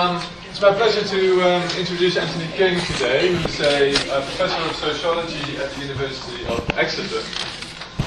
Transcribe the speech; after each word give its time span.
Um, 0.00 0.22
it's 0.48 0.62
my 0.62 0.72
pleasure 0.72 1.06
to 1.06 1.42
um, 1.42 1.62
introduce 1.76 2.16
Anthony 2.16 2.50
King 2.56 2.80
today, 2.86 3.34
who's 3.34 3.60
a, 3.60 3.90
a, 3.90 4.22
professor 4.22 4.62
of 4.62 4.74
sociology 4.76 5.58
at 5.58 5.70
the 5.72 5.82
University 5.82 6.46
of 6.46 6.66
Exeter. 6.78 7.20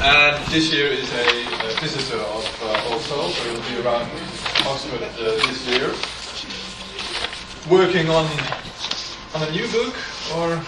And 0.01 0.43
this 0.47 0.73
year 0.73 0.87
is 0.87 1.07
a, 1.13 1.27
a 1.45 1.79
visitor 1.81 2.17
of 2.17 2.61
uh, 2.63 2.89
also, 2.89 3.29
so 3.29 3.43
he'll 3.43 3.61
be 3.69 3.85
around 3.85 4.09
Oxford 4.65 5.03
uh, 5.03 5.37
this 5.45 5.67
year. 5.67 5.93
Working 7.69 8.09
on 8.09 8.25
on 9.35 9.47
a 9.47 9.51
new 9.51 9.67
book, 9.67 9.93
or 10.33 10.63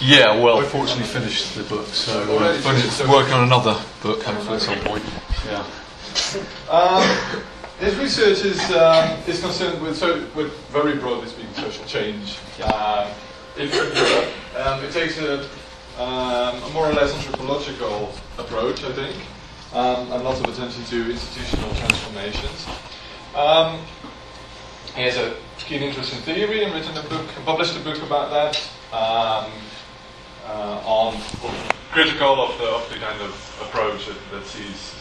yeah, 0.00 0.40
well, 0.40 0.62
fortunately 0.62 1.04
finished 1.04 1.54
the 1.54 1.64
book, 1.64 1.88
so 1.88 2.38
uh, 2.38 2.62
but 2.62 3.08
working 3.10 3.34
on 3.34 3.44
another 3.44 3.78
book 4.02 4.22
hopefully 4.22 4.56
at 4.56 4.62
some 4.62 4.78
point. 4.78 5.04
Yeah. 5.44 5.66
Um, 6.70 7.42
his 7.80 7.96
research 7.96 8.44
is 8.44 8.60
um, 8.72 9.18
is 9.26 9.40
concerned 9.40 9.80
with 9.82 9.96
so 9.96 10.26
with 10.36 10.52
very 10.68 10.96
broadly 10.96 11.26
speaking 11.28 11.52
social 11.54 11.84
change 11.86 12.38
um, 12.62 13.08
in 13.56 13.68
Europe. 13.70 14.28
Um, 14.56 14.84
it 14.84 14.92
takes 14.92 15.18
a, 15.18 15.40
um, 15.98 16.62
a, 16.62 16.70
more 16.74 16.86
or 16.88 16.92
less 16.92 17.14
anthropological 17.14 18.12
approach, 18.36 18.84
I 18.84 18.92
think, 18.92 19.16
um, 19.72 20.12
and 20.12 20.22
lots 20.22 20.40
of 20.40 20.46
attention 20.46 20.84
to 20.84 21.10
institutional 21.10 21.74
transformations. 21.74 22.66
he 24.94 25.02
has 25.02 25.16
a 25.16 25.36
keen 25.58 25.82
interest 25.82 26.12
in 26.12 26.20
theory 26.20 26.64
and 26.64 26.74
written 26.74 26.96
a 26.96 27.02
book, 27.08 27.26
published 27.46 27.76
a 27.76 27.80
book 27.80 28.02
about 28.02 28.30
that. 28.30 28.70
Uh, 28.92 29.48
on 30.84 31.14
critical 31.92 32.42
of 32.42 32.58
the, 32.58 32.64
of 32.64 32.88
the 32.90 32.96
kind 32.96 33.20
of 33.22 33.30
approach 33.62 34.06
that, 34.06 34.16
that 34.32 34.44
sees 34.46 34.99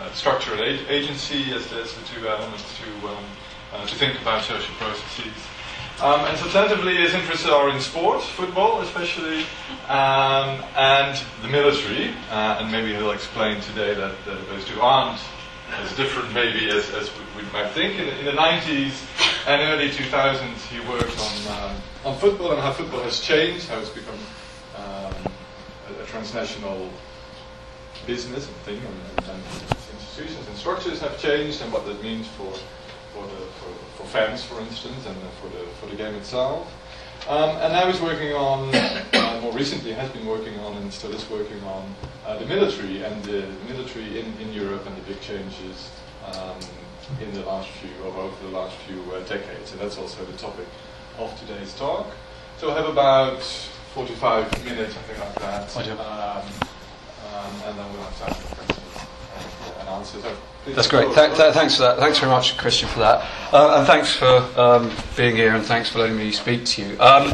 uh, 0.00 0.62
ag- 0.62 0.86
agency 0.88 1.52
as, 1.52 1.72
as, 1.72 1.94
the 1.94 2.04
two 2.06 2.26
elements 2.26 2.64
to, 2.78 3.08
um, 3.08 3.24
uh, 3.72 3.86
to 3.86 3.94
think 3.94 4.20
about 4.20 4.42
social 4.42 4.74
processes. 4.76 5.32
Um, 6.02 6.20
and 6.20 6.36
substantively, 6.38 6.96
his 6.96 7.12
interests 7.12 7.46
are 7.46 7.68
in 7.68 7.78
sport, 7.78 8.22
football 8.22 8.80
especially, 8.80 9.44
um, 9.88 10.64
and 10.74 11.20
the 11.42 11.48
military. 11.48 12.14
Uh, 12.30 12.58
and 12.60 12.72
maybe 12.72 12.94
he'll 12.94 13.10
explain 13.10 13.60
today 13.60 13.92
that 13.94 14.14
those 14.24 14.64
two 14.64 14.80
aren't 14.80 15.20
as 15.78 15.94
different, 15.96 16.32
maybe, 16.32 16.70
as, 16.70 16.90
as 16.94 17.10
we, 17.16 17.42
we, 17.42 17.52
might 17.52 17.70
think. 17.70 17.98
In 17.98 18.06
the, 18.06 18.18
in 18.20 18.24
the, 18.24 18.32
90s 18.32 19.46
and 19.46 19.62
early 19.62 19.90
2000s, 19.90 20.66
he 20.68 20.80
worked 20.88 21.18
on, 21.18 21.70
um, 21.70 21.76
on 22.04 22.18
football 22.18 22.52
and 22.52 22.60
how 22.60 22.72
football 22.72 23.02
has 23.02 23.20
changed, 23.20 23.68
how 23.68 23.78
it's 23.78 23.90
become 23.90 24.18
um, 24.76 25.14
a, 25.98 26.02
a, 26.02 26.06
transnational 26.06 26.90
business 28.06 28.46
and 28.46 28.56
thing, 28.58 28.78
and, 28.78 29.28
and 29.28 29.42
institutions 30.20 30.48
and 30.48 30.56
structures 30.56 31.00
have 31.00 31.18
changed 31.18 31.62
and 31.62 31.72
what 31.72 31.86
that 31.86 32.02
means 32.02 32.26
for, 32.28 32.52
for, 33.12 33.24
the, 33.26 33.46
for, 33.58 33.72
for 33.96 34.06
fans, 34.06 34.44
for 34.44 34.60
instance, 34.60 35.06
and 35.06 35.16
for 35.40 35.48
the, 35.48 35.64
for 35.80 35.86
the 35.86 35.96
game 35.96 36.14
itself. 36.14 36.72
Um, 37.28 37.50
and 37.58 37.72
now 37.72 37.90
he's 37.90 38.00
working 38.00 38.32
on, 38.32 38.74
uh, 38.74 39.40
more 39.42 39.52
recently 39.52 39.92
has 39.92 40.10
been 40.10 40.26
working 40.26 40.58
on 40.60 40.76
and 40.76 40.92
still 40.92 41.12
is 41.12 41.28
working 41.30 41.62
on 41.64 41.94
uh, 42.26 42.38
the 42.38 42.46
military 42.46 43.02
and 43.02 43.22
the 43.24 43.46
military 43.68 44.20
in, 44.20 44.32
in 44.40 44.52
Europe 44.52 44.86
and 44.86 44.96
the 44.96 45.02
big 45.02 45.20
changes 45.20 45.90
um, 46.34 46.56
in 47.20 47.32
the 47.32 47.44
last 47.44 47.68
few, 47.68 47.90
or 48.04 48.14
over 48.14 48.46
the 48.46 48.56
last 48.56 48.76
few 48.86 49.00
uh, 49.12 49.20
decades. 49.20 49.72
And 49.72 49.80
that's 49.80 49.98
also 49.98 50.24
the 50.24 50.36
topic 50.36 50.66
of 51.18 51.38
today's 51.40 51.74
talk. 51.74 52.06
So 52.58 52.68
we'll 52.68 52.76
have 52.76 52.88
about 52.88 53.42
45 53.42 54.64
minutes, 54.64 54.94
something 54.94 55.18
like 55.18 55.34
that. 55.36 55.76
Um, 55.76 56.42
um, 57.32 57.52
and 57.66 57.78
then 57.78 57.92
we'll 57.92 58.02
have 58.02 58.18
time 58.18 58.59
answers. 60.00 60.24
That's 60.66 60.88
great. 60.88 61.14
Th- 61.14 61.36
th- 61.36 61.54
thanks 61.54 61.76
for 61.76 61.82
that. 61.82 61.98
Thanks 61.98 62.18
very 62.18 62.30
much, 62.30 62.56
Christian, 62.56 62.88
for 62.88 63.00
that. 63.00 63.26
Uh, 63.52 63.78
and 63.78 63.86
thanks 63.86 64.14
for 64.14 64.46
um, 64.60 64.90
being 65.16 65.36
here 65.36 65.54
and 65.54 65.64
thanks 65.64 65.90
for 65.90 65.98
letting 65.98 66.16
me 66.16 66.32
speak 66.32 66.64
to 66.66 66.82
you. 66.82 67.00
Um, 67.00 67.32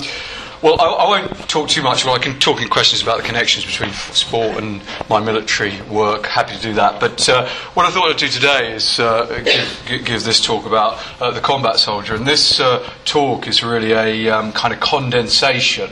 well, 0.62 0.80
I, 0.80 0.86
I, 0.86 1.08
won't 1.08 1.48
talk 1.48 1.68
too 1.68 1.82
much. 1.82 2.04
Well, 2.04 2.14
I 2.14 2.18
can 2.18 2.38
talk 2.38 2.62
in 2.62 2.68
questions 2.68 3.02
about 3.02 3.18
the 3.18 3.24
connections 3.24 3.66
between 3.66 3.92
sport 3.92 4.56
and 4.56 4.80
my 5.08 5.20
military 5.20 5.80
work. 5.82 6.26
Happy 6.26 6.56
to 6.56 6.62
do 6.62 6.74
that. 6.74 6.98
But 6.98 7.28
uh, 7.28 7.46
what 7.74 7.84
I 7.84 7.90
thought 7.90 8.10
I'd 8.10 8.16
do 8.16 8.28
today 8.28 8.72
is 8.72 8.98
uh, 8.98 9.42
give, 9.44 10.04
give, 10.04 10.24
this 10.24 10.42
talk 10.44 10.64
about 10.64 10.98
uh, 11.20 11.30
the 11.30 11.40
combat 11.40 11.76
soldier. 11.76 12.14
And 12.14 12.26
this 12.26 12.58
uh, 12.58 12.88
talk 13.04 13.46
is 13.46 13.62
really 13.62 13.92
a 13.92 14.30
um, 14.30 14.52
kind 14.52 14.72
of 14.72 14.80
condensation 14.80 15.90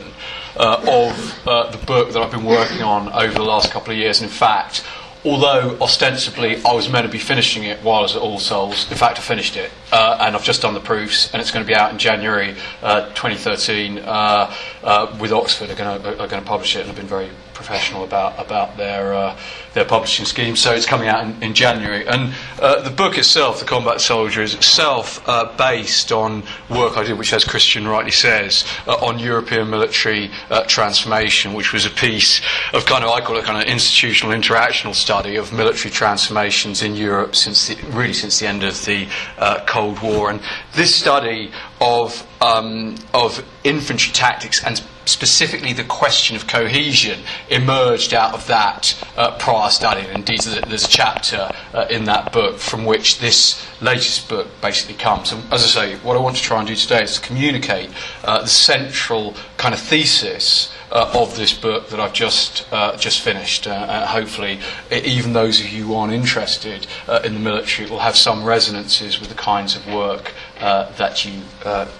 uh, 0.57 0.81
of 0.87 1.47
uh, 1.47 1.69
the 1.69 1.85
book 1.85 2.11
that 2.13 2.21
I've 2.21 2.31
been 2.31 2.45
working 2.45 2.81
on 2.81 3.09
over 3.13 3.33
the 3.33 3.43
last 3.43 3.71
couple 3.71 3.91
of 3.91 3.99
years. 3.99 4.21
And 4.21 4.31
in 4.31 4.35
fact, 4.35 4.83
although 5.25 5.77
ostensibly 5.81 6.63
I 6.63 6.73
was 6.73 6.89
meant 6.89 7.05
to 7.05 7.11
be 7.11 7.17
finishing 7.17 7.63
it 7.63 7.79
while 7.79 7.99
I 7.99 8.01
was 8.03 8.15
at 8.15 8.21
All 8.21 8.39
Souls, 8.39 8.89
in 8.91 8.97
fact 8.97 9.17
I 9.17 9.21
finished 9.21 9.57
it, 9.57 9.71
uh, 9.91 10.19
and 10.21 10.35
I've 10.35 10.43
just 10.43 10.61
done 10.61 10.73
the 10.73 10.79
proofs, 10.79 11.33
and 11.33 11.41
it's 11.41 11.51
going 11.51 11.65
to 11.65 11.67
be 11.67 11.75
out 11.75 11.91
in 11.91 11.97
January 11.97 12.55
uh, 12.83 13.07
2013 13.09 13.99
uh, 13.99 14.55
uh, 14.83 15.17
with 15.19 15.31
Oxford. 15.31 15.71
Are 15.71 15.75
going, 15.75 16.29
to, 16.29 16.41
publish 16.41 16.75
it, 16.75 16.81
and 16.81 16.89
I've 16.89 16.95
been 16.95 17.07
very 17.07 17.29
professional 17.55 18.03
about 18.03 18.37
about 18.37 18.77
their 18.77 19.13
uh, 19.13 19.37
their 19.73 19.85
publishing 19.85 20.25
scheme. 20.25 20.55
So 20.55 20.73
it's 20.73 20.85
coming 20.85 21.07
out 21.07 21.23
in, 21.25 21.41
in 21.41 21.53
January, 21.53 22.05
and 22.07 22.33
uh, 22.59 22.81
the 22.81 22.91
book 22.91 23.17
itself, 23.17 23.59
The 23.59 23.65
Combat 23.65 23.99
Soldier, 23.99 24.43
is 24.43 24.53
itself 24.53 25.27
uh, 25.27 25.51
based 25.57 26.11
on 26.11 26.43
work 26.69 26.97
I 26.97 27.03
did, 27.03 27.17
which, 27.17 27.33
as 27.33 27.43
Christian 27.43 27.87
rightly 27.87 28.11
says, 28.11 28.63
uh, 28.87 28.93
on 29.05 29.17
European 29.19 29.69
military 29.69 30.29
uh, 30.49 30.63
transformation, 30.65 31.53
which 31.53 31.73
was 31.73 31.85
a 31.85 31.89
piece 31.89 32.41
of 32.73 32.85
kind 32.85 33.03
of 33.03 33.09
I 33.09 33.21
call 33.21 33.37
it 33.37 33.45
kind 33.45 33.61
of 33.61 33.67
institutional 33.67 34.33
interactional 34.35 34.93
study 34.93 35.35
of 35.37 35.51
military 35.51 35.91
transformations 35.91 36.81
in 36.83 36.95
Europe 36.95 37.35
since 37.35 37.67
the, 37.67 37.75
really 37.91 38.13
since 38.13 38.39
the 38.39 38.47
end 38.47 38.63
of 38.63 38.85
the 38.85 39.07
uh, 39.37 39.63
Cold 39.65 40.01
War, 40.01 40.29
and 40.29 40.39
this 40.73 40.93
study 40.93 41.51
of 41.81 42.25
um, 42.41 42.95
of 43.13 43.43
infantry 43.63 44.11
tactics 44.13 44.63
and 44.63 44.83
specifically 45.05 45.73
the 45.73 45.83
question 45.83 46.35
of 46.35 46.47
cohesion 46.47 47.19
emerged 47.49 48.13
out 48.13 48.33
of 48.33 48.45
that 48.47 48.97
uh, 49.17 49.37
prior 49.37 49.69
study. 49.69 50.01
And 50.01 50.17
indeed, 50.17 50.41
there's 50.41 50.85
a 50.85 50.89
chapter 50.89 51.49
uh, 51.73 51.85
in 51.89 52.05
that 52.05 52.31
book 52.31 52.57
from 52.57 52.85
which 52.85 53.19
this 53.19 53.65
latest 53.81 54.27
book 54.29 54.47
basically 54.61 54.95
comes. 54.95 55.31
And 55.31 55.43
as 55.53 55.63
I 55.63 55.67
say, 55.67 55.95
what 55.97 56.17
I 56.17 56.19
want 56.19 56.35
to 56.37 56.41
try 56.41 56.59
and 56.59 56.67
do 56.67 56.75
today 56.75 57.03
is 57.03 57.19
to 57.19 57.21
communicate 57.21 57.89
uh, 58.23 58.41
the 58.41 58.47
central 58.47 59.35
kind 59.57 59.73
of 59.73 59.79
thesis. 59.79 60.71
Uh, 60.91 61.11
of 61.15 61.35
this 61.35 61.51
book 61.51 61.89
that 61.89 61.99
I've 61.99 62.13
just 62.13 62.71
uh, 62.71 62.95
just 62.95 63.19
finished. 63.19 63.67
Uh, 63.67 64.05
hopefully, 64.05 64.59
even 64.91 65.33
those 65.33 65.59
of 65.59 65.67
you 65.67 65.83
who 65.83 65.95
aren't 65.95 66.13
interested 66.13 66.87
in 67.23 67.33
the 67.33 67.39
military 67.39 67.89
will 67.89 67.99
have 67.99 68.15
some 68.15 68.45
resonances 68.45 69.19
with 69.19 69.29
the 69.29 69.35
kinds 69.35 69.75
of 69.75 69.85
work 69.87 70.31
that 70.59 71.25
you 71.25 71.41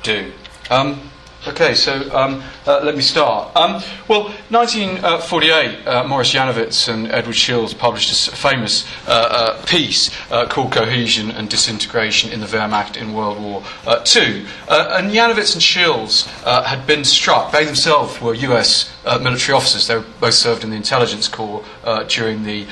do. 0.04 0.32
Um, 0.70 1.10
Okay, 1.48 1.76
so 1.76 2.12
um, 2.16 2.42
uh, 2.66 2.82
let 2.84 2.96
me 2.96 3.04
start. 3.04 3.56
Um, 3.56 3.74
well, 4.08 4.24
1948, 4.50 5.86
uh, 5.86 6.04
Morris 6.08 6.34
Janowitz 6.34 6.92
and 6.92 7.06
Edward 7.12 7.36
Shils 7.36 7.78
published 7.78 8.28
a 8.28 8.36
famous 8.36 8.84
uh, 9.08 9.12
uh 9.12 9.66
piece 9.66 10.10
uh, 10.32 10.48
called 10.48 10.72
Cohesion 10.72 11.30
and 11.30 11.48
Disintegration 11.48 12.32
in 12.32 12.40
the 12.40 12.48
Wehrmacht 12.48 12.98
in 12.98 13.14
World 13.14 13.40
War 13.40 13.62
II. 13.88 14.46
Uh, 14.68 14.98
and 14.98 15.12
Janowitz 15.12 15.54
and 15.54 15.62
Shils 15.62 16.26
had 16.66 16.88
been 16.88 17.04
struck, 17.04 17.52
they 17.52 17.64
themselves 17.64 18.20
were 18.20 18.34
US 18.34 18.95
military 19.22 19.56
officers, 19.56 19.88
they 19.88 20.02
both 20.20 20.34
served 20.34 20.64
in 20.64 20.70
the 20.70 20.76
intelligence 20.76 21.28
corps 21.28 21.64
during 22.08 22.44
the 22.44 22.66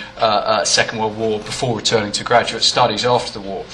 Second 0.63 0.99
World 0.99 1.17
War 1.17 1.39
before 1.39 1.77
returning 1.77 2.11
to 2.13 2.23
graduate 2.23 2.63
studies 2.63 3.05
after 3.05 3.33
the 3.33 3.41
war. 3.41 3.65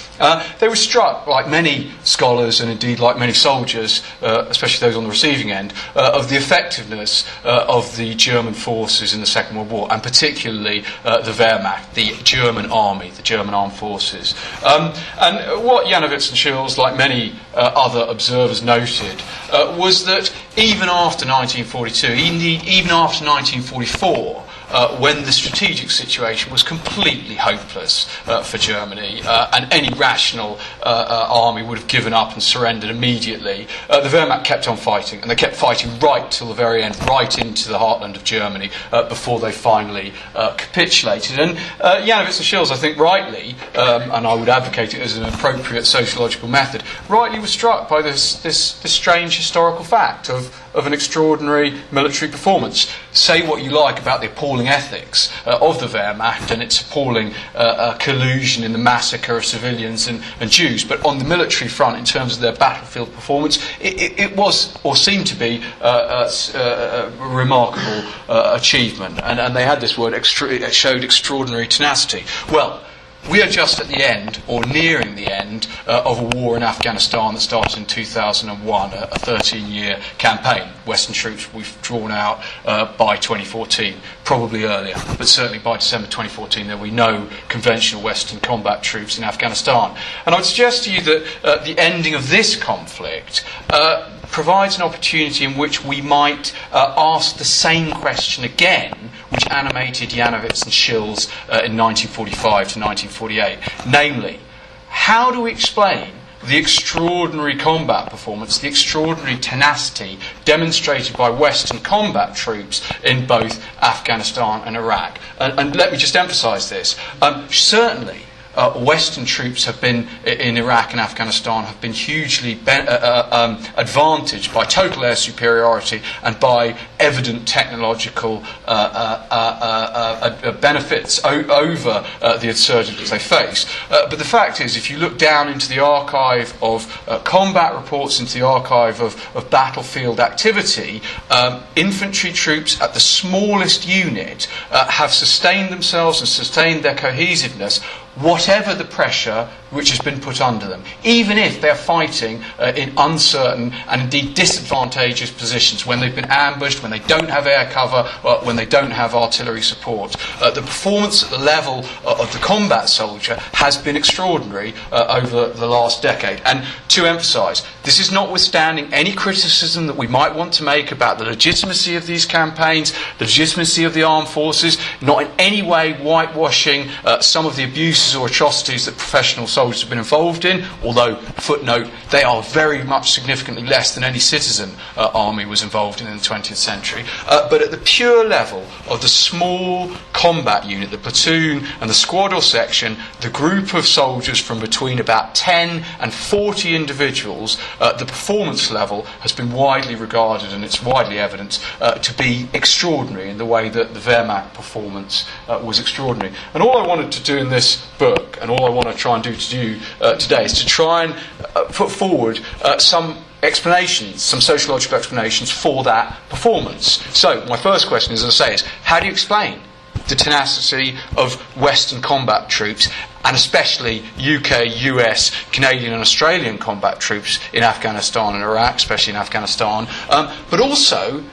they 0.59 0.67
were 0.67 0.75
struck, 0.75 1.27
like 1.27 1.49
many 1.49 1.91
scholars 2.03 2.61
and 2.61 2.69
indeed 2.69 2.99
like 2.99 3.17
many 3.17 3.33
soldiers, 3.33 4.03
especially 4.21 4.87
those 4.87 4.97
on 4.97 5.03
the 5.03 5.09
receiving 5.09 5.51
end, 5.51 5.73
uh, 5.95 6.11
of 6.13 6.29
the 6.29 6.35
effectiveness 6.35 7.25
uh, 7.43 7.65
of 7.67 7.95
the 7.97 8.13
German 8.15 8.53
forces 8.53 9.13
in 9.13 9.19
the 9.19 9.25
Second 9.25 9.57
World 9.57 9.71
War, 9.71 9.87
and 9.91 10.01
particularly 10.01 10.83
uh, 11.03 11.21
the 11.21 11.31
Wehrmacht, 11.31 11.93
the 11.93 12.13
German 12.23 12.67
army, 12.71 13.11
the 13.11 13.21
German 13.21 13.53
armed 13.53 13.73
forces. 13.73 14.35
Um, 14.63 14.93
and 15.19 15.63
what 15.63 15.85
Janowitz 15.85 16.29
and 16.29 16.37
Shils, 16.37 16.77
like 16.77 16.97
many 16.97 17.35
uh, 17.59 17.73
other 17.75 18.05
observers, 18.09 18.63
noted 18.63 19.21
uh, 19.51 19.75
was 19.77 20.05
that 20.05 20.33
even 20.57 20.87
after 20.87 21.27
1942, 21.27 22.07
indeed 22.07 22.63
even 22.63 22.91
after 22.91 23.25
1944, 23.25 24.45
uh, 24.69 24.97
when 24.97 25.23
the 25.23 25.31
strategic 25.31 25.89
situation 25.91 26.51
was 26.51 26.63
completely 26.63 27.35
hopeless 27.35 28.07
uh, 28.27 28.43
for 28.43 28.57
Germany, 28.57 29.21
uh, 29.23 29.49
and 29.53 29.71
any 29.73 29.95
rational 29.97 30.59
uh, 30.81 30.85
uh, 30.85 31.27
army 31.29 31.63
would 31.63 31.77
have 31.77 31.87
given 31.87 32.13
up 32.13 32.33
and 32.33 32.43
surrendered 32.43 32.89
immediately. 32.89 33.67
The 33.87 34.09
Wehrmacht 34.09 34.43
kept 34.43 34.67
on 34.67 34.77
fighting, 34.77 35.21
and 35.21 35.29
they 35.29 35.35
kept 35.35 35.55
fighting 35.55 35.97
right 35.99 36.29
till 36.31 36.47
the 36.47 36.53
very 36.53 36.83
end, 36.83 36.97
right 37.07 37.37
into 37.37 37.69
the 37.69 37.77
heartland 37.77 38.15
of 38.15 38.23
Germany, 38.23 38.71
before 39.07 39.39
they 39.39 39.51
finally 39.51 40.13
capitulated. 40.33 41.39
And 41.39 41.57
uh, 41.79 42.01
Janowitz 42.01 42.37
and 42.37 42.45
Shils, 42.45 42.71
I 42.71 42.77
think, 42.77 42.97
rightly, 42.97 43.55
um, 43.75 44.11
and 44.11 44.27
I 44.27 44.33
would 44.33 44.49
advocate 44.49 44.93
it 44.93 45.01
as 45.01 45.17
an 45.17 45.25
appropriate 45.25 45.85
sociological 45.85 46.47
method, 46.47 46.83
rightly 47.07 47.39
was 47.39 47.51
struck 47.51 47.89
by 47.89 48.01
this, 48.01 48.41
this, 48.41 48.79
this 48.81 48.93
strange 48.93 49.37
historical 49.37 49.83
fact 49.83 50.29
of 50.29 50.55
of 50.73 50.85
an 50.85 50.93
extraordinary 50.93 51.73
military 51.91 52.31
performance. 52.31 52.93
Say 53.11 53.47
what 53.47 53.63
you 53.63 53.71
like 53.71 53.99
about 53.99 54.21
the 54.21 54.27
appalling 54.27 54.67
ethics 54.67 55.31
uh, 55.45 55.57
of 55.61 55.79
the 55.79 55.87
Wehrmacht 55.87 56.51
and 56.51 56.61
its 56.61 56.81
appalling 56.81 57.33
uh, 57.55 57.57
uh, 57.57 57.97
collusion 57.97 58.63
in 58.63 58.71
the 58.71 58.77
massacre 58.77 59.37
of 59.37 59.45
civilians 59.45 60.07
and, 60.07 60.23
and, 60.39 60.49
Jews, 60.49 60.83
but 60.83 61.03
on 61.05 61.19
the 61.19 61.25
military 61.25 61.69
front, 61.69 61.97
in 61.97 62.05
terms 62.05 62.35
of 62.35 62.41
their 62.41 62.53
battlefield 62.53 63.13
performance, 63.13 63.57
it, 63.79 64.01
it, 64.01 64.19
it 64.19 64.35
was 64.35 64.77
or 64.83 64.95
seemed 64.95 65.27
to 65.27 65.35
be 65.35 65.63
uh, 65.81 66.29
a 66.55 67.11
remarkable 67.19 68.09
achievement. 68.27 69.19
And, 69.23 69.39
and, 69.39 69.55
they 69.55 69.63
had 69.63 69.81
this 69.81 69.97
word, 69.97 70.13
extra- 70.13 70.71
showed 70.71 71.03
extraordinary 71.03 71.67
tenacity. 71.67 72.23
Well, 72.51 72.83
we 73.29 73.43
are 73.43 73.47
just 73.47 73.79
at 73.79 73.87
the 73.87 74.03
end, 74.03 74.41
or 74.47 74.63
nearing 74.65 75.15
the 75.15 75.27
end, 75.27 75.67
uh, 75.87 76.01
of 76.05 76.19
a 76.19 76.37
war 76.37 76.57
in 76.57 76.63
Afghanistan 76.63 77.33
that 77.33 77.41
started 77.41 77.77
in 77.77 77.85
2001, 77.85 78.93
a 78.93 79.07
13 79.19 79.67
year 79.67 79.99
campaign. 80.17 80.67
Western 80.85 81.13
troops 81.13 81.53
we've 81.53 81.79
drawn 81.81 82.11
out 82.11 82.41
uh, 82.65 82.91
by 82.97 83.17
2014, 83.17 83.95
probably 84.23 84.63
earlier, 84.63 84.95
but 85.17 85.27
certainly 85.27 85.59
by 85.59 85.77
December 85.77 86.07
2014 86.07 86.67
there 86.67 86.77
will 86.77 86.85
be 86.85 86.91
no 86.91 87.27
conventional 87.49 88.01
Western 88.01 88.39
combat 88.39 88.81
troops 88.81 89.17
in 89.17 89.23
Afghanistan. 89.23 89.95
And 90.25 90.33
I 90.33 90.37
would 90.39 90.45
suggest 90.45 90.85
to 90.85 90.93
you 90.93 91.01
that 91.01 91.27
uh, 91.43 91.63
the 91.63 91.77
ending 91.77 92.15
of 92.15 92.29
this 92.29 92.55
conflict 92.55 93.45
uh, 93.69 94.09
provides 94.31 94.75
an 94.75 94.83
opportunity 94.83 95.45
in 95.45 95.57
which 95.57 95.83
we 95.83 96.01
might 96.01 96.55
uh, 96.71 96.93
ask 96.97 97.37
the 97.37 97.45
same 97.45 97.91
question 97.91 98.43
again 98.43 99.11
which 99.29 99.47
animated 99.49 100.09
Janowitz 100.09 100.63
and 100.63 100.71
Shils 100.71 101.29
uh, 101.49 101.65
in 101.65 101.77
1945 101.77 102.41
to 102.41 102.79
1948. 102.79 103.59
Namely, 103.87 104.39
how 104.87 105.31
do 105.31 105.41
we 105.41 105.51
explain 105.51 106.11
the 106.47 106.57
extraordinary 106.57 107.55
combat 107.57 108.09
performance, 108.09 108.59
the 108.59 108.67
extraordinary 108.67 109.37
tenacity 109.37 110.17
demonstrated 110.45 111.15
by 111.17 111.29
Western 111.29 111.79
combat 111.79 112.35
troops 112.35 112.89
in 113.03 113.27
both 113.27 113.63
Afghanistan 113.81 114.61
and 114.65 114.75
Iraq? 114.75 115.19
And, 115.39 115.59
and 115.59 115.75
let 115.75 115.91
me 115.91 115.97
just 115.97 116.15
emphasize 116.15 116.69
this. 116.69 116.97
Um, 117.21 117.47
certainly, 117.49 118.21
uh, 118.55 118.71
Western 118.79 119.25
troops 119.25 119.65
have 119.65 119.79
been 119.79 120.07
in 120.25 120.57
Iraq 120.57 120.91
and 120.91 120.99
Afghanistan 120.99 121.63
have 121.63 121.79
been 121.81 121.93
hugely 121.93 122.55
be- 122.55 122.71
uh, 122.71 122.75
uh, 122.75 123.29
um, 123.31 123.63
advantaged 123.77 124.53
by 124.53 124.65
total 124.65 125.05
air 125.05 125.15
superiority 125.15 126.01
and 126.23 126.39
by 126.39 126.77
evident 126.99 127.47
technological 127.47 128.43
uh, 128.67 129.27
uh, 129.31 130.33
uh, 130.43 130.51
benefits 130.53 131.23
o- 131.23 131.43
over 131.45 132.05
the 132.39 132.49
insurgents 132.49 133.09
they 133.09 133.19
face. 133.19 133.65
but 133.89 134.17
the 134.17 134.25
fact 134.25 134.59
is, 134.61 134.75
if 134.75 134.89
you 134.89 134.97
look 134.97 135.17
down 135.17 135.47
into 135.47 135.69
the 135.69 135.79
archive 135.79 136.53
of 136.61 136.85
combat 137.23 137.73
reports, 137.73 138.19
into 138.19 138.33
the 138.39 138.45
archive 138.45 139.01
of, 139.01 139.15
of 139.35 139.49
battlefield 139.49 140.19
activity, 140.19 141.01
um, 141.29 141.61
infantry 141.75 142.31
troops 142.31 142.81
at 142.81 142.93
the 142.93 142.99
smallest 142.99 143.87
unit 143.87 144.45
have 144.71 145.13
sustained 145.13 145.71
themselves 145.71 146.19
and 146.19 146.27
sustained 146.27 146.83
their 146.83 146.95
cohesiveness 146.95 147.79
whatever 148.15 148.73
the 148.73 148.83
pressure 148.83 149.47
which 149.71 149.89
has 149.91 149.99
been 149.99 150.19
put 150.19 150.41
under 150.41 150.67
them, 150.67 150.83
even 151.03 151.37
if 151.37 151.61
they're 151.61 151.75
fighting 151.75 152.41
uh, 152.59 152.73
in 152.75 152.91
uncertain 152.97 153.71
and 153.87 154.01
indeed 154.01 154.33
disadvantageous 154.33 155.31
positions, 155.31 155.85
when 155.85 155.99
they've 155.99 156.15
been 156.15 156.25
ambushed, 156.25 156.81
when 156.81 156.91
they 156.91 156.99
don't 156.99 157.29
have 157.29 157.47
air 157.47 157.69
cover, 157.71 158.09
uh, 158.23 158.39
when 158.43 158.55
they 158.55 158.65
don't 158.65 158.91
have 158.91 159.13
artillery 159.13 159.61
support. 159.61 160.15
Uh, 160.41 160.51
the 160.51 160.61
performance 160.61 161.23
at 161.23 161.29
the 161.29 161.37
level 161.37 161.85
uh, 162.05 162.19
of 162.19 162.31
the 162.33 162.39
combat 162.39 162.89
soldier 162.89 163.35
has 163.53 163.77
been 163.77 163.95
extraordinary 163.95 164.73
uh, 164.91 165.21
over 165.21 165.49
the 165.49 165.67
last 165.67 166.01
decade. 166.01 166.41
And 166.45 166.65
to 166.89 167.05
emphasise, 167.05 167.65
this 167.83 167.99
is 167.99 168.11
notwithstanding 168.11 168.91
any 168.93 169.13
criticism 169.13 169.87
that 169.87 169.97
we 169.97 170.07
might 170.07 170.35
want 170.35 170.53
to 170.53 170.63
make 170.63 170.91
about 170.91 171.19
the 171.19 171.25
legitimacy 171.25 171.95
of 171.95 172.07
these 172.07 172.25
campaigns, 172.25 172.93
the 173.17 173.25
legitimacy 173.25 173.83
of 173.83 173.93
the 173.93 174.03
armed 174.03 174.27
forces, 174.27 174.77
not 175.01 175.23
in 175.23 175.31
any 175.37 175.61
way 175.61 175.93
whitewashing 175.93 176.89
uh, 177.05 177.19
some 177.19 177.45
of 177.45 177.55
the 177.55 177.63
abuses 177.63 178.15
or 178.15 178.27
atrocities 178.27 178.85
that 178.85 178.97
professional 178.97 179.45
soldiers 179.45 179.58
have 179.59 179.89
been 179.89 179.99
involved 179.99 180.45
in, 180.45 180.65
although, 180.83 181.15
footnote, 181.15 181.89
they 182.11 182.23
are 182.23 182.41
very 182.41 182.83
much 182.83 183.11
significantly 183.11 183.63
less 183.63 183.93
than 183.93 184.03
any 184.03 184.19
citizen 184.19 184.71
uh, 184.97 185.11
army 185.13 185.45
was 185.45 185.61
involved 185.61 186.01
in 186.01 186.07
in 186.07 186.17
the 186.17 186.23
20th 186.23 186.55
century. 186.55 187.03
Uh, 187.27 187.49
but 187.49 187.61
at 187.61 187.71
the 187.71 187.77
pure 187.77 188.25
level 188.25 188.65
of 188.89 189.01
the 189.01 189.07
small 189.07 189.91
combat 190.13 190.65
unit, 190.65 190.91
the 190.91 190.97
platoon 190.97 191.65
and 191.81 191.89
the 191.89 191.93
squad 191.93 192.33
or 192.33 192.41
section, 192.41 192.97
the 193.21 193.29
group 193.29 193.73
of 193.73 193.85
soldiers 193.85 194.39
from 194.39 194.59
between 194.59 194.99
about 194.99 195.35
10 195.35 195.83
and 195.99 196.13
40 196.13 196.75
individuals, 196.75 197.57
uh, 197.79 197.93
the 197.93 198.05
performance 198.05 198.71
level 198.71 199.03
has 199.21 199.31
been 199.31 199.51
widely 199.51 199.95
regarded 199.95 200.51
and 200.51 200.63
it's 200.63 200.83
widely 200.83 201.19
evident 201.19 201.63
uh, 201.81 201.93
to 201.95 202.13
be 202.13 202.47
extraordinary 202.53 203.29
in 203.29 203.37
the 203.37 203.45
way 203.45 203.69
that 203.69 203.93
the 203.93 203.99
Wehrmacht 203.99 204.53
performance 204.53 205.27
uh, 205.47 205.59
was 205.63 205.79
extraordinary. 205.79 206.33
And 206.53 206.63
all 206.63 206.77
I 206.77 206.87
wanted 206.87 207.11
to 207.13 207.23
do 207.23 207.37
in 207.37 207.49
this 207.49 207.85
book, 207.97 208.37
and 208.41 208.49
all 208.49 208.65
I 208.65 208.69
want 208.69 208.87
to 208.87 208.93
try 208.93 209.15
and 209.15 209.23
do 209.23 209.35
do 209.49 209.79
uh, 210.01 210.15
today 210.15 210.45
is 210.45 210.53
to 210.53 210.65
try 210.65 211.03
and 211.03 211.15
uh, 211.55 211.65
put 211.65 211.91
forward 211.91 212.39
uh, 212.63 212.77
some 212.77 213.17
explanations, 213.41 214.21
some 214.21 214.41
sociological 214.41 214.97
explanations 214.97 215.49
for 215.49 215.83
that 215.83 216.17
performance. 216.29 217.03
So, 217.17 217.45
my 217.45 217.57
first 217.57 217.87
question, 217.87 218.13
is 218.13 218.23
as 218.23 218.41
I 218.41 218.45
say, 218.45 218.53
is 218.55 218.61
how 218.83 218.99
do 218.99 219.05
you 219.05 219.11
explain 219.11 219.61
the 220.07 220.15
tenacity 220.15 220.97
of 221.17 221.35
Western 221.55 222.01
combat 222.01 222.49
troops, 222.49 222.89
and 223.23 223.35
especially 223.35 224.03
UK, 224.17 224.75
US, 224.75 225.31
Canadian, 225.51 225.93
and 225.93 226.01
Australian 226.01 226.57
combat 226.57 226.99
troops 226.99 227.39
in 227.53 227.63
Afghanistan 227.63 228.33
and 228.35 228.43
Iraq, 228.43 228.77
especially 228.77 229.13
in 229.13 229.19
Afghanistan, 229.19 229.87
um, 230.09 230.33
but 230.49 230.59
also 230.59 231.23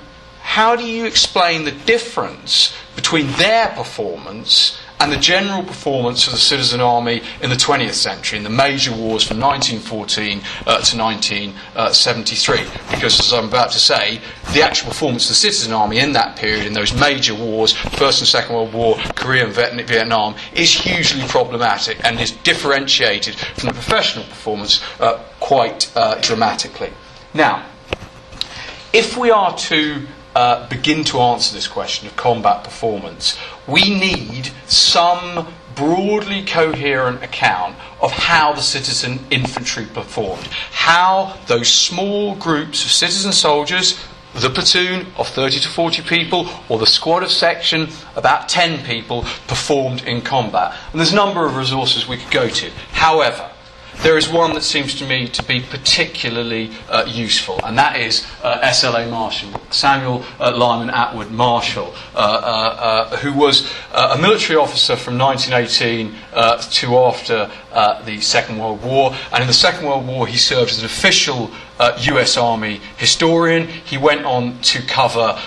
how 0.43 0.77
do 0.77 0.85
you 0.85 1.07
explain 1.07 1.65
the 1.65 1.73
difference 1.73 2.77
between 2.95 3.27
their 3.33 3.69
performance 3.69 4.79
and 4.99 5.13
the 5.13 5.17
general 5.17 5.63
performance 5.63 6.27
of 6.27 6.33
the 6.33 6.39
citizen 6.39 6.81
army 6.81 7.23
in 7.43 7.51
the 7.51 7.57
20th 7.57 7.93
century, 7.93 8.39
in 8.39 8.45
the 8.45 8.51
major 8.51 8.93
wars 8.93 9.23
from 9.23 9.39
1914 9.39 10.41
uh, 10.67 10.81
to 10.81 10.97
1973. 10.97 12.61
Because, 12.91 13.21
as 13.21 13.33
I'm 13.33 13.49
about 13.49 13.71
to 13.73 13.79
say, 13.79 14.21
the 14.55 14.63
actual 14.63 14.89
performance 14.89 15.25
of 15.25 15.31
the 15.31 15.35
citizen 15.35 15.73
army 15.73 15.99
in 15.99 16.13
that 16.13 16.37
period, 16.37 16.67
in 16.67 16.73
those 16.73 16.99
major 16.99 17.35
wars, 17.35 17.73
First 17.73 18.21
and 18.21 18.29
Second 18.29 18.55
World 18.55 18.73
War, 18.73 18.97
Korea 19.15 19.47
and 19.47 19.55
Vietnam, 19.87 20.35
is 20.55 20.73
hugely 20.73 21.27
problematic 21.29 22.03
and 22.05 22.19
is 22.19 22.31
differentiated 22.31 23.35
from 23.35 23.69
the 23.69 23.75
professional 23.75 24.25
performance 24.25 24.83
uh, 25.01 25.19
quite 25.41 25.93
uh, 25.95 26.19
dramatically. 26.21 26.93
Now, 27.35 27.67
if 28.93 29.17
we 29.19 29.31
are 29.31 29.55
to 29.59 30.07
uh, 30.37 30.69
begin 30.69 31.03
to 31.03 31.19
answer 31.19 31.55
this 31.55 31.67
question 31.67 32.07
of 32.07 32.15
combat 32.15 32.63
performance, 32.63 33.39
we 33.67 33.99
need 33.99 34.51
some 34.67 35.51
broadly 35.75 36.45
coherent 36.45 37.23
account 37.23 37.75
of 38.03 38.13
how 38.13 38.53
the 38.53 38.61
citizen 38.61 39.19
infantry 39.31 39.87
performed, 39.87 40.45
how 40.73 41.39
those 41.47 41.69
small 41.69 42.35
groups 42.35 42.85
of 42.85 42.93
citizen 42.93 43.33
soldiers 43.33 43.99
the 44.35 44.51
platoon 44.51 45.07
of 45.17 45.27
30 45.29 45.61
to 45.61 45.69
40 45.71 46.03
people 46.03 46.47
or 46.69 46.79
the 46.79 46.87
squad 46.87 47.23
of 47.23 47.31
section, 47.31 47.89
about 48.17 48.51
10 48.51 48.85
people, 48.85 49.23
performed 49.49 50.05
in 50.05 50.21
combat. 50.21 50.77
And 50.93 51.01
there's 51.01 51.13
a 51.13 51.17
number 51.17 51.47
of 51.47 51.57
resources 51.57 52.07
we 52.07 52.19
could 52.19 52.31
go 52.31 52.47
to. 52.47 52.71
However, 52.93 53.51
there 54.03 54.17
is 54.17 54.29
one 54.29 54.55
that 54.55 54.63
seems 54.63 54.95
to 54.97 55.07
me 55.07 55.29
to 55.29 55.43
be 55.43 55.61
particularly 55.61 56.71
uh, 56.89 57.05
useful, 57.07 57.59
and 57.65 57.77
that 57.79 57.99
is 57.99 58.27
uh, 58.43 58.61
SLA 58.61 59.11
Marshall, 59.11 59.51
Samuel 59.71 60.25
uh, 60.39 60.57
Lyman 60.57 60.91
Atwood 60.91 61.31
Marshall, 61.31 61.95
uh, 62.15 62.19
uh, 62.19 62.21
uh, 62.21 63.17
who 63.19 63.33
was 63.33 63.71
a 63.93 64.19
military 64.19 64.59
officer 64.59 64.97
from 64.97 65.19
1918 65.19 66.15
to 66.71 66.97
after 66.97 67.51
the 68.05 68.21
Second 68.21 68.59
World 68.59 68.83
War. 68.83 69.15
And 69.33 69.43
in 69.43 69.47
the 69.49 69.55
Second 69.55 69.87
World 69.87 70.07
War, 70.07 70.27
he 70.27 70.37
served 70.37 70.71
as 70.71 70.79
an 70.79 70.87
official 70.87 71.51
US 71.81 72.37
Army 72.37 72.81
historian. 72.97 73.67
He 73.67 73.99
went 73.99 74.25
on 74.25 74.61
to 74.63 74.83
cover 74.83 75.39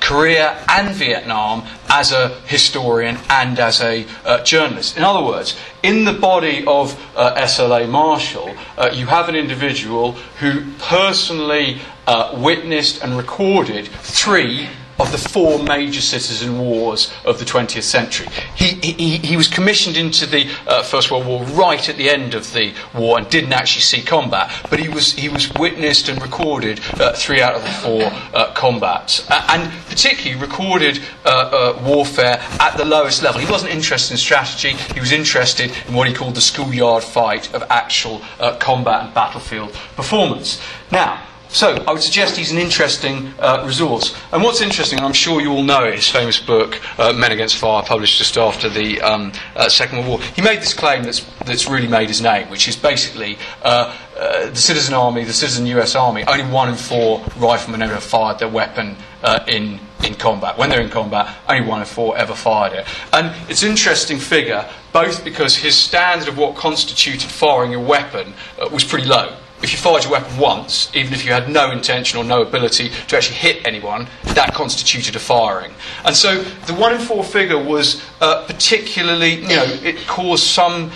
Korea 0.00 0.64
and 0.68 0.94
Vietnam 0.94 1.64
as 1.88 2.12
a 2.12 2.28
historian 2.46 3.18
and 3.28 3.58
as 3.58 3.80
a 3.80 4.06
journalist. 4.44 4.96
In 4.96 5.04
other 5.04 5.24
words, 5.24 5.56
in 5.82 6.04
the 6.04 6.12
body 6.12 6.64
of 6.66 6.98
uh, 7.16 7.34
SLA 7.36 7.88
Marshall, 7.88 8.54
uh, 8.76 8.90
you 8.92 9.06
have 9.06 9.28
an 9.28 9.36
individual 9.36 10.12
who 10.40 10.72
personally 10.78 11.80
uh, 12.06 12.36
witnessed 12.36 13.02
and 13.02 13.16
recorded 13.16 13.86
three 13.88 14.68
of 14.98 15.12
the 15.12 15.18
four 15.18 15.62
major 15.62 16.00
citizen 16.00 16.58
wars 16.58 17.12
of 17.24 17.38
the 17.38 17.44
20th 17.44 17.82
century. 17.82 18.26
He, 18.56 18.74
he, 18.74 19.18
he 19.18 19.36
was 19.36 19.48
commissioned 19.48 19.96
into 19.96 20.26
the 20.26 20.50
uh, 20.66 20.82
First 20.82 21.10
World 21.10 21.26
War 21.26 21.44
right 21.44 21.88
at 21.88 21.96
the 21.96 22.10
end 22.10 22.34
of 22.34 22.52
the 22.52 22.74
war 22.94 23.18
and 23.18 23.28
didn't 23.30 23.52
actually 23.52 23.82
see 23.82 24.02
combat, 24.02 24.52
but 24.70 24.80
he 24.80 24.88
was, 24.88 25.12
he 25.12 25.28
was 25.28 25.52
witnessed 25.54 26.08
and 26.08 26.20
recorded 26.20 26.80
uh, 27.00 27.12
three 27.12 27.40
out 27.40 27.54
of 27.54 27.62
the 27.62 27.70
four 27.70 28.02
uh, 28.34 28.52
combats, 28.54 29.28
and 29.30 29.72
particularly 29.88 30.40
recorded 30.40 31.00
uh, 31.24 31.28
uh, 31.28 31.82
warfare 31.84 32.40
at 32.60 32.76
the 32.76 32.84
lowest 32.84 33.22
level. 33.22 33.40
He 33.40 33.50
wasn't 33.50 33.72
interested 33.72 34.14
in 34.14 34.18
strategy, 34.18 34.72
he 34.94 35.00
was 35.00 35.12
interested 35.12 35.72
in 35.86 35.94
what 35.94 36.08
he 36.08 36.14
called 36.14 36.34
the 36.34 36.40
schoolyard 36.40 37.04
fight 37.04 37.52
of 37.54 37.62
actual 37.70 38.22
uh, 38.40 38.56
combat 38.56 39.04
and 39.04 39.14
battlefield 39.14 39.72
performance. 39.94 40.60
Now, 40.90 41.22
So 41.50 41.82
I 41.86 41.92
would 41.92 42.02
suggest 42.02 42.36
he's 42.36 42.52
an 42.52 42.58
interesting 42.58 43.32
uh, 43.38 43.64
resource. 43.66 44.14
And 44.32 44.42
what's 44.42 44.60
interesting, 44.60 44.98
and 44.98 45.06
I'm 45.06 45.14
sure 45.14 45.40
you 45.40 45.50
all 45.50 45.62
know 45.62 45.90
his 45.90 46.08
famous 46.08 46.38
book, 46.38 46.78
uh, 46.98 47.14
Men 47.14 47.32
Against 47.32 47.56
Fire, 47.56 47.82
published 47.82 48.18
just 48.18 48.36
after 48.36 48.68
the 48.68 49.00
um, 49.00 49.32
uh, 49.56 49.68
Second 49.68 49.98
World 49.98 50.08
War. 50.08 50.20
He 50.36 50.42
made 50.42 50.60
this 50.60 50.74
claim 50.74 51.02
that's, 51.02 51.20
that's 51.46 51.66
really 51.66 51.88
made 51.88 52.08
his 52.08 52.20
name, 52.20 52.50
which 52.50 52.68
is 52.68 52.76
basically 52.76 53.38
uh, 53.62 53.96
uh, 54.18 54.50
the 54.50 54.56
citizen 54.56 54.92
army, 54.92 55.24
the 55.24 55.32
citizen 55.32 55.64
US 55.66 55.94
army, 55.94 56.22
only 56.26 56.44
one 56.44 56.68
in 56.68 56.74
four 56.74 57.24
riflemen 57.38 57.80
ever 57.80 57.96
fired 57.96 58.38
their 58.38 58.48
weapon 58.48 58.94
uh, 59.22 59.42
in, 59.48 59.80
in 60.04 60.14
combat. 60.16 60.58
When 60.58 60.68
they're 60.68 60.82
in 60.82 60.90
combat, 60.90 61.34
only 61.48 61.66
one 61.66 61.80
in 61.80 61.86
four 61.86 62.16
ever 62.18 62.34
fired 62.34 62.74
it. 62.74 62.86
And 63.14 63.34
it's 63.48 63.62
an 63.62 63.70
interesting 63.70 64.18
figure, 64.18 64.68
both 64.92 65.24
because 65.24 65.56
his 65.56 65.74
standard 65.74 66.28
of 66.28 66.36
what 66.36 66.56
constituted 66.56 67.30
firing 67.30 67.74
a 67.74 67.80
weapon 67.80 68.34
was 68.70 68.84
pretty 68.84 69.08
low 69.08 69.34
if 69.62 69.72
you 69.72 69.78
fired 69.78 70.04
your 70.04 70.12
weapon 70.12 70.36
once, 70.38 70.90
even 70.94 71.12
if 71.12 71.24
you 71.24 71.32
had 71.32 71.48
no 71.48 71.70
intention 71.70 72.18
or 72.18 72.24
no 72.24 72.42
ability 72.42 72.90
to 73.08 73.16
actually 73.16 73.36
hit 73.36 73.66
anyone, 73.66 74.06
that 74.34 74.54
constituted 74.54 75.16
a 75.16 75.18
firing. 75.18 75.72
And 76.04 76.14
so 76.14 76.42
the 76.42 76.74
one 76.74 76.94
in 76.94 77.00
four 77.00 77.24
figure 77.24 77.62
was 77.62 78.02
uh, 78.20 78.46
particularly, 78.46 79.40
you 79.40 79.48
know, 79.48 79.78
it 79.82 80.06
caused 80.06 80.44
some 80.44 80.90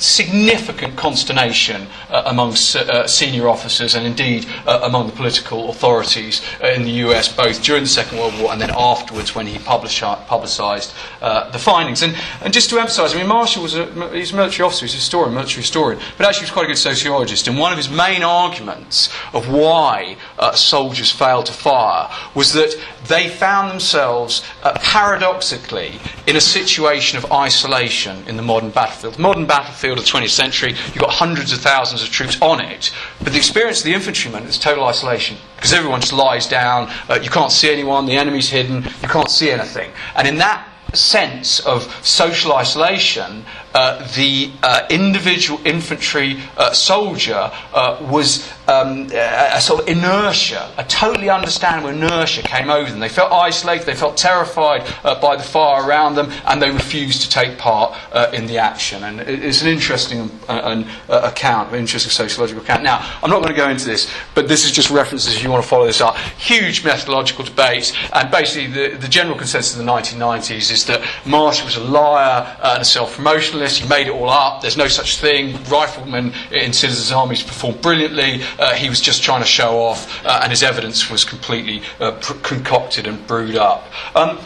significant 0.00 0.96
consternation 0.96 1.86
uh, 2.08 2.22
among 2.26 2.50
uh, 2.52 3.06
senior 3.06 3.48
officers 3.48 3.94
and 3.94 4.06
indeed 4.06 4.46
uh, 4.66 4.80
among 4.82 5.06
the 5.06 5.12
political 5.12 5.70
authorities 5.70 6.42
uh, 6.62 6.68
in 6.68 6.82
the 6.82 6.90
US, 7.06 7.34
both 7.34 7.62
during 7.62 7.82
the 7.82 7.88
Second 7.88 8.18
World 8.18 8.34
War 8.40 8.52
and 8.52 8.60
then 8.60 8.70
afterwards 8.70 9.34
when 9.34 9.46
he 9.46 9.58
publicised 9.58 10.92
uh, 11.20 11.50
the 11.50 11.58
findings. 11.58 12.02
And, 12.02 12.16
and 12.42 12.52
just 12.52 12.70
to 12.70 12.78
emphasise, 12.78 13.14
I 13.14 13.18
mean, 13.18 13.26
Marshall 13.26 13.62
was 13.62 13.74
a, 13.74 13.86
he's 14.12 14.32
a 14.32 14.36
military 14.36 14.66
officer, 14.66 14.86
he's 14.86 14.94
a 14.94 14.96
historian, 14.96 15.34
military 15.34 15.62
historian, 15.62 16.00
but 16.16 16.26
actually 16.26 16.46
he 16.46 16.50
was 16.50 16.52
quite 16.52 16.64
a 16.64 16.68
good 16.68 16.78
sociologist. 16.78 17.46
And 17.46 17.58
one 17.58 17.72
of 17.72 17.78
his 17.78 17.90
main 17.90 18.22
arguments 18.22 19.10
of 19.34 19.50
why 19.50 20.16
uh, 20.38 20.52
soldiers 20.52 21.12
failed 21.12 21.46
to 21.46 21.52
fire 21.52 22.10
was 22.34 22.54
that 22.54 22.74
they 23.06 23.28
found 23.28 23.70
themselves 23.70 24.42
paradoxically 24.62 25.98
in 26.26 26.36
a 26.36 26.40
situation 26.40 27.18
of 27.18 27.30
isolation 27.32 28.26
in 28.26 28.36
the 28.36 28.42
modern 28.42 28.70
battlefield. 28.70 29.14
The 29.14 29.22
modern 29.22 29.46
battlefield 29.46 29.89
of 29.98 30.04
the 30.04 30.10
20th 30.10 30.30
century, 30.30 30.70
you've 30.70 30.98
got 30.98 31.10
hundreds 31.10 31.52
of 31.52 31.60
thousands 31.60 32.02
of 32.02 32.10
troops 32.10 32.40
on 32.40 32.60
it. 32.60 32.92
But 33.22 33.32
the 33.32 33.38
experience 33.38 33.78
of 33.80 33.84
the 33.84 33.94
infantryman 33.94 34.44
is 34.44 34.58
total 34.58 34.84
isolation 34.84 35.36
because 35.56 35.72
everyone 35.72 36.00
just 36.00 36.12
lies 36.12 36.46
down, 36.46 36.90
uh, 37.08 37.18
you 37.22 37.30
can't 37.30 37.52
see 37.52 37.70
anyone, 37.70 38.06
the 38.06 38.16
enemy's 38.16 38.48
hidden, 38.48 38.84
you 39.02 39.08
can't 39.08 39.30
see 39.30 39.50
anything. 39.50 39.90
And 40.16 40.26
in 40.26 40.38
that 40.38 40.66
sense 40.94 41.60
of 41.60 41.82
social 42.04 42.52
isolation, 42.54 43.44
uh, 43.74 44.06
the 44.14 44.50
uh, 44.62 44.86
individual 44.90 45.60
infantry 45.64 46.40
uh, 46.56 46.72
soldier 46.72 47.50
uh, 47.72 47.98
was 48.10 48.50
um, 48.68 49.08
a, 49.12 49.50
a, 49.54 49.60
sort 49.60 49.82
of 49.82 49.88
inertia, 49.88 50.70
a 50.76 50.84
totally 50.84 51.28
understandable 51.28 51.90
inertia 51.90 52.42
came 52.42 52.70
over 52.70 52.90
them. 52.90 53.00
They 53.00 53.08
felt 53.08 53.32
isolated, 53.32 53.86
they 53.86 53.94
felt 53.94 54.16
terrified 54.16 54.82
uh, 55.04 55.20
by 55.20 55.36
the 55.36 55.42
fire 55.42 55.86
around 55.86 56.14
them, 56.14 56.30
and 56.46 56.62
they 56.62 56.70
refused 56.70 57.22
to 57.22 57.30
take 57.30 57.58
part 57.58 57.96
uh, 58.12 58.30
in 58.32 58.46
the 58.46 58.58
action. 58.58 59.02
And 59.04 59.20
it's 59.20 59.62
an 59.62 59.68
interesting 59.68 60.30
an, 60.48 60.86
account, 61.08 61.72
an 61.72 61.78
interesting 61.78 62.10
sociological 62.10 62.62
account. 62.62 62.82
Now, 62.82 62.98
I'm 63.22 63.30
not 63.30 63.42
going 63.42 63.54
to 63.54 63.60
go 63.60 63.68
into 63.68 63.86
this, 63.86 64.12
but 64.34 64.48
this 64.48 64.64
is 64.64 64.72
just 64.72 64.90
references 64.90 65.36
if 65.36 65.42
you 65.42 65.50
want 65.50 65.62
to 65.62 65.68
follow 65.68 65.86
this 65.86 66.00
up. 66.00 66.16
Huge 66.38 66.84
methodological 66.84 67.44
debates, 67.44 67.92
and 68.12 68.30
basically 68.30 68.66
the, 68.66 68.96
the 68.96 69.08
general 69.08 69.36
consensus 69.36 69.78
of 69.78 69.84
the 69.84 69.90
1990s 69.90 70.70
is 70.70 70.86
that 70.86 71.02
Marshall 71.24 71.66
was 71.66 71.76
a 71.76 71.84
liar 71.84 72.56
and 72.62 72.82
a 72.82 72.84
self 72.84 73.16
promotional 73.16 73.59
he 73.68 73.88
made 73.88 74.06
it 74.06 74.12
all 74.12 74.30
up. 74.30 74.62
There's 74.62 74.76
no 74.76 74.88
such 74.88 75.18
thing. 75.18 75.54
Riflemen 75.64 76.32
in 76.50 76.72
citizens' 76.72 77.12
armies 77.12 77.42
performed 77.42 77.80
brilliantly. 77.80 78.42
Uh, 78.58 78.74
he 78.74 78.88
was 78.88 79.00
just 79.00 79.22
trying 79.22 79.40
to 79.40 79.46
show 79.46 79.78
off, 79.78 80.24
uh, 80.24 80.40
and 80.42 80.50
his 80.50 80.62
evidence 80.62 81.10
was 81.10 81.24
completely 81.24 81.82
uh, 82.00 82.12
pr- 82.12 82.34
concocted 82.42 83.06
and 83.06 83.26
brewed 83.26 83.56
up. 83.56 83.86
Um, 84.14 84.38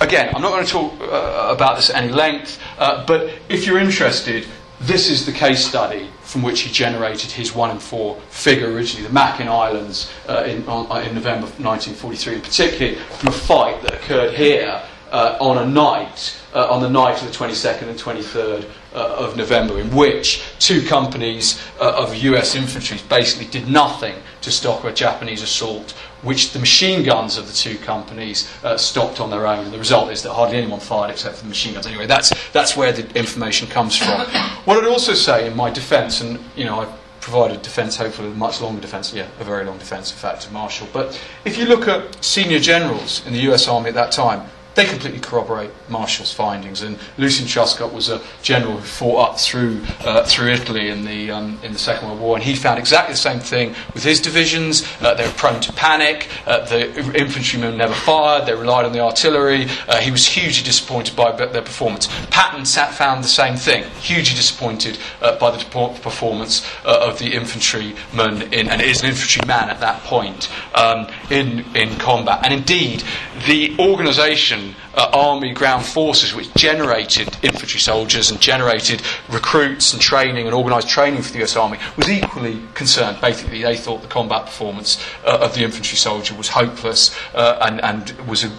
again, 0.00 0.34
I'm 0.34 0.42
not 0.42 0.50
going 0.50 0.66
to 0.66 0.70
talk 0.70 1.00
uh, 1.00 1.52
about 1.54 1.76
this 1.76 1.90
at 1.90 2.02
any 2.02 2.12
length, 2.12 2.60
uh, 2.78 3.04
but 3.06 3.30
if 3.48 3.66
you're 3.66 3.78
interested, 3.78 4.46
this 4.80 5.08
is 5.08 5.24
the 5.24 5.32
case 5.32 5.66
study 5.66 6.10
from 6.22 6.42
which 6.42 6.62
he 6.62 6.70
generated 6.70 7.30
his 7.30 7.54
one 7.54 7.70
in 7.70 7.78
four 7.78 8.20
figure 8.28 8.70
originally, 8.70 9.06
the 9.06 9.12
Makin 9.12 9.48
Islands 9.48 10.12
uh, 10.28 10.44
in, 10.46 10.66
on, 10.68 10.84
in 11.04 11.14
November 11.14 11.46
1943, 11.46 12.34
and 12.34 12.42
particularly 12.42 12.96
from 12.96 13.28
a 13.28 13.32
fight 13.32 13.80
that 13.82 13.94
occurred 13.94 14.34
here 14.34 14.82
uh, 15.12 15.38
on 15.40 15.58
a 15.58 15.66
night, 15.66 16.36
uh, 16.56 16.66
on 16.70 16.80
the 16.80 16.88
night 16.88 17.22
of 17.22 17.30
the 17.30 17.36
22nd 17.36 17.82
and 17.82 17.98
23rd 17.98 18.64
uh, 18.94 19.16
of 19.16 19.36
November, 19.36 19.78
in 19.78 19.94
which 19.94 20.42
two 20.58 20.82
companies 20.82 21.60
uh, 21.78 22.02
of 22.02 22.16
US 22.16 22.54
infantry 22.54 22.98
basically 23.10 23.46
did 23.46 23.68
nothing 23.68 24.14
to 24.40 24.50
stop 24.50 24.82
a 24.84 24.92
Japanese 24.92 25.42
assault, 25.42 25.90
which 26.22 26.52
the 26.52 26.58
machine 26.58 27.04
guns 27.04 27.36
of 27.36 27.46
the 27.46 27.52
two 27.52 27.76
companies 27.78 28.50
uh, 28.64 28.78
stopped 28.78 29.20
on 29.20 29.28
their 29.28 29.46
own. 29.46 29.66
And 29.66 29.72
the 29.72 29.78
result 29.78 30.10
is 30.10 30.22
that 30.22 30.32
hardly 30.32 30.56
anyone 30.56 30.80
fired 30.80 31.10
except 31.10 31.36
for 31.36 31.42
the 31.42 31.50
machine 31.50 31.74
guns. 31.74 31.86
Anyway, 31.86 32.06
that's, 32.06 32.32
that's 32.52 32.74
where 32.74 32.90
the 32.90 33.06
information 33.18 33.68
comes 33.68 33.94
from. 33.94 34.20
what 34.64 34.82
I'd 34.82 34.88
also 34.88 35.12
say 35.12 35.46
in 35.46 35.54
my 35.54 35.68
defence, 35.68 36.22
and 36.22 36.38
you 36.56 36.64
know, 36.64 36.80
I've 36.80 36.92
provided 37.20 37.60
defence, 37.60 37.96
hopefully 37.96 38.30
a 38.30 38.34
much 38.34 38.62
longer 38.62 38.80
defence, 38.80 39.12
yeah, 39.12 39.28
a 39.40 39.44
very 39.44 39.66
long 39.66 39.76
defence, 39.76 40.10
in 40.10 40.16
fact, 40.16 40.46
of 40.46 40.52
Marshall. 40.52 40.88
But 40.92 41.20
if 41.44 41.58
you 41.58 41.66
look 41.66 41.86
at 41.86 42.24
senior 42.24 42.60
generals 42.60 43.26
in 43.26 43.34
the 43.34 43.40
US 43.50 43.68
Army 43.68 43.88
at 43.88 43.94
that 43.94 44.12
time, 44.12 44.48
they 44.76 44.84
completely 44.84 45.18
corroborate 45.18 45.70
Marshall's 45.88 46.32
findings. 46.32 46.82
And 46.82 46.98
Lucian 47.16 47.46
Truscott 47.46 47.92
was 47.92 48.08
a 48.10 48.20
general 48.42 48.76
who 48.76 48.82
fought 48.82 49.30
up 49.30 49.40
through 49.40 49.80
uh, 50.00 50.24
through 50.24 50.48
Italy 50.48 50.90
in 50.90 51.04
the 51.04 51.30
um, 51.30 51.58
in 51.62 51.72
the 51.72 51.78
Second 51.78 52.08
World 52.08 52.20
War, 52.20 52.36
and 52.36 52.44
he 52.44 52.54
found 52.54 52.78
exactly 52.78 53.14
the 53.14 53.18
same 53.18 53.40
thing 53.40 53.74
with 53.94 54.04
his 54.04 54.20
divisions. 54.20 54.86
Uh, 55.00 55.14
they 55.14 55.26
were 55.26 55.32
prone 55.32 55.60
to 55.60 55.72
panic. 55.72 56.28
Uh, 56.46 56.64
the 56.66 56.94
infantrymen 57.14 57.76
never 57.76 57.94
fired. 57.94 58.46
They 58.46 58.54
relied 58.54 58.84
on 58.84 58.92
the 58.92 59.00
artillery. 59.00 59.66
Uh, 59.88 60.00
he 60.00 60.10
was 60.10 60.26
hugely 60.26 60.64
disappointed 60.64 61.16
by 61.16 61.32
their 61.32 61.62
performance. 61.62 62.08
Patton 62.30 62.66
sat, 62.66 62.92
found 62.92 63.24
the 63.24 63.28
same 63.28 63.56
thing. 63.56 63.84
Hugely 64.00 64.36
disappointed 64.36 64.98
uh, 65.22 65.38
by 65.38 65.50
the 65.50 65.64
performance 66.02 66.66
uh, 66.84 67.08
of 67.08 67.18
the 67.18 67.32
infantryman 67.32 68.42
in, 68.52 68.68
and 68.68 68.82
is 68.82 69.02
an 69.02 69.08
infantryman 69.08 69.70
at 69.70 69.80
that 69.80 70.02
point 70.02 70.50
um, 70.74 71.06
in 71.30 71.64
in 71.74 71.96
combat. 71.96 72.40
And 72.44 72.52
indeed, 72.52 73.02
the 73.46 73.74
organisation 73.78 74.65
uh, 74.94 75.10
army 75.12 75.52
ground 75.52 75.84
forces 75.84 76.34
which 76.34 76.52
generated 76.54 77.28
infantry 77.42 77.80
soldiers 77.80 78.30
and 78.30 78.40
generated 78.40 79.02
recruits 79.28 79.92
and 79.92 80.02
training 80.02 80.46
and 80.46 80.54
organised 80.54 80.88
training 80.88 81.22
for 81.22 81.32
the 81.32 81.42
US 81.42 81.56
Army 81.56 81.78
was 81.96 82.08
equally 82.08 82.60
concerned. 82.74 83.20
Basically, 83.20 83.62
they 83.62 83.76
thought 83.76 84.02
the 84.02 84.08
combat 84.08 84.46
performance 84.46 85.02
uh, 85.24 85.38
of 85.40 85.54
the 85.54 85.62
infantry 85.62 85.96
soldier 85.96 86.34
was 86.34 86.48
hopeless 86.48 87.16
uh, 87.34 87.58
and, 87.62 87.80
and 87.82 88.28
was 88.28 88.44
a, 88.44 88.50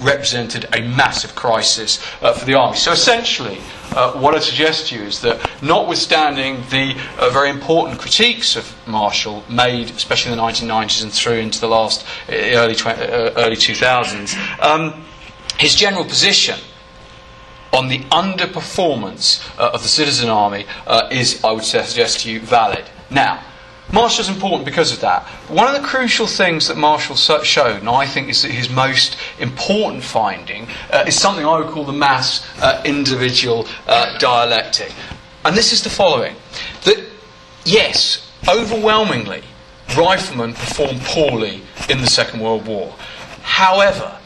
represented 0.00 0.66
a 0.72 0.80
massive 0.80 1.34
crisis 1.34 2.04
uh, 2.22 2.32
for 2.32 2.44
the 2.44 2.54
army. 2.54 2.76
So 2.76 2.92
essentially, 2.92 3.58
uh, 3.92 4.12
what 4.12 4.34
I 4.34 4.38
suggest 4.38 4.88
to 4.88 4.96
you 4.96 5.02
is 5.02 5.20
that, 5.22 5.50
notwithstanding 5.62 6.62
the 6.70 6.96
uh, 7.18 7.30
very 7.30 7.50
important 7.50 7.98
critiques 7.98 8.56
of 8.56 8.74
Marshall 8.86 9.44
made, 9.48 9.90
especially 9.90 10.32
in 10.32 10.38
the 10.38 10.44
1990s 10.44 11.02
and 11.02 11.12
through 11.12 11.34
into 11.34 11.60
the 11.60 11.68
last 11.68 12.06
uh, 12.28 12.32
early, 12.32 12.74
tw- 12.74 12.86
uh, 12.86 13.32
early 13.36 13.56
2000s, 13.56 14.62
um, 14.62 15.04
his 15.60 15.74
general 15.74 16.04
position 16.04 16.58
on 17.74 17.88
the 17.88 17.98
underperformance 18.04 19.46
uh, 19.58 19.70
of 19.74 19.82
the 19.82 19.88
citizen 19.88 20.30
army 20.30 20.64
uh, 20.86 21.08
is, 21.12 21.44
I 21.44 21.52
would 21.52 21.64
suggest 21.64 22.20
to 22.20 22.30
you, 22.32 22.40
valid. 22.40 22.84
Now, 23.10 23.44
Marshall's 23.92 24.30
important 24.30 24.64
because 24.64 24.90
of 24.90 25.00
that. 25.00 25.24
One 25.48 25.66
of 25.66 25.80
the 25.80 25.86
crucial 25.86 26.26
things 26.26 26.68
that 26.68 26.78
Marshall 26.78 27.16
showed, 27.16 27.80
and 27.80 27.90
I 27.90 28.06
think 28.06 28.30
is 28.30 28.42
his 28.42 28.70
most 28.70 29.18
important 29.38 30.02
finding, 30.02 30.66
uh, 30.90 31.04
is 31.06 31.20
something 31.20 31.44
I 31.44 31.58
would 31.58 31.68
call 31.68 31.84
the 31.84 31.92
mass 31.92 32.46
uh, 32.62 32.82
individual 32.86 33.66
uh, 33.86 34.16
dialectic. 34.18 34.94
And 35.44 35.54
this 35.54 35.74
is 35.74 35.82
the 35.82 35.90
following 35.90 36.36
that, 36.84 37.04
yes, 37.66 38.32
overwhelmingly, 38.48 39.42
riflemen 39.94 40.54
performed 40.54 41.02
poorly 41.02 41.60
in 41.90 42.00
the 42.00 42.06
Second 42.06 42.40
World 42.40 42.66
War. 42.66 42.94
However, 43.42 44.19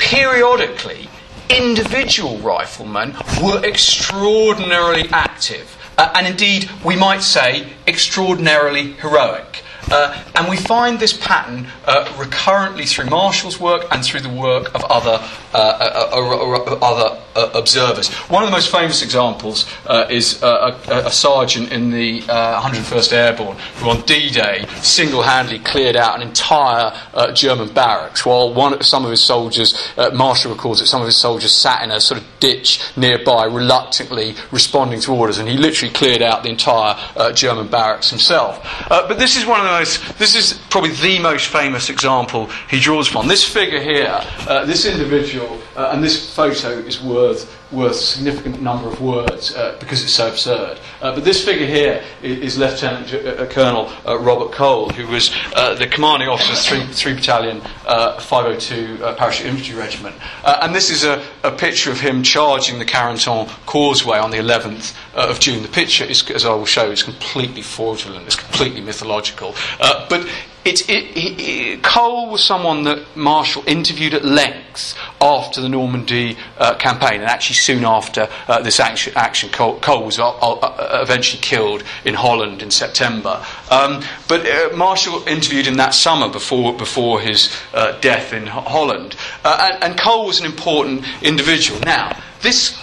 periodically, 0.00 1.08
individual 1.50 2.38
riflemen 2.38 3.14
were 3.42 3.62
extraordinarily 3.64 5.08
active. 5.12 5.76
Uh, 5.98 6.10
and 6.14 6.26
indeed, 6.26 6.70
we 6.84 6.96
might 6.96 7.22
say, 7.22 7.68
extraordinarily 7.86 8.92
heroic. 8.94 9.62
Uh, 9.90 10.24
and 10.36 10.48
we 10.48 10.56
find 10.56 10.98
this 10.98 11.12
pattern 11.12 11.66
uh, 11.86 12.12
recurrently 12.18 12.86
through 12.86 13.06
Marshall's 13.06 13.58
work 13.58 13.86
and 13.90 14.04
through 14.04 14.20
the 14.20 14.28
work 14.28 14.72
of 14.74 14.84
other, 14.84 15.18
uh, 15.52 15.56
uh, 15.56 16.10
uh, 16.12 16.78
other 16.80 17.20
observers. 17.54 18.08
One 18.28 18.42
of 18.42 18.48
the 18.48 18.56
most 18.56 18.70
famous 18.70 19.02
examples 19.02 19.66
is 20.10 20.42
a, 20.42 20.76
a, 20.88 21.10
sergeant 21.10 21.72
in 21.72 21.90
the 21.90 22.20
101st 22.22 23.12
Airborne 23.12 23.56
who, 23.76 23.90
on 23.90 24.02
D 24.02 24.30
Day, 24.30 24.66
single 24.82 25.22
handedly 25.22 25.60
cleared 25.60 25.96
out 25.96 26.16
an 26.16 26.26
entire 26.26 26.92
German 27.32 27.72
barracks 27.72 28.26
while 28.26 28.52
one, 28.52 28.82
some 28.82 29.04
of 29.04 29.10
his 29.10 29.22
soldiers, 29.22 29.92
Marshall 30.12 30.52
records 30.52 30.80
that 30.80 30.86
some 30.86 31.00
of 31.00 31.06
his 31.06 31.16
soldiers 31.16 31.52
sat 31.52 31.82
in 31.82 31.90
a 31.90 32.00
sort 32.00 32.20
of 32.20 32.26
ditch 32.40 32.80
nearby, 32.96 33.44
reluctantly 33.44 34.34
responding 34.50 35.00
to 35.00 35.12
orders, 35.12 35.38
and 35.38 35.48
he 35.48 35.56
literally 35.56 35.92
cleared 35.94 36.22
out 36.22 36.42
the 36.42 36.50
entire 36.50 37.32
German 37.32 37.68
barracks 37.68 38.10
himself. 38.10 38.60
but 38.88 39.18
this 39.18 39.36
is 39.36 39.46
one 39.46 39.60
of 39.60 39.66
the 39.66 39.79
most, 39.80 40.18
this 40.18 40.34
is 40.34 40.60
probably 40.68 40.90
the 40.90 41.18
most 41.18 41.46
famous 41.46 41.88
example 41.88 42.50
he 42.68 42.78
draws 42.78 43.08
from. 43.08 43.28
This 43.28 43.44
figure 43.44 43.80
here, 43.80 44.20
uh, 44.46 44.64
this 44.66 44.84
individual, 44.84 45.58
uh, 45.74 45.90
and 45.92 46.04
this 46.04 46.34
photo 46.34 46.68
is 46.68 47.02
worth 47.02 47.59
worth 47.72 47.92
a 47.92 47.94
significant 47.94 48.60
number 48.60 48.88
of 48.88 49.00
words 49.00 49.54
uh, 49.54 49.76
because 49.78 50.02
it's 50.02 50.12
so 50.12 50.28
absurd. 50.28 50.78
Uh, 51.00 51.14
but 51.14 51.24
this 51.24 51.44
figure 51.44 51.66
here 51.66 52.02
is, 52.22 52.38
is 52.38 52.58
Lieutenant 52.58 53.12
uh, 53.12 53.46
Colonel 53.46 53.90
uh, 54.06 54.18
Robert 54.18 54.52
Cole, 54.52 54.88
who 54.90 55.06
was 55.06 55.34
uh, 55.54 55.74
the 55.74 55.86
commanding 55.86 56.28
officer 56.28 56.52
of 56.76 56.88
3, 56.88 56.92
3 56.92 57.14
Battalion 57.14 57.60
502 57.60 58.98
Parachute 59.16 59.46
Infantry 59.46 59.76
Regiment. 59.76 60.16
and 60.44 60.74
this 60.74 60.90
is 60.90 61.04
a, 61.04 61.24
a, 61.44 61.50
picture 61.50 61.90
of 61.90 62.00
him 62.00 62.22
charging 62.22 62.78
the 62.78 62.84
Carentan 62.84 63.48
Causeway 63.66 64.18
on 64.18 64.30
the 64.30 64.38
11th 64.38 64.94
of 65.14 65.38
June. 65.40 65.62
The 65.62 65.68
picture, 65.68 66.04
is, 66.04 66.28
as 66.30 66.44
I 66.44 66.54
will 66.54 66.66
show, 66.66 66.90
is 66.90 67.02
completely 67.02 67.62
fraudulent, 67.62 68.26
it's 68.26 68.36
completely 68.36 68.80
mythological. 68.80 69.54
but 69.78 70.26
it, 70.64 70.84
it, 70.88 71.82
Cole 71.82 72.30
was 72.30 72.44
someone 72.44 72.84
that 72.84 73.16
Marshall 73.16 73.64
interviewed 73.66 74.14
at 74.14 74.24
length 74.24 74.94
after 75.20 75.60
the 75.60 75.68
Normandy 75.68 76.36
uh, 76.58 76.74
campaign, 76.76 77.20
and 77.20 77.24
actually 77.24 77.56
soon 77.56 77.84
after 77.84 78.28
uh, 78.46 78.60
this 78.60 78.78
action, 78.78 79.12
action 79.16 79.50
Cole, 79.50 79.80
Cole 79.80 80.04
was 80.04 80.18
uh, 80.18 80.28
uh 80.28 81.00
eventually 81.02 81.40
killed 81.40 81.82
in 82.04 82.14
Holland 82.14 82.62
in 82.62 82.70
September. 82.70 83.44
Um, 83.70 84.02
but 84.28 84.46
uh, 84.46 84.76
Marshall 84.76 85.26
interviewed 85.26 85.66
him 85.66 85.76
that 85.76 85.94
summer 85.94 86.28
before, 86.28 86.76
before 86.76 87.20
his 87.20 87.54
uh, 87.72 87.98
death 88.00 88.32
in 88.32 88.46
Holland, 88.46 89.16
and, 89.44 89.82
and 89.82 89.98
Cole 89.98 90.26
was 90.26 90.40
an 90.40 90.46
important 90.46 91.04
individual. 91.22 91.80
Now, 91.80 92.20
this 92.42 92.78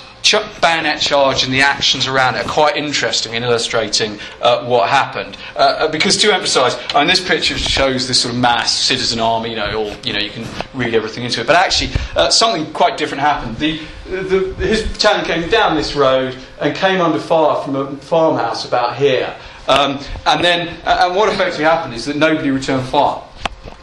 bayonet 0.61 0.99
charge 1.01 1.43
and 1.43 1.53
the 1.53 1.61
actions 1.61 2.07
around 2.07 2.35
it 2.35 2.45
are 2.45 2.49
quite 2.49 2.75
interesting 2.75 3.33
in 3.33 3.43
illustrating 3.43 4.19
uh, 4.41 4.65
what 4.65 4.89
happened. 4.89 5.37
Uh, 5.55 5.59
uh 5.59 5.87
because 5.91 6.17
to 6.17 6.33
emphasise, 6.33 6.77
I 6.93 6.99
mean, 6.99 7.07
this 7.07 7.25
picture 7.25 7.57
shows 7.57 8.07
this 8.07 8.21
sort 8.21 8.33
of 8.33 8.39
mass 8.39 8.73
citizen 8.73 9.19
army, 9.19 9.51
you 9.51 9.55
know, 9.55 9.77
all, 9.77 9.93
you 10.03 10.13
know, 10.13 10.19
you 10.19 10.29
can 10.29 10.45
read 10.73 10.93
everything 10.93 11.23
into 11.23 11.41
it. 11.41 11.47
But 11.47 11.55
actually, 11.55 11.91
uh, 12.15 12.29
something 12.29 12.71
quite 12.73 12.97
different 12.97 13.21
happened. 13.21 13.57
The, 13.57 13.79
the, 14.05 14.53
his 14.55 14.83
battalion 14.83 15.25
came 15.25 15.49
down 15.49 15.75
this 15.75 15.95
road 15.95 16.37
and 16.59 16.75
came 16.75 17.01
under 17.01 17.19
fire 17.19 17.61
from 17.63 17.75
a 17.75 17.95
farmhouse 17.97 18.65
about 18.65 18.95
here. 18.97 19.35
Um, 19.67 19.99
and 20.25 20.43
then, 20.43 20.69
and 20.85 21.15
what 21.15 21.27
effectively 21.33 21.65
happened 21.65 21.93
is 21.93 22.05
that 22.05 22.15
nobody 22.15 22.51
returned 22.51 22.87
fire 22.87 23.21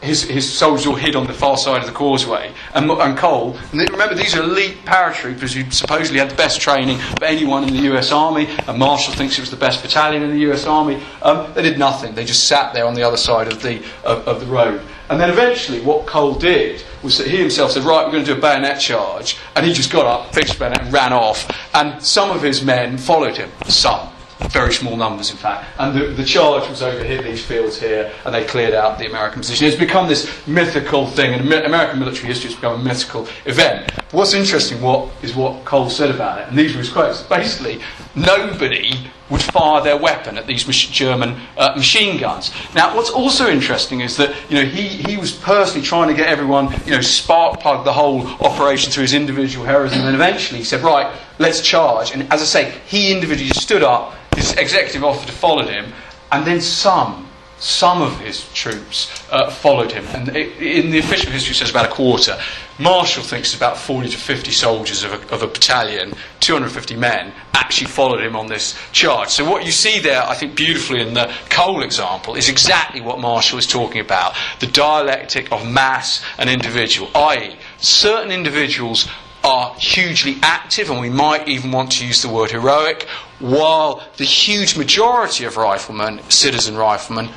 his, 0.04 0.22
his 0.24 0.50
soldiers 0.50 0.86
all 0.86 0.94
hid 0.94 1.16
on 1.16 1.26
the 1.26 1.32
far 1.32 1.56
side 1.56 1.80
of 1.80 1.86
the 1.86 1.92
causeway. 1.92 2.52
And, 2.74 2.90
and 2.90 3.16
Cole, 3.16 3.56
and 3.72 3.90
remember, 3.90 4.14
these 4.14 4.36
are 4.36 4.42
elite 4.42 4.76
paratroopers 4.84 5.52
who 5.52 5.70
supposedly 5.70 6.18
had 6.18 6.30
the 6.30 6.36
best 6.36 6.60
training 6.60 7.00
of 7.00 7.22
anyone 7.22 7.64
in 7.64 7.74
the 7.74 7.94
US 7.94 8.12
Army, 8.12 8.48
and 8.66 8.78
Marshall 8.78 9.14
thinks 9.14 9.38
it 9.38 9.40
was 9.40 9.50
the 9.50 9.56
best 9.56 9.82
battalion 9.82 10.22
in 10.22 10.30
the 10.30 10.50
US 10.50 10.66
Army. 10.66 11.02
Um, 11.22 11.52
they 11.54 11.62
did 11.62 11.78
nothing. 11.78 12.14
They 12.14 12.24
just 12.24 12.44
sat 12.46 12.74
there 12.74 12.86
on 12.86 12.94
the 12.94 13.02
other 13.02 13.16
side 13.16 13.48
of 13.48 13.62
the, 13.62 13.78
of, 14.04 14.28
of 14.28 14.40
the 14.40 14.46
road. 14.46 14.82
And 15.10 15.20
then 15.20 15.30
eventually, 15.30 15.80
what 15.80 16.06
Cole 16.06 16.34
did 16.34 16.82
was 17.02 17.18
that 17.18 17.26
he 17.26 17.36
himself 17.36 17.72
said, 17.72 17.82
Right, 17.82 18.06
we're 18.06 18.12
going 18.12 18.24
to 18.24 18.32
do 18.32 18.38
a 18.38 18.40
bayonet 18.40 18.80
charge. 18.80 19.38
And 19.54 19.66
he 19.66 19.72
just 19.72 19.92
got 19.92 20.06
up, 20.06 20.34
fixed 20.34 20.58
bayonet, 20.58 20.82
and 20.82 20.92
ran 20.92 21.12
off. 21.12 21.46
And 21.74 22.02
some 22.02 22.30
of 22.30 22.42
his 22.42 22.64
men 22.64 22.96
followed 22.96 23.36
him, 23.36 23.50
some 23.66 24.13
very 24.50 24.72
small 24.72 24.96
numbers, 24.96 25.30
in 25.30 25.36
fact. 25.36 25.66
And 25.78 25.98
the, 25.98 26.06
the 26.06 26.24
charge 26.24 26.68
was 26.68 26.82
over 26.82 27.02
here, 27.02 27.22
these 27.22 27.44
fields 27.44 27.80
here, 27.80 28.12
and 28.24 28.34
they 28.34 28.44
cleared 28.44 28.74
out 28.74 28.98
the 28.98 29.06
American 29.06 29.40
position. 29.40 29.66
It's 29.66 29.76
become 29.76 30.08
this 30.08 30.46
mythical 30.46 31.06
thing, 31.06 31.34
and 31.34 31.52
American 31.52 31.98
military 31.98 32.28
history 32.28 32.50
has 32.50 32.54
become 32.54 32.80
a 32.80 32.84
mythical 32.84 33.28
event. 33.46 33.90
But 33.94 34.12
what's 34.12 34.34
interesting 34.34 34.80
what, 34.80 35.10
is 35.22 35.34
what 35.34 35.64
Cole 35.64 35.88
said 35.90 36.10
about 36.10 36.40
it, 36.40 36.48
and 36.48 36.58
these 36.58 36.72
were 36.74 36.80
his 36.80 36.90
quotes. 36.90 37.22
Basically, 37.22 37.80
nobody 38.14 39.10
would 39.30 39.42
fire 39.42 39.82
their 39.82 39.96
weapon 39.96 40.36
at 40.36 40.46
these 40.46 40.64
German 40.64 41.40
uh, 41.56 41.74
machine 41.76 42.20
guns. 42.20 42.52
Now, 42.74 42.94
what's 42.94 43.10
also 43.10 43.48
interesting 43.48 44.00
is 44.00 44.16
that 44.18 44.34
you 44.50 44.56
know 44.56 44.64
he, 44.64 44.88
he 44.88 45.16
was 45.16 45.32
personally 45.32 45.84
trying 45.84 46.08
to 46.08 46.14
get 46.14 46.28
everyone 46.28 46.72
you 46.84 46.92
know 46.92 47.00
spark 47.00 47.60
plug 47.60 47.84
the 47.84 47.92
whole 47.92 48.26
operation 48.44 48.92
through 48.92 49.02
his 49.02 49.14
individual 49.14 49.64
heroism, 49.64 50.00
and 50.00 50.14
eventually 50.14 50.58
he 50.58 50.64
said, 50.64 50.82
right, 50.82 51.14
let's 51.38 51.60
charge. 51.62 52.12
And 52.12 52.30
as 52.32 52.42
I 52.42 52.44
say, 52.44 52.78
he 52.86 53.12
individually 53.12 53.50
stood 53.50 53.82
up 53.82 54.14
his 54.36 54.52
executive 54.54 55.04
officer 55.04 55.32
followed 55.32 55.68
him, 55.68 55.92
and 56.32 56.46
then 56.46 56.60
some, 56.60 57.28
some 57.58 58.02
of 58.02 58.18
his 58.20 58.52
troops 58.52 59.10
uh, 59.30 59.50
followed 59.50 59.92
him. 59.92 60.04
And 60.08 60.36
it, 60.36 60.60
in 60.60 60.90
the 60.90 60.98
official 60.98 61.30
history, 61.30 61.52
it 61.52 61.56
says 61.56 61.70
about 61.70 61.86
a 61.86 61.92
quarter. 61.92 62.38
Marshall 62.78 63.22
thinks 63.22 63.48
it's 63.48 63.56
about 63.56 63.78
40 63.78 64.08
to 64.08 64.18
50 64.18 64.50
soldiers 64.50 65.04
of 65.04 65.12
a, 65.12 65.34
of 65.34 65.42
a 65.42 65.46
battalion, 65.46 66.12
250 66.40 66.96
men, 66.96 67.32
actually 67.54 67.86
followed 67.86 68.20
him 68.20 68.34
on 68.34 68.48
this 68.48 68.76
charge. 68.92 69.28
So 69.28 69.48
what 69.48 69.64
you 69.64 69.70
see 69.70 70.00
there, 70.00 70.22
I 70.22 70.34
think, 70.34 70.56
beautifully 70.56 71.00
in 71.00 71.14
the 71.14 71.32
Cole 71.50 71.82
example, 71.82 72.34
is 72.34 72.48
exactly 72.48 73.00
what 73.00 73.20
Marshall 73.20 73.58
is 73.58 73.66
talking 73.66 74.00
about: 74.00 74.34
the 74.60 74.66
dialectic 74.66 75.52
of 75.52 75.66
mass 75.66 76.24
and 76.38 76.50
individual, 76.50 77.10
i.e., 77.14 77.56
certain 77.78 78.32
individuals 78.32 79.08
are 79.44 79.74
hugely 79.74 80.38
active, 80.42 80.90
and 80.90 81.00
we 81.00 81.10
might 81.10 81.46
even 81.46 81.70
want 81.70 81.92
to 81.92 82.06
use 82.06 82.22
the 82.22 82.28
word 82.28 82.50
heroic, 82.50 83.06
while 83.38 84.02
the 84.16 84.24
huge 84.24 84.76
majority 84.76 85.44
of 85.44 85.56
riflemen, 85.56 86.20
citizen 86.30 86.76
riflemen, 86.76 87.28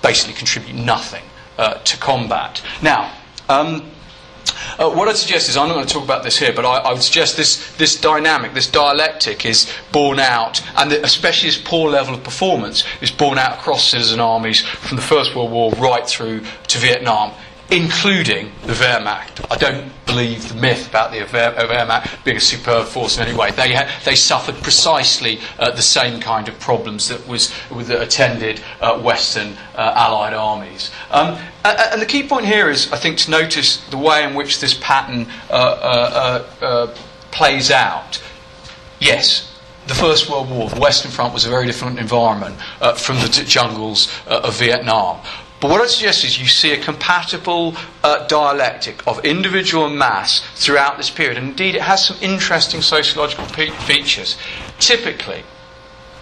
basically 0.00 0.34
contribute 0.34 0.76
nothing 0.76 1.24
uh, 1.58 1.74
to 1.74 1.98
combat. 1.98 2.62
Now, 2.80 3.12
um, 3.48 3.90
uh, 4.78 4.90
what 4.90 5.08
I'd 5.08 5.16
suggest 5.16 5.48
is, 5.48 5.56
I'm 5.56 5.68
not 5.68 5.74
going 5.74 5.86
to 5.86 5.92
talk 5.92 6.04
about 6.04 6.22
this 6.22 6.38
here, 6.38 6.52
but 6.52 6.64
I, 6.64 6.78
I, 6.78 6.92
would 6.92 7.02
suggest 7.02 7.36
this, 7.36 7.76
this 7.76 8.00
dynamic, 8.00 8.54
this 8.54 8.70
dialectic 8.70 9.44
is 9.44 9.70
borne 9.90 10.20
out, 10.20 10.62
and 10.76 10.92
especially 10.92 11.48
this 11.48 11.60
poor 11.60 11.90
level 11.90 12.14
of 12.14 12.22
performance 12.22 12.84
is 13.00 13.10
borne 13.10 13.38
out 13.38 13.58
across 13.58 13.90
citizen 13.90 14.20
armies 14.20 14.60
from 14.60 14.96
the 14.96 15.02
First 15.02 15.34
World 15.34 15.50
War 15.50 15.72
right 15.72 16.06
through 16.06 16.42
to 16.68 16.78
Vietnam 16.78 17.32
including 17.70 18.50
the 18.64 18.72
Wehrmacht. 18.72 19.44
I 19.50 19.56
don't 19.56 19.92
believe 20.06 20.48
the 20.48 20.54
myth 20.54 20.88
about 20.88 21.10
the 21.12 21.18
Wehrmacht 21.20 22.24
being 22.24 22.38
a 22.38 22.40
superb 22.40 22.86
force 22.86 23.18
in 23.18 23.26
any 23.26 23.36
way. 23.36 23.50
They, 23.50 23.74
ha- 23.74 23.90
they 24.04 24.14
suffered 24.14 24.54
precisely 24.62 25.40
uh, 25.58 25.70
the 25.70 25.82
same 25.82 26.20
kind 26.20 26.48
of 26.48 26.58
problems 26.58 27.08
that 27.08 27.26
was 27.28 27.52
that 27.70 28.00
attended 28.00 28.60
uh, 28.80 28.98
Western 29.00 29.56
uh, 29.74 29.92
Allied 29.94 30.34
armies. 30.34 30.90
Um, 31.10 31.38
and 31.64 32.00
the 32.00 32.06
key 32.06 32.26
point 32.26 32.46
here 32.46 32.70
is, 32.70 32.90
I 32.92 32.96
think, 32.96 33.18
to 33.18 33.30
notice 33.30 33.76
the 33.90 33.98
way 33.98 34.24
in 34.24 34.34
which 34.34 34.60
this 34.60 34.74
pattern 34.80 35.26
uh, 35.50 35.52
uh, 35.52 36.64
uh, 36.64 36.94
plays 37.30 37.70
out. 37.70 38.22
Yes, 38.98 39.58
the 39.86 39.94
First 39.94 40.30
World 40.30 40.50
War, 40.50 40.68
the 40.68 40.80
Western 40.80 41.10
Front 41.10 41.34
was 41.34 41.44
a 41.44 41.50
very 41.50 41.66
different 41.66 41.98
environment 41.98 42.56
uh, 42.80 42.94
from 42.94 43.16
the 43.16 43.28
jungles 43.28 44.12
uh, 44.26 44.40
of 44.44 44.58
Vietnam. 44.58 45.20
But 45.60 45.70
what 45.70 45.80
I 45.80 45.86
suggest 45.86 46.24
is 46.24 46.40
you 46.40 46.46
see 46.46 46.72
a 46.72 46.78
compatible 46.78 47.74
uh, 48.04 48.26
dialectic 48.28 49.04
of 49.08 49.24
individual 49.24 49.86
and 49.86 49.98
mass 49.98 50.40
throughout 50.54 50.96
this 50.96 51.10
period. 51.10 51.36
And 51.36 51.48
indeed, 51.48 51.74
it 51.74 51.82
has 51.82 52.04
some 52.04 52.16
interesting 52.20 52.80
sociological 52.80 53.46
pe- 53.46 53.70
features. 53.70 54.36
Typically, 54.78 55.42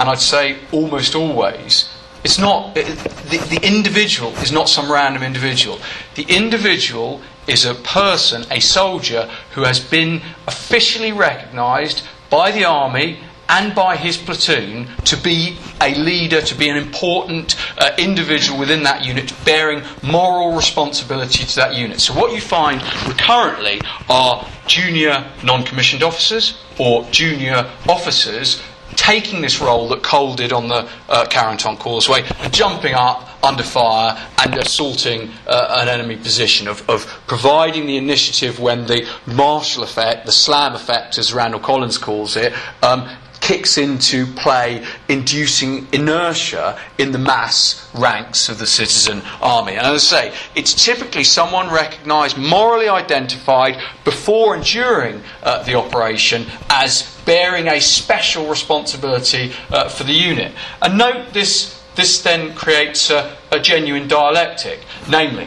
and 0.01 0.09
I'd 0.09 0.21
say 0.21 0.59
almost 0.73 1.15
always, 1.15 1.91
it's 2.25 2.39
not 2.39 2.77
it, 2.77 2.87
the, 3.29 3.39
the 3.39 3.61
individual 3.63 4.33
is 4.37 4.53
not 4.53 4.69
some 4.69 4.91
random 4.91 5.23
individual. 5.23 5.81
The 6.15 6.25
individual 6.25 7.21
is 7.47 7.65
a 7.65 7.75
person, 7.75 8.45
a 8.51 8.61
soldier, 8.61 9.31
who 9.53 9.63
has 9.63 9.81
been 9.81 10.23
officially 10.47 11.13
recognised 11.13 12.03
by 12.31 12.51
the 12.51 12.65
army 12.65 13.21
and 13.49 13.75
by 13.75 13.97
his 13.97 14.17
platoon 14.17 14.89
to 15.05 15.17
be 15.17 15.59
a 15.81 15.95
leader, 15.95 16.41
to 16.41 16.55
be 16.55 16.69
an 16.69 16.77
important 16.77 17.57
uh, 17.79 17.93
individual 17.99 18.59
within 18.59 18.83
that 18.83 19.05
unit, 19.05 19.33
bearing 19.45 19.83
moral 20.03 20.55
responsibility 20.55 21.45
to 21.45 21.57
that 21.57 21.75
unit. 21.75 22.01
So, 22.01 22.15
what 22.15 22.33
you 22.33 22.41
find 22.41 22.83
recurrently 23.07 23.81
are 24.09 24.47
junior 24.67 25.25
non 25.45 25.65
commissioned 25.65 26.03
officers 26.03 26.59
or 26.79 27.05
junior 27.11 27.71
officers 27.89 28.63
taking 28.97 29.43
this 29.43 29.61
role 29.61 29.89
that 29.89 30.03
Cole 30.03 30.35
did 30.35 30.53
on 30.53 30.69
the 30.69 30.89
uh, 31.09 31.27
Causeway 31.27 32.25
jumping 32.51 32.95
up 32.95 33.29
under 33.45 33.63
fire 33.63 34.17
and 34.39 34.57
assaulting 34.57 35.31
uh, 35.47 35.79
an 35.81 35.89
enemy 35.89 36.17
position, 36.17 36.67
of, 36.67 36.89
of, 36.89 37.07
providing 37.27 37.87
the 37.87 37.97
initiative 37.97 38.59
when 38.59 38.87
the 38.87 39.07
Marshall 39.27 39.83
effect, 39.83 40.27
the 40.27 40.33
slam 40.33 40.75
effect, 40.75 41.19
as 41.19 41.33
Randall 41.33 41.61
Collins 41.61 41.99
calls 41.99 42.37
it, 42.37 42.53
um, 42.83 43.09
kicks 43.47 43.79
into 43.79 44.27
play, 44.35 44.85
inducing 45.09 45.87
inertia 45.93 46.77
in 46.99 47.13
the 47.13 47.19
mass 47.19 47.89
ranks 47.95 48.49
of 48.49 48.59
the 48.59 48.67
citizen 48.67 49.23
army. 49.41 49.75
And 49.75 49.87
as 49.87 50.13
I 50.13 50.31
say, 50.31 50.37
it's 50.57 50.75
typically 50.85 51.23
someone 51.23 51.73
recognised, 51.73 52.37
morally 52.37 52.89
identified 52.89 53.81
before 54.05 54.57
and 54.57 54.65
during 54.65 55.23
uh, 55.45 55.63
the 55.63 55.77
operation 55.77 56.47
as 56.71 57.17
bearing 57.25 57.69
a 57.69 57.81
special 57.81 58.49
responsibility 58.49 59.53
uh, 59.71 59.89
for 59.89 60.03
the 60.03 60.13
unit. 60.13 60.51
And 60.83 60.99
note 60.99 61.33
this, 61.33 61.81
this 61.95 62.23
then 62.23 62.53
creates 62.57 63.11
a, 63.11 63.37
a 63.53 63.61
genuine 63.61 64.09
dialectic, 64.09 64.81
namely, 65.09 65.47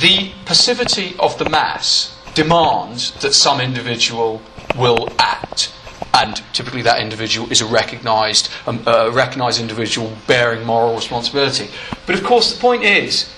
the 0.00 0.30
passivity 0.46 1.14
of 1.18 1.36
the 1.38 1.50
mass 1.50 2.18
demands 2.34 3.10
that 3.20 3.34
some 3.34 3.60
individual 3.60 4.40
will 4.78 5.10
act 5.18 5.75
and 6.16 6.42
typically 6.52 6.82
that 6.82 7.00
individual 7.00 7.50
is 7.52 7.60
a 7.60 7.66
recognised, 7.66 8.48
um, 8.66 8.82
uh, 8.86 9.10
recognised 9.12 9.60
individual 9.60 10.16
bearing 10.26 10.64
moral 10.64 10.94
responsibility. 10.94 11.68
But 12.06 12.14
of 12.14 12.24
course, 12.24 12.54
the 12.54 12.60
point 12.60 12.84
is 12.84 13.30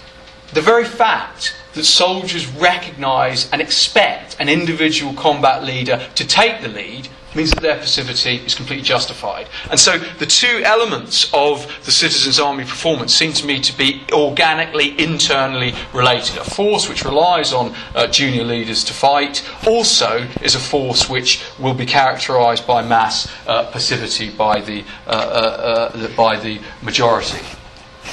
the 0.52 0.60
very 0.62 0.84
fact 0.84 1.54
that 1.74 1.84
soldiers 1.84 2.46
recognise 2.46 3.50
and 3.50 3.60
expect 3.60 4.36
an 4.40 4.48
individual 4.48 5.12
combat 5.14 5.64
leader 5.64 6.08
to 6.14 6.26
take 6.26 6.62
the 6.62 6.68
lead 6.68 7.08
means 7.38 7.53
that 7.53 7.62
their 7.62 7.79
passivity 7.79 8.37
is 8.44 8.55
completely 8.55 8.85
justified. 8.85 9.48
And 9.70 9.79
so 9.79 9.96
the 9.96 10.27
two 10.27 10.61
elements 10.64 11.33
of 11.33 11.66
the 11.85 11.92
citizens' 11.92 12.40
army 12.40 12.64
performance 12.64 13.14
seem 13.14 13.33
to 13.35 13.46
me 13.46 13.61
to 13.61 13.79
be 13.79 14.03
organically, 14.12 15.01
internally 15.01 15.72
related. 15.94 16.37
A 16.38 16.44
force 16.44 16.88
which 16.88 17.05
relies 17.05 17.53
on 17.53 17.74
uh, 17.94 18.09
junior 18.09 18.44
leaders 18.44 18.83
to 18.85 18.92
fight 18.92 19.48
also 19.66 20.27
is 20.42 20.57
a 20.57 20.59
force 20.59 21.09
which 21.09 21.42
will 21.59 21.74
be 21.74 21.87
characterised 21.87 22.66
by 22.66 22.83
mass 22.83 23.31
uh, 23.46 23.70
passivity 23.70 24.31
by 24.31 24.61
the, 24.61 24.85
uh, 25.07 25.11
uh, 25.11 25.90
uh 25.94 26.09
by 26.16 26.37
the 26.37 26.61
majority. 26.83 27.38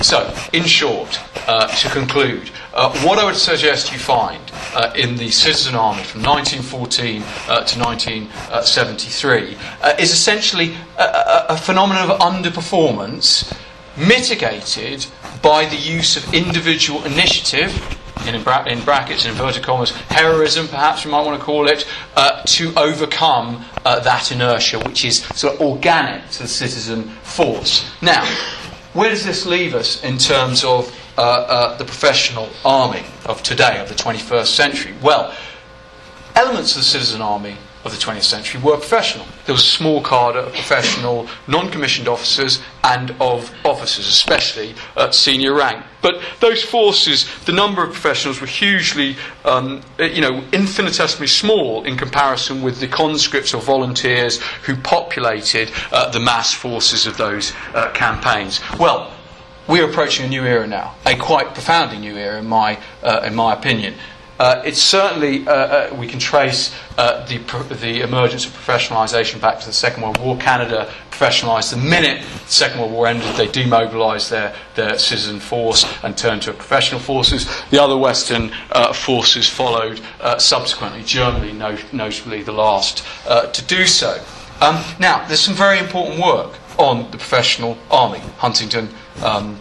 So, 0.02 0.34
in 0.52 0.64
short, 0.64 1.20
uh, 1.48 1.68
to 1.68 1.90
conclude, 1.90 2.52
uh, 2.74 2.96
what 3.00 3.18
I 3.18 3.26
would 3.26 3.36
suggest 3.36 3.92
you 3.94 4.00
find 4.00 4.42
uh, 4.74 4.94
in 4.96 5.16
the 5.16 5.32
Citizen 5.32 5.76
Army 5.76 6.04
from 6.04 6.22
1914 6.24 7.22
uh, 7.48 7.64
to 7.64 7.80
1973 7.80 9.58
uh, 9.82 9.96
is 9.98 10.12
essentially 10.12 10.76
a, 10.98 11.46
a, 11.50 11.58
phenomenon 11.58 12.12
of 12.12 12.20
underperformance 12.20 13.56
mitigated 13.98 15.06
by 15.42 15.66
the 15.66 15.78
use 15.78 16.18
of 16.18 16.34
individual 16.34 17.04
initiative 17.06 17.72
in, 18.28 18.42
bra- 18.44 18.66
in 18.66 18.84
brackets, 18.84 19.26
in 19.26 19.32
inverted 19.32 19.64
commas, 19.64 19.92
heroism, 19.92 20.68
perhaps 20.68 21.06
we 21.06 21.12
might 21.12 21.26
want 21.26 21.40
to 21.40 21.46
call 21.46 21.68
it, 21.68 21.88
uh, 22.16 22.42
to 22.44 22.74
overcome 22.78 23.64
uh, 23.86 24.00
that 24.00 24.32
inertia, 24.32 24.80
which 24.80 25.06
is 25.06 25.24
sort 25.36 25.56
of 25.56 25.62
organic 25.62 26.30
to 26.32 26.44
the 26.44 26.48
citizen 26.48 27.04
force. 27.24 27.90
Now, 28.02 28.24
where 28.96 29.10
does 29.10 29.26
this 29.26 29.46
leave 29.46 29.76
us 29.76 30.02
in 30.04 30.18
terms 30.18 30.64
of 30.64 30.90
uh, 31.18 31.22
uh, 31.22 31.78
the 31.78 31.84
professional 31.84 32.50
army 32.64 33.04
of 33.26 33.44
today, 33.44 33.80
of 33.82 33.90
the 33.90 33.94
21st 33.94 34.48
century? 34.48 34.94
Well, 35.02 35.36
elements 36.34 36.72
of 36.72 36.78
the 36.78 36.86
citizen 36.86 37.22
army 37.22 37.58
of 37.86 37.92
the 37.92 37.98
20th 37.98 38.24
century 38.24 38.60
were 38.62 38.78
professional. 38.78 39.26
There 39.46 39.54
was 39.54 39.64
a 39.64 39.68
small 39.68 40.02
cadre 40.02 40.42
of 40.42 40.54
professional, 40.54 41.28
non 41.48 41.70
commissioned 41.70 42.08
officers 42.08 42.62
and 42.84 43.12
of 43.22 43.54
officers, 43.64 44.08
especially 44.08 44.74
at 44.98 45.14
senior 45.14 45.54
rank. 45.54 45.86
But 46.02 46.22
those 46.40 46.64
forces, 46.64 47.28
the 47.46 47.52
number 47.52 47.84
of 47.84 47.92
professionals 47.92 48.42
were 48.42 48.48
hugely, 48.48 49.16
um, 49.44 49.82
you 50.00 50.22
know, 50.22 50.44
infinitesimally 50.52 51.28
small 51.28 51.84
in 51.84 51.96
comparison 51.96 52.64
with 52.64 52.80
the 52.80 52.88
conscripts 52.88 53.54
or 53.54 53.62
volunteers 53.62 54.42
who 54.64 54.76
populated 54.76 55.72
uh, 55.92 56.10
the 56.10 56.20
mass 56.20 56.54
forces 56.54 57.06
of 57.06 57.18
those 57.18 57.54
uh, 57.76 57.92
campaigns. 57.92 58.62
Well, 58.80 59.12
we're 59.68 59.90
approaching 59.90 60.26
a 60.26 60.30
new 60.30 60.44
era 60.44 60.68
now, 60.68 60.96
a 61.06 61.16
quite 61.16 61.54
profoundly 61.54 61.98
new 61.98 62.16
era, 62.18 62.40
in 62.40 62.48
my, 62.48 62.80
uh, 63.02 63.22
in 63.26 63.34
my 63.34 63.54
opinion. 63.54 63.96
Uh, 64.38 64.62
it's 64.66 64.82
certainly, 64.82 65.48
uh, 65.48 65.52
uh, 65.52 65.96
we 65.98 66.08
can 66.08 66.20
trace 66.20 66.76
uh, 66.98 67.26
the, 67.26 67.38
the 67.82 68.02
emergence 68.02 68.46
of 68.46 68.52
professionalisation 68.52 69.40
back 69.40 69.60
to 69.60 69.66
the 69.66 69.74
Second 69.74 70.04
World 70.04 70.18
War. 70.18 70.38
Canada 70.38 70.92
professionalised 71.10 71.72
the 71.72 71.78
minute 71.78 72.22
the 72.22 72.52
Second 72.52 72.82
World 72.82 72.92
War 72.92 73.08
ended, 73.08 73.34
they 73.36 73.48
demobilised 73.48 74.30
their, 74.30 74.54
their 74.76 75.00
citizen 75.00 75.40
force 75.40 75.86
and 76.04 76.18
turned 76.18 76.42
to 76.42 76.54
professional 76.54 77.00
forces. 77.00 77.48
The 77.70 77.82
other 77.82 77.98
Western 77.98 78.52
uh, 78.72 78.92
forces 78.92 79.48
followed 79.48 80.02
uh, 80.20 80.38
subsequently, 80.38 81.04
Germany 81.04 81.54
no, 81.54 81.78
notably 81.94 82.44
the 82.44 82.52
last 82.52 83.06
to 83.26 83.66
do 83.66 83.86
so. 83.86 84.22
Um, 84.62 84.84
now, 85.00 85.26
there's 85.28 85.42
some 85.42 85.54
very 85.54 85.80
important 85.80 86.22
work 86.22 86.58
on 86.78 87.10
the 87.12 87.18
professional 87.18 87.78
army. 87.90 88.20
Huntington 88.38 88.90
um, 89.24 89.60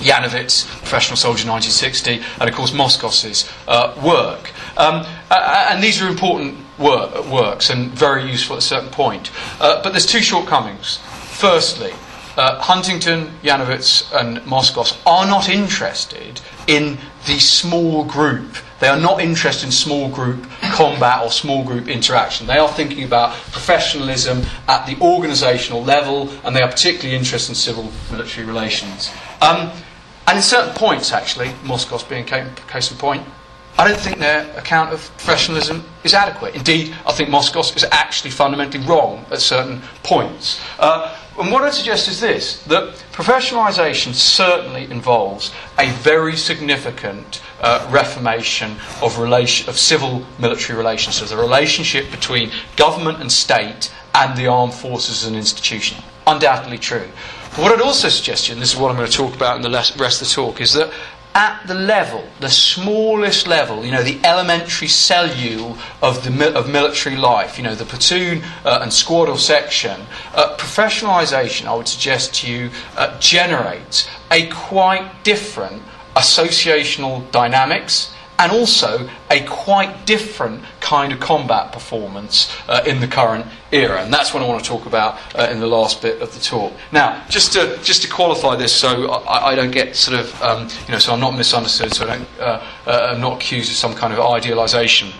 Janowitz, 0.00 0.66
professional 0.78 1.16
soldier 1.16 1.48
1960, 1.48 2.20
and 2.40 2.48
of 2.48 2.54
course 2.54 2.72
Moskos's 2.72 3.50
uh, 3.68 3.94
work. 4.04 4.52
Um, 4.76 5.06
and 5.30 5.82
these 5.82 6.00
are 6.02 6.08
important 6.08 6.56
wor- 6.78 7.22
works 7.30 7.70
and 7.70 7.90
very 7.90 8.28
useful 8.30 8.56
at 8.56 8.62
a 8.62 8.66
certain 8.66 8.90
point. 8.90 9.30
Uh, 9.60 9.82
but 9.82 9.90
there's 9.90 10.06
two 10.06 10.20
shortcomings. 10.22 10.98
Firstly, 11.32 11.92
uh, 12.36 12.58
Huntington, 12.60 13.30
Janowitz, 13.42 14.10
and 14.18 14.38
Moskos 14.40 14.96
are 15.06 15.26
not 15.26 15.48
interested 15.48 16.40
in 16.66 16.98
the 17.26 17.38
small 17.38 18.04
group. 18.04 18.56
They 18.80 18.88
are 18.88 18.98
not 18.98 19.20
interested 19.20 19.66
in 19.66 19.72
small 19.72 20.08
group 20.08 20.46
combat 20.72 21.22
or 21.22 21.30
small 21.30 21.64
group 21.64 21.88
interaction. 21.88 22.46
They 22.46 22.56
are 22.56 22.68
thinking 22.68 23.04
about 23.04 23.32
professionalism 23.52 24.42
at 24.68 24.86
the 24.86 24.94
organisational 24.96 25.84
level, 25.84 26.30
and 26.44 26.56
they 26.56 26.62
are 26.62 26.70
particularly 26.70 27.14
interested 27.14 27.50
in 27.50 27.56
civil 27.56 27.90
military 28.10 28.46
relations. 28.46 29.12
Um, 29.42 29.70
and 30.26 30.36
in 30.36 30.42
certain 30.42 30.74
points, 30.74 31.12
actually, 31.12 31.48
Moskos 31.64 32.08
being 32.08 32.24
case 32.24 32.90
in 32.90 32.98
point, 32.98 33.26
I 33.78 33.88
don't 33.88 33.98
think 33.98 34.18
their 34.18 34.50
account 34.58 34.92
of 34.92 35.00
professionalism 35.16 35.84
is 36.04 36.12
adequate. 36.12 36.54
Indeed, 36.54 36.94
I 37.06 37.12
think 37.12 37.30
Moskos 37.30 37.74
is 37.76 37.84
actually 37.90 38.30
fundamentally 38.30 38.84
wrong 38.84 39.24
at 39.30 39.40
certain 39.40 39.80
points. 40.02 40.60
Uh, 40.78 41.16
and 41.38 41.50
what 41.50 41.62
I 41.62 41.70
suggest 41.70 42.06
is 42.08 42.20
this 42.20 42.62
that 42.64 42.94
professionalisation 43.12 44.12
certainly 44.12 44.84
involves 44.90 45.52
a 45.78 45.90
very 45.92 46.36
significant 46.36 47.40
uh, 47.62 47.88
reformation 47.90 48.76
of, 49.00 49.18
relation, 49.18 49.68
of 49.68 49.78
civil 49.78 50.26
military 50.38 50.76
relations, 50.76 51.16
so 51.16 51.24
the 51.24 51.36
relationship 51.36 52.10
between 52.10 52.50
government 52.76 53.20
and 53.20 53.32
state 53.32 53.90
and 54.14 54.36
the 54.36 54.46
armed 54.46 54.74
forces 54.74 55.22
as 55.22 55.28
an 55.30 55.34
institution. 55.34 55.96
Undoubtedly 56.26 56.76
true. 56.76 57.08
What 57.56 57.72
I'd 57.72 57.80
also 57.80 58.08
suggest 58.08 58.48
you, 58.48 58.52
and 58.52 58.62
this 58.62 58.72
is 58.72 58.78
what 58.78 58.90
I'm 58.90 58.96
going 58.96 59.10
to 59.10 59.16
talk 59.16 59.34
about 59.34 59.56
in 59.56 59.62
the 59.62 59.70
rest 59.70 60.22
of 60.22 60.28
the 60.28 60.32
talk, 60.32 60.60
is 60.60 60.72
that 60.74 60.92
at 61.34 61.66
the 61.66 61.74
level, 61.74 62.24
the 62.38 62.48
smallest 62.48 63.46
level, 63.46 63.84
you 63.84 63.90
know, 63.90 64.02
the 64.02 64.20
elementary 64.24 64.86
cellule 64.88 65.76
of, 66.02 66.24
the, 66.24 66.56
of 66.56 66.68
military 66.68 67.16
life, 67.16 67.58
you 67.58 67.64
know, 67.64 67.74
the 67.74 67.84
platoon 67.84 68.42
uh, 68.64 68.80
and 68.82 68.92
squad 68.92 69.28
or 69.28 69.38
section, 69.38 70.00
uh, 70.34 70.56
professionalisation, 70.56 71.66
I 71.66 71.74
would 71.74 71.88
suggest 71.88 72.34
to 72.36 72.50
you, 72.50 72.70
uh, 72.96 73.18
generates 73.18 74.08
a 74.30 74.48
quite 74.48 75.24
different 75.24 75.82
associational 76.14 77.28
dynamics 77.30 78.14
and 78.40 78.52
also 78.52 79.06
a 79.30 79.44
quite 79.44 80.06
different 80.06 80.64
kind 80.80 81.12
of 81.12 81.20
combat 81.20 81.72
performance 81.72 82.50
uh, 82.68 82.82
in 82.86 83.00
the 83.00 83.06
current 83.06 83.44
era. 83.70 84.02
And 84.02 84.12
that's 84.12 84.32
what 84.32 84.42
I 84.42 84.48
want 84.48 84.64
to 84.64 84.68
talk 84.68 84.86
about 84.86 85.18
uh, 85.34 85.48
in 85.50 85.60
the 85.60 85.66
last 85.66 86.00
bit 86.00 86.22
of 86.22 86.32
the 86.32 86.40
talk. 86.40 86.72
Now, 86.90 87.22
just 87.28 87.52
to, 87.52 87.78
just 87.82 88.00
to 88.02 88.08
qualify 88.08 88.56
this 88.56 88.74
so 88.74 89.10
I, 89.10 89.48
I 89.48 89.54
don't 89.54 89.70
get 89.70 89.94
sort 89.94 90.18
of, 90.18 90.42
um, 90.42 90.68
you 90.86 90.92
know, 90.92 90.98
so 90.98 91.12
I'm 91.12 91.20
not 91.20 91.36
misunderstood, 91.36 91.92
so 91.92 92.08
I 92.08 92.16
don't, 92.16 92.28
uh, 92.40 92.66
uh 92.86 92.90
I'm 93.12 93.20
not 93.20 93.34
accused 93.36 93.70
of 93.70 93.76
some 93.76 93.94
kind 93.94 94.10
of 94.14 94.18
idealisation. 94.20 95.12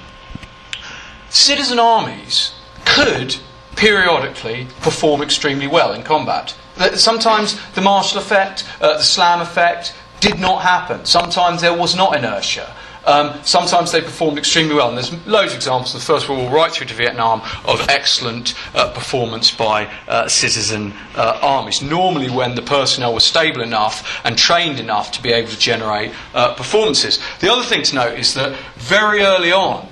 Citizen 1.29 1.79
armies 1.79 2.55
could 2.87 3.37
periodically 3.77 4.67
perform 4.81 5.21
extremely 5.21 5.67
well 5.67 5.93
in 5.93 6.03
combat. 6.03 6.57
Sometimes 6.95 7.61
the 7.75 7.83
Marshall 7.83 8.19
effect, 8.19 8.67
uh, 8.81 8.97
the 8.97 9.03
slam 9.03 9.43
effect, 9.43 9.95
did 10.21 10.41
not 10.41 10.63
happen. 10.63 11.05
Sometimes 11.05 11.61
there 11.61 11.77
was 11.77 11.95
not 11.95 12.17
inertia. 12.17 12.75
Um, 13.07 13.41
sometimes 13.43 13.93
they 13.93 14.01
performed 14.01 14.39
extremely 14.39 14.75
well, 14.75 14.89
and 14.89 14.97
there's 14.97 15.13
loads 15.27 15.53
of 15.53 15.57
examples 15.57 15.93
the 15.93 16.01
First 16.01 16.29
World 16.29 16.43
War 16.43 16.53
right 16.53 16.71
through 16.71 16.89
to 16.89 16.95
Vietnam 16.95 17.41
of 17.65 17.89
excellent 17.89 18.55
uh, 18.75 18.93
performance 18.93 19.51
by 19.51 19.91
uh, 20.07 20.29
citizen 20.29 20.93
uh, 21.15 21.39
armies. 21.41 21.83
Normally, 21.83 22.31
when 22.31 22.55
the 22.55 22.63
personnel 22.63 23.15
was 23.15 23.25
stable 23.25 23.63
enough 23.63 24.21
and 24.25 24.37
trained 24.37 24.79
enough 24.81 25.13
to 25.13 25.23
be 25.23 25.33
able 25.33 25.49
to 25.49 25.59
generate 25.59 26.13
uh, 26.35 26.55
performances. 26.55 27.19
The 27.41 27.51
other 27.51 27.65
thing 27.65 27.83
to 27.85 27.95
note 27.95 28.19
is 28.19 28.35
that 28.35 28.59
very 28.77 29.23
early 29.23 29.53
on, 29.53 29.89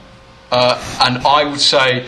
uh, 0.51 0.99
and 1.01 1.19
I 1.27 1.45
would 1.45 1.61
say 1.61 2.07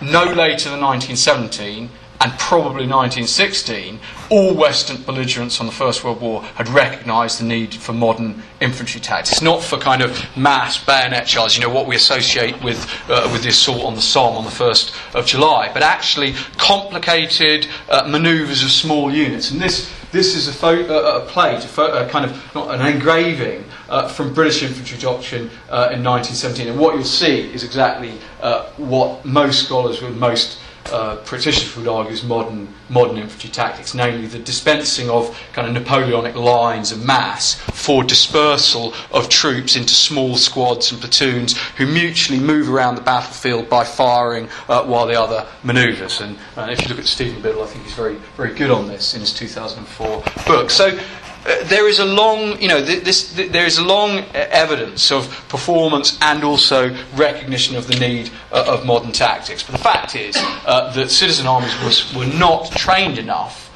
no 0.00 0.24
later 0.24 0.70
than 0.70 0.80
1917, 0.80 1.90
and 2.20 2.38
probably 2.38 2.86
1916, 2.86 3.98
all 4.28 4.54
Western 4.54 4.98
belligerents 5.02 5.58
on 5.58 5.66
the 5.66 5.72
First 5.72 6.04
World 6.04 6.20
War 6.20 6.42
had 6.42 6.68
recognised 6.68 7.40
the 7.40 7.44
need 7.44 7.72
for 7.74 7.94
modern 7.94 8.42
infantry 8.60 9.00
tactics, 9.00 9.40
not 9.40 9.62
for 9.62 9.78
kind 9.78 10.02
of 10.02 10.22
mass 10.36 10.82
bayonet 10.84 11.26
charges, 11.26 11.56
you 11.56 11.64
know, 11.64 11.72
what 11.72 11.86
we 11.86 11.96
associate 11.96 12.62
with, 12.62 12.84
uh, 13.08 13.26
with 13.32 13.42
the 13.42 13.48
assault 13.48 13.84
on 13.84 13.94
the 13.94 14.02
Somme 14.02 14.36
on 14.36 14.44
the 14.44 14.50
1st 14.50 15.14
of 15.14 15.24
July, 15.24 15.70
but 15.72 15.82
actually 15.82 16.34
complicated 16.58 17.66
uh, 17.88 18.06
manoeuvres 18.06 18.62
of 18.62 18.70
small 18.70 19.10
units. 19.10 19.50
And 19.50 19.58
this, 19.58 19.90
this 20.12 20.36
is 20.36 20.46
a, 20.46 20.52
fo- 20.52 20.84
uh, 20.84 21.22
a 21.22 21.26
plate, 21.26 21.64
a, 21.64 21.68
fo- 21.68 22.04
a, 22.04 22.06
kind 22.06 22.26
of 22.26 22.54
not 22.54 22.74
an 22.74 22.86
engraving 22.86 23.64
uh, 23.88 24.08
from 24.08 24.34
British 24.34 24.62
infantry 24.62 24.98
doctrine 24.98 25.48
uh, 25.70 25.88
in 25.92 26.04
1917. 26.04 26.68
And 26.68 26.78
what 26.78 26.94
you'll 26.94 27.04
see 27.04 27.50
is 27.54 27.64
exactly 27.64 28.12
uh, 28.42 28.66
what 28.76 29.24
most 29.24 29.64
scholars 29.64 30.02
would 30.02 30.18
most 30.18 30.58
uh, 30.86 31.16
would 31.30 31.88
argue 31.88 32.12
is 32.12 32.22
modern, 32.24 32.68
modern 32.88 33.16
infantry 33.16 33.50
tactics, 33.50 33.94
namely 33.94 34.26
the 34.26 34.38
dispensing 34.38 35.08
of 35.10 35.38
kind 35.52 35.68
of 35.68 35.74
Napoleonic 35.74 36.34
lines 36.34 36.92
of 36.92 37.04
mass 37.04 37.54
for 37.54 38.02
dispersal 38.02 38.94
of 39.12 39.28
troops 39.28 39.76
into 39.76 39.94
small 39.94 40.36
squads 40.36 40.90
and 40.90 41.00
platoons 41.00 41.56
who 41.76 41.86
mutually 41.86 42.40
move 42.40 42.68
around 42.68 42.96
the 42.96 43.00
battlefield 43.00 43.68
by 43.68 43.84
firing 43.84 44.48
uh, 44.68 44.84
while 44.84 45.06
the 45.06 45.20
other 45.20 45.46
manoeuvres. 45.62 46.20
And 46.20 46.36
uh, 46.56 46.68
if 46.70 46.82
you 46.82 46.88
look 46.88 46.98
at 46.98 47.06
Stephen 47.06 47.40
Biddle, 47.40 47.62
I 47.62 47.66
think 47.66 47.84
he's 47.84 47.94
very, 47.94 48.16
very 48.36 48.54
good 48.54 48.70
on 48.70 48.88
this 48.88 49.14
in 49.14 49.20
his 49.20 49.32
2004 49.32 50.22
book. 50.46 50.70
So 50.70 50.98
uh, 51.46 51.64
there 51.64 51.88
is 51.88 51.98
a 51.98 52.04
long, 52.04 52.60
you 52.60 52.68
know, 52.68 52.84
th- 52.84 53.02
this, 53.04 53.34
th- 53.34 53.50
there 53.50 53.66
is 53.66 53.78
a 53.78 53.84
long 53.84 54.18
uh, 54.18 54.24
evidence 54.50 55.10
of 55.10 55.28
performance 55.48 56.18
and 56.20 56.44
also 56.44 56.94
recognition 57.14 57.76
of 57.76 57.86
the 57.86 57.98
need 57.98 58.30
uh, 58.52 58.64
of 58.66 58.84
modern 58.84 59.12
tactics. 59.12 59.62
But 59.62 59.72
the 59.72 59.82
fact 59.82 60.14
is 60.14 60.36
uh, 60.38 60.92
that 60.92 61.10
citizen 61.10 61.46
armies 61.46 61.74
was, 61.82 62.14
were 62.14 62.26
not 62.26 62.70
trained 62.72 63.18
enough 63.18 63.68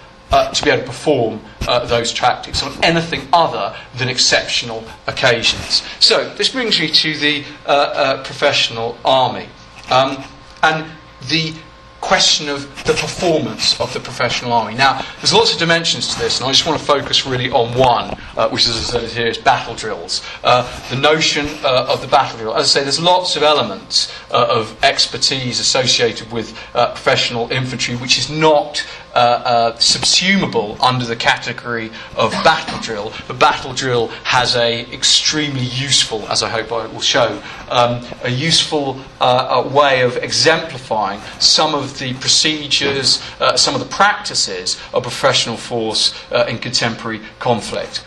to 0.53 0.65
be 0.65 0.71
able 0.71 0.83
to 0.83 0.87
perform 0.89 1.41
those 1.87 2.13
tactics 2.13 2.61
on 2.65 2.73
anything 2.83 3.21
other 3.33 3.77
than 3.99 4.09
exceptional 4.09 4.83
occasions. 5.07 5.85
So 6.01 6.29
this 6.35 6.49
brings 6.49 6.81
me 6.81 6.89
to 6.89 7.17
the 7.17 7.45
professional 8.25 8.99
army. 9.05 9.47
Um, 9.93 10.25
and 10.65 10.91
the 11.29 11.55
question 12.05 12.51
of 12.51 12.61
the 12.85 12.93
performance 12.93 13.81
of 13.81 13.93
the 13.95 14.01
professional 14.01 14.53
army. 14.53 14.75
Now, 14.75 15.03
there's 15.17 15.33
lots 15.33 15.55
of 15.55 15.59
dimensions 15.59 16.13
to 16.13 16.19
this, 16.21 16.39
and 16.39 16.47
I 16.47 16.53
just 16.53 16.67
want 16.67 16.79
to 16.79 16.85
focus 16.85 17.27
really 17.27 17.51
on 17.51 17.77
one, 17.79 18.15
uh, 18.37 18.51
which, 18.51 18.69
as 18.69 18.77
I 18.77 19.01
said 19.01 19.11
here, 19.11 19.27
is 19.27 19.39
battle 19.39 19.75
drills. 19.75 20.23
Uh, 20.45 20.63
the 20.91 20.97
notion 20.97 21.47
uh, 21.65 21.87
of 21.89 22.03
the 22.03 22.07
battle 22.07 22.39
drill. 22.39 22.55
As 22.55 22.67
I 22.67 22.81
say, 22.81 22.83
there's 22.83 23.01
lots 23.01 23.37
of 23.37 23.43
elements 23.43 24.13
uh, 24.31 24.47
of 24.51 24.77
expertise 24.85 25.61
associated 25.61 26.31
with 26.31 26.59
uh, 26.75 26.89
professional 26.89 27.51
infantry, 27.51 27.97
which 27.97 28.19
is 28.19 28.29
not 28.29 28.87
uh, 29.15 29.19
uh, 29.19 29.77
subsumable 29.77 30.81
under 30.81 31.05
the 31.05 31.17
category 31.17 31.91
of 32.17 32.33
battle 32.45 32.81
drill. 32.81 33.13
But 33.27 33.39
battle 33.39 33.73
drill 33.73 34.09
has 34.25 34.57
a 34.57 34.93
extremely 34.93 35.65
useful, 35.65 36.27
as 36.29 36.43
I 36.43 36.49
hope 36.49 36.73
I 36.73 36.87
will 36.87 37.01
show, 37.01 37.43
um, 37.71 38.05
a 38.23 38.31
useful 38.31 39.01
uh, 39.21 39.69
way 39.73 40.03
of 40.03 40.17
exemplifying 40.17 41.21
some 41.39 41.75
of 41.75 41.99
the 41.99 42.15
procedures, 42.15 43.23
uh, 43.41 43.57
some 43.57 43.75
of 43.75 43.81
the 43.81 43.87
practices 43.87 44.79
of 44.93 45.03
professional 45.03 45.57
force 45.57 46.15
uh, 46.33 46.47
in 46.49 46.59
contemporary 46.59 47.21
conflict 47.39 48.05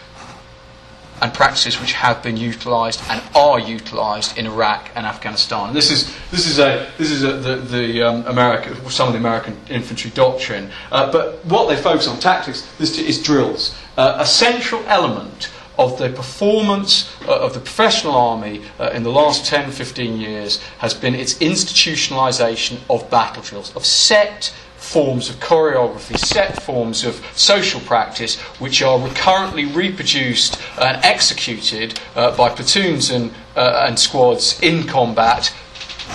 and 1.22 1.34
practices 1.34 1.80
which 1.80 1.94
have 1.94 2.22
been 2.22 2.38
utilised 2.38 3.02
and 3.10 3.22
are 3.36 3.60
utilised 3.60 4.38
in 4.38 4.46
Iraq 4.46 4.90
and 4.96 5.06
Afghanistan. 5.06 5.74
This 5.74 5.92
is 5.92 6.16
this 6.32 6.46
is 6.48 6.60
a 6.60 6.92
this 6.98 7.12
is 7.12 7.24
a, 7.24 7.34
the 7.34 7.56
the 7.56 8.04
um, 8.04 8.26
American 8.26 8.76
some 8.90 9.08
of 9.08 9.14
the 9.14 9.20
American 9.20 9.58
infantry 9.70 10.12
doctrine. 10.12 10.70
Uh, 10.92 11.12
but 11.12 11.44
what 11.46 11.68
they 11.68 11.76
focus 11.76 12.08
on 12.08 12.20
tactics 12.20 12.68
is, 12.80 12.98
is 13.00 13.22
drills. 13.22 13.76
Uh, 13.98 14.18
a 14.20 14.26
central 14.26 14.84
element 14.88 15.50
of 15.78 15.98
the 15.98 16.10
performance 16.10 17.14
uh, 17.28 17.40
of 17.40 17.54
the 17.54 17.60
professional 17.60 18.16
army 18.16 18.62
uh, 18.80 18.90
in 18.94 19.04
the 19.04 19.12
last 19.12 19.46
10, 19.46 19.72
15 19.72 20.20
years 20.20 20.60
has 20.80 20.94
been 20.94 21.14
its 21.14 21.36
institutionalisation 21.36 22.80
of 22.90 23.10
battle 23.10 23.44
drills, 23.44 23.76
of 23.76 23.86
set 23.86 24.54
forms 24.88 25.30
of 25.30 25.36
choreography, 25.38 26.18
set 26.18 26.64
forms 26.64 27.04
of 27.04 27.24
social 27.36 27.82
practice, 27.82 28.40
which 28.60 28.82
are 28.82 29.00
recurrently 29.00 29.66
reproduced 29.66 30.60
and 30.80 31.04
executed 31.04 32.00
uh, 32.16 32.36
by 32.38 32.50
platoons 32.50 33.10
and, 33.10 33.32
uh, 33.56 33.86
and 33.88 34.00
squads 34.00 34.60
in 34.62 34.88
combat 34.88 35.54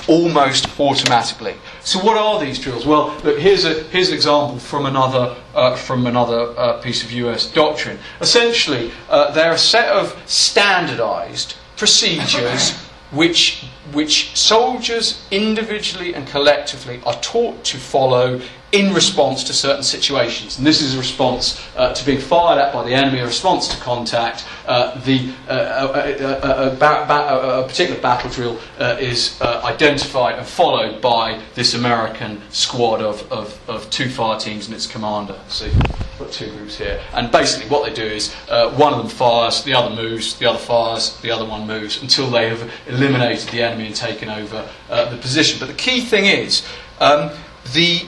almost 0.08 0.80
automatically. 0.80 1.54
So, 1.82 1.98
what 2.02 2.16
are 2.16 2.40
these 2.40 2.58
drills? 2.58 2.87
Well, 2.87 3.14
look, 3.22 3.38
here's, 3.38 3.66
a, 3.66 3.82
here's 3.85 4.08
an 4.08 4.14
example 4.14 4.58
from 4.58 4.87
another, 4.87 5.37
uh, 5.54 5.76
from 5.76 6.06
another 6.06 6.58
uh, 6.58 6.80
piece 6.80 7.04
of 7.04 7.12
US 7.12 7.50
doctrine. 7.52 7.98
Essentially, 8.20 8.90
uh, 9.11 9.32
they're 9.32 9.52
a 9.52 9.58
set 9.58 9.88
of 9.88 10.18
standardized 10.26 11.56
procedures 11.76 12.72
which, 13.12 13.66
which 13.92 14.35
soldiers 14.37 15.26
individually 15.30 16.14
and 16.14 16.26
collectively 16.26 17.00
are 17.04 17.20
taught 17.20 17.62
to 17.64 17.76
follow 17.76 18.40
in 18.72 18.94
response 18.94 19.44
to 19.44 19.52
certain 19.52 19.82
situations. 19.82 20.56
And 20.56 20.66
this 20.66 20.80
is 20.80 20.94
a 20.94 20.98
response 20.98 21.62
uh, 21.76 21.92
to 21.92 22.06
being 22.06 22.20
fired 22.20 22.58
at 22.58 22.72
by 22.72 22.82
the 22.82 22.94
enemy, 22.94 23.20
a 23.20 23.26
response 23.26 23.68
to 23.68 23.76
contact. 23.76 24.46
Uh, 24.66 24.98
the, 25.00 25.30
uh, 25.46 26.70
a, 26.72 26.76
ba- 26.76 27.04
ba- 27.06 27.61
a, 27.61 27.68
particular 27.68 28.00
battle 28.00 28.30
drill 28.30 28.58
uh, 28.78 28.96
is 28.98 29.38
uh, 29.42 29.61
identified 29.64 30.38
and 30.38 30.46
followed 30.46 31.02
by 31.02 31.38
this 31.54 31.74
American 31.74 32.40
squad 32.50 33.02
of, 33.02 33.30
of, 33.30 33.61
of 33.68 33.88
two 33.90 34.08
fire 34.08 34.40
teams 34.40 34.66
and 34.66 34.74
its 34.74 34.87
commander. 34.87 35.38
See, 35.48 35.70
got 36.18 36.32
two 36.32 36.50
groups 36.52 36.78
here. 36.78 36.98
And 37.12 37.30
basically, 37.30 37.68
what 37.68 37.87
they 37.87 37.94
do 37.94 38.06
is 38.06 38.35
uh, 38.48 38.70
one 38.72 38.94
of 38.94 39.00
them 39.00 39.08
fires, 39.08 39.62
the 39.64 39.74
other 39.74 39.94
moves, 39.94 40.38
the 40.38 40.46
other 40.46 40.58
fires, 40.58 41.20
the 41.20 41.30
other 41.30 41.44
one 41.44 41.66
moves 41.66 42.00
until 42.00 42.30
they 42.30 42.48
have 42.48 42.72
eliminated 42.87 43.50
the 43.50 43.61
enemy 43.61 43.87
and 43.87 43.94
taken 43.94 44.30
over 44.30 44.66
the 44.88 45.18
position. 45.20 45.61
But 45.61 45.68
the 45.68 45.74
key 45.74 46.00
thing 46.00 46.24
is 46.24 46.66
um, 47.00 47.30
the 47.74 48.06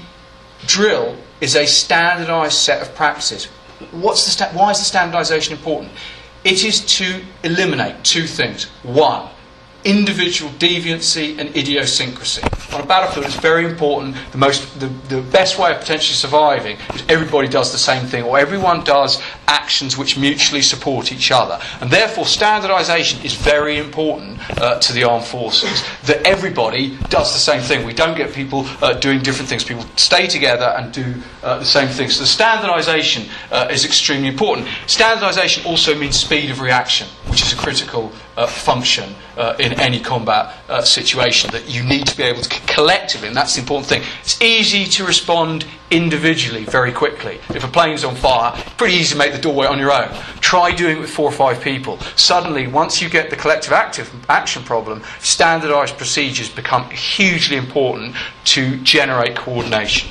drill 0.67 1.17
is 1.41 1.57
a 1.57 1.67
standardized 1.67 2.59
set 2.59 2.83
of 2.83 2.95
practices. 2.95 3.47
What's 3.91 4.25
the 4.25 4.31
sta- 4.31 4.51
why 4.53 4.71
is 4.71 4.79
the 4.79 4.85
standardization 4.85 5.57
important? 5.57 5.93
It 6.45 6.65
is 6.65 6.81
to 6.99 7.23
eliminate 7.43 8.05
two 8.05 8.27
things. 8.27 8.65
One, 8.83 9.29
individual 9.85 10.51
deviancy 10.53 11.39
and 11.39 11.55
idiosyncrasy. 11.57 12.43
On 12.73 12.81
a 12.81 12.87
battlefield, 12.87 13.27
it's 13.27 13.37
very 13.37 13.65
important. 13.65 14.17
The, 14.33 14.39
most, 14.39 14.81
the, 14.81 14.87
the 15.09 15.23
best 15.31 15.59
way 15.59 15.73
of 15.73 15.81
potentially 15.81 16.15
surviving 16.15 16.77
is 16.95 17.05
everybody 17.09 17.49
does 17.49 17.71
the 17.71 17.79
same 17.79 18.07
thing, 18.07 18.25
or 18.25 18.39
everyone 18.39 18.83
does 18.85 19.23
actions 19.47 19.97
which 19.97 20.19
mutually 20.19 20.63
support 20.63 21.13
each 21.13 21.31
other. 21.31 21.61
And 21.81 21.91
therefore, 21.91 22.27
standardization 22.27 23.23
is 23.25 23.35
very 23.35 23.79
important 23.79 24.39
uh, 24.61 24.79
to 24.81 24.93
the 24.93 25.05
armed 25.05 25.27
forces, 25.27 25.85
that 26.05 26.27
everybody 26.27 26.97
does 27.09 27.33
the 27.33 27.39
same 27.39 27.61
thing. 27.61 27.87
We 27.87 27.95
don't 27.95 28.17
get 28.17 28.33
people 28.33 28.67
uh, 28.83 28.95
doing 28.95 29.21
different 29.21 29.49
things. 29.49 29.65
People 29.65 29.85
stay 29.97 30.27
together 30.27 30.75
and 30.77 30.93
do 30.93 31.15
uh, 31.43 31.59
the 31.59 31.65
same 31.65 31.89
things. 31.89 32.17
So 32.17 32.23
the 32.23 32.27
standardization 32.27 33.29
uh, 33.51 33.69
is 33.71 33.85
extremely 33.85 34.29
important. 34.29 34.69
Standardization 34.87 35.65
also 35.67 35.95
means 35.95 36.17
speed 36.19 36.51
of 36.51 36.61
reaction, 36.61 37.07
which 37.35 37.43
is 37.43 37.53
a 37.53 37.57
critical 37.57 38.13
uh, 38.37 38.47
function 38.47 39.13
uh, 39.37 39.57
in 39.59 39.73
any 39.81 39.99
combat 39.99 40.55
uh, 40.69 40.81
situation 40.83 41.51
that 41.51 41.69
you 41.69 41.83
need 41.83 42.07
to 42.07 42.17
be 42.17 42.23
able 42.23 42.41
to 42.41 42.49
collectively, 42.73 43.27
and 43.27 43.37
that's 43.37 43.57
the 43.57 43.61
important 43.61 43.89
thing. 43.89 44.03
It's 44.21 44.41
easy 44.41 44.85
to 44.85 45.05
respond 45.05 45.67
individually 45.91 46.65
very 46.65 46.93
quickly. 46.93 47.41
If 47.49 47.65
a 47.65 47.67
plane's 47.67 48.05
on 48.05 48.15
fire, 48.15 48.53
pretty 48.77 48.95
easy 48.95 49.15
to 49.15 49.19
make 49.19 49.33
the 49.33 49.41
doorway 49.41 49.67
on 49.67 49.81
your 49.81 49.91
own. 49.91 50.17
Try 50.39 50.73
doing 50.73 50.99
it 50.99 51.01
with 51.01 51.11
four 51.11 51.29
or 51.29 51.33
five 51.33 51.61
people. 51.61 51.99
Suddenly, 52.15 52.69
once 52.69 53.03
you 53.03 53.11
get 53.11 53.31
the 53.31 53.37
collective 53.37 53.73
active 53.73 54.15
action 54.31 54.63
problem, 54.63 55.03
standardized 55.19 55.97
procedures 55.97 56.49
become 56.49 56.89
hugely 56.91 57.57
important 57.57 58.15
to 58.45 58.77
generate 58.85 59.35
coordination. 59.35 60.09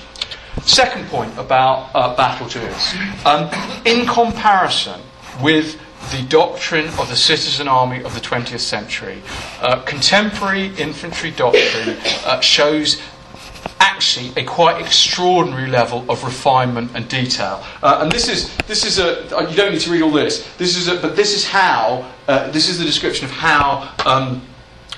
Second 0.64 1.08
point 1.08 1.32
about 1.38 1.90
uh, 1.96 2.18
battle 2.18 2.50
drills. 2.50 2.94
Um, 3.26 3.50
in 3.86 4.06
comparison 4.06 5.00
with 5.42 5.80
the 6.12 6.24
doctrine 6.30 6.88
of 7.00 7.08
the 7.10 7.16
citizen 7.16 7.68
army 7.68 8.04
of 8.04 8.14
the 8.14 8.20
20th 8.20 8.60
century. 8.60 9.22
Uh, 9.62 9.82
contemporary 9.82 10.68
infantry 10.78 11.32
doctrine 11.32 11.98
uh, 12.26 12.40
shows 12.40 13.02
actually 13.80 14.32
a 14.42 14.46
quite 14.46 14.82
extraordinary 14.82 15.70
level 15.70 16.06
of 16.10 16.24
refinement 16.24 16.92
and 16.96 17.08
detail. 17.08 17.64
Uh, 17.82 18.00
and 18.02 18.12
this 18.12 18.28
is 18.28 18.56
this 18.68 18.86
is 18.86 19.00
a 19.00 19.26
you 19.50 19.56
don't 19.56 19.72
need 19.72 19.82
to 19.82 19.92
read 19.92 20.02
all 20.02 20.12
this. 20.12 20.48
This 20.58 20.76
is 20.76 20.88
a, 20.88 20.96
but 20.96 21.16
this 21.16 21.36
is 21.36 21.46
how 21.46 22.12
uh, 22.28 22.50
this 22.52 22.70
is 22.70 22.80
the 22.80 22.86
description 22.86 23.26
of 23.26 23.32
how. 23.32 23.94
Um, 24.06 24.42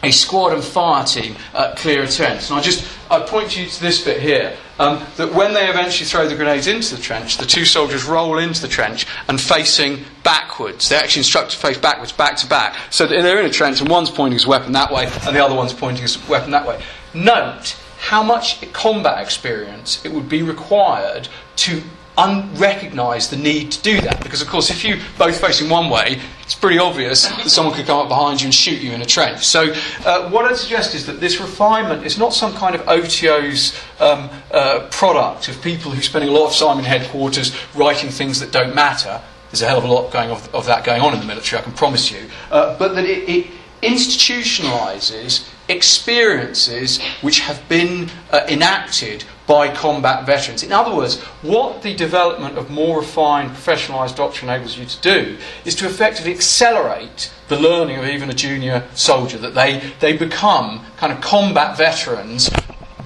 a 0.06 0.12
squad 0.12 0.54
and 0.54 0.64
fire 0.64 1.04
team 1.04 1.36
uh, 1.54 1.74
clear 1.76 2.04
a 2.04 2.08
trench. 2.08 2.50
And 2.50 2.60
I 2.60 2.62
just 2.62 2.88
I 3.10 3.20
point 3.20 3.58
you 3.58 3.66
to 3.68 3.82
this 3.82 4.04
bit 4.04 4.22
here. 4.22 4.56
Um, 4.78 5.06
that 5.16 5.34
when 5.34 5.54
they 5.54 5.70
eventually 5.70 6.06
throw 6.06 6.28
the 6.28 6.36
grenades 6.36 6.68
into 6.68 6.96
the 6.96 7.02
trench, 7.02 7.38
the 7.38 7.46
two 7.46 7.64
soldiers 7.64 8.04
roll 8.04 8.40
into 8.40 8.62
the 8.62 8.68
trench 8.68 9.08
and 9.30 9.40
facing 9.40 10.04
backwards. 10.24 10.90
They're 10.90 11.00
actually 11.00 11.22
instructed 11.22 11.56
to 11.56 11.58
face 11.58 11.78
backwards, 11.78 12.12
back 12.12 12.36
to 12.38 12.48
back. 12.48 12.76
So 12.90 13.08
they're 13.08 13.40
in 13.40 13.46
a 13.46 13.50
trench 13.50 13.80
and 13.80 13.90
one's 13.90 14.10
pointing 14.10 14.34
his 14.34 14.46
weapon 14.46 14.74
that 14.74 14.92
way 14.92 15.06
and 15.06 15.36
the 15.36 15.44
other 15.44 15.56
one's 15.56 15.74
pointing 15.74 16.02
his 16.02 16.28
weapon 16.28 16.52
that 16.52 16.68
way. 16.68 16.84
Note 17.14 17.78
how 18.00 18.22
much 18.22 18.72
combat 18.74 19.24
experience 19.24 20.04
it 20.06 20.12
would 20.12 20.28
be 20.28 20.44
required 20.44 21.28
to 21.56 21.82
unrecognise 22.18 23.30
the 23.30 23.38
need 23.38 23.72
to 23.72 23.82
do 23.82 24.02
that. 24.02 24.22
Because, 24.24 24.42
of 24.42 24.48
course, 24.48 24.70
if 24.70 24.84
you 24.84 25.00
both 25.18 25.40
facing 25.40 25.70
one 25.70 25.90
way, 25.90 26.22
it's 26.44 26.56
pretty 26.56 26.78
obvious 26.78 27.28
that 27.28 27.50
someone 27.50 27.74
could 27.74 27.86
come 27.86 28.00
up 28.00 28.08
behind 28.08 28.42
you 28.42 28.46
and 28.46 28.54
shoot 28.54 28.82
you 28.82 28.92
in 28.92 29.02
a 29.02 29.06
trench. 29.06 29.46
So, 29.46 29.74
uh, 30.06 30.30
what 30.30 30.46
I'd 30.46 30.58
suggest 30.58 30.96
is 30.96 31.06
that 31.08 31.20
this 31.20 31.40
refinement 31.40 32.06
is 32.06 32.18
not 32.18 32.34
some 32.34 32.54
kind 32.54 32.76
of 32.76 32.82
otiose 32.82 33.76
um, 34.00 34.30
uh, 34.52 34.88
product 34.92 35.48
of 35.48 35.62
people 35.62 35.92
who 35.92 36.00
are 36.00 36.04
spending 36.04 36.30
a 36.30 36.34
lot 36.34 36.48
of 36.48 36.56
time 36.56 36.80
in 36.80 36.86
headquarters 36.86 37.56
writing 37.76 38.10
things 38.10 38.40
that 38.40 38.52
don't 38.52 38.76
matter. 38.76 39.22
There's 39.52 39.62
a 39.62 39.68
hell 39.68 39.78
of 39.78 39.86
a 39.86 39.88
lot 39.88 40.12
going 40.12 40.32
of, 40.32 40.54
of 40.54 40.66
that 40.66 40.84
going 40.84 41.02
on 41.02 41.14
in 41.14 41.20
the 41.20 41.26
military, 41.26 41.62
I 41.62 41.64
can 41.64 41.74
promise 41.74 42.12
you. 42.12 42.30
Uh, 42.52 42.78
but 42.78 42.96
that 42.96 43.06
it, 43.06 43.30
it 43.30 43.52
institutionalises 43.82 45.50
experiences 45.68 47.02
which 47.22 47.40
have 47.42 47.68
been 47.68 48.10
uh, 48.32 48.46
enacted 48.50 49.24
by 49.48 49.74
combat 49.74 50.26
veterans. 50.26 50.64
In 50.64 50.72
other 50.72 50.96
words, 50.96 51.22
what 51.42 51.82
the 51.84 51.94
development 51.96 52.58
of 52.58 52.70
more 52.70 53.00
refined, 53.00 53.52
professionalised 53.52 54.16
doctrine 54.16 54.50
enables 54.50 54.78
you 54.78 54.86
to 54.86 55.02
do 55.02 55.38
is 55.66 55.76
to 55.76 55.86
effectively 55.86 56.34
accelerate 56.34 57.32
the 57.48 57.60
learning 57.60 57.98
of 57.98 58.06
even 58.06 58.30
a 58.30 58.34
junior 58.34 58.88
soldier, 58.96 59.38
that 59.38 59.54
they, 59.54 59.94
they 60.00 60.18
become 60.18 60.84
kind 60.98 61.14
of 61.14 61.22
combat 61.22 61.78
veterans 61.78 62.50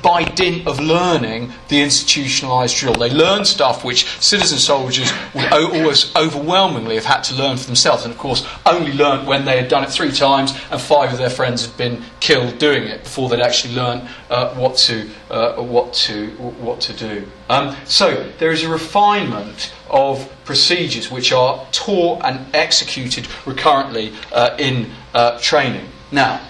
by 0.01 0.23
dint 0.23 0.67
of 0.67 0.79
learning 0.79 1.51
the 1.67 1.81
institutionalised 1.81 2.77
drill. 2.79 2.93
They 2.93 3.09
learn 3.09 3.45
stuff 3.45 3.83
which 3.83 4.05
citizen 4.19 4.57
soldiers 4.57 5.12
would 5.33 5.51
almost 5.51 6.15
overwhelmingly 6.15 6.95
have 6.95 7.05
had 7.05 7.21
to 7.25 7.35
learn 7.35 7.57
for 7.57 7.65
themselves, 7.65 8.05
and 8.05 8.13
of 8.13 8.19
course 8.19 8.47
only 8.65 8.93
learnt 8.93 9.27
when 9.27 9.45
they 9.45 9.59
had 9.59 9.69
done 9.69 9.83
it 9.83 9.89
three 9.89 10.12
times 10.12 10.57
and 10.71 10.81
five 10.81 11.12
of 11.12 11.17
their 11.17 11.29
friends 11.29 11.65
had 11.65 11.75
been 11.77 12.03
killed 12.19 12.57
doing 12.57 12.83
it 12.83 13.03
before 13.03 13.29
they'd 13.29 13.41
actually 13.41 13.75
learned 13.75 14.07
uh, 14.29 14.53
what 14.55 14.75
to 14.77 15.09
uh, 15.29 15.62
what 15.62 15.93
to 15.93 16.27
what 16.62 16.79
to 16.81 16.93
do. 16.93 17.27
Um, 17.49 17.75
so 17.85 18.31
there 18.38 18.51
is 18.51 18.63
a 18.63 18.69
refinement 18.69 19.73
of 19.89 20.29
procedures 20.45 21.12
which 21.12 21.31
are 21.31 21.65
taught 21.71 22.23
and 22.23 22.53
executed 22.55 23.27
recurrently 23.45 24.13
uh, 24.31 24.55
in 24.59 24.91
uh, 25.13 25.39
training. 25.39 25.88
Now, 26.12 26.41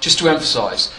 just 0.00 0.18
to 0.18 0.28
emphasise, 0.28 0.92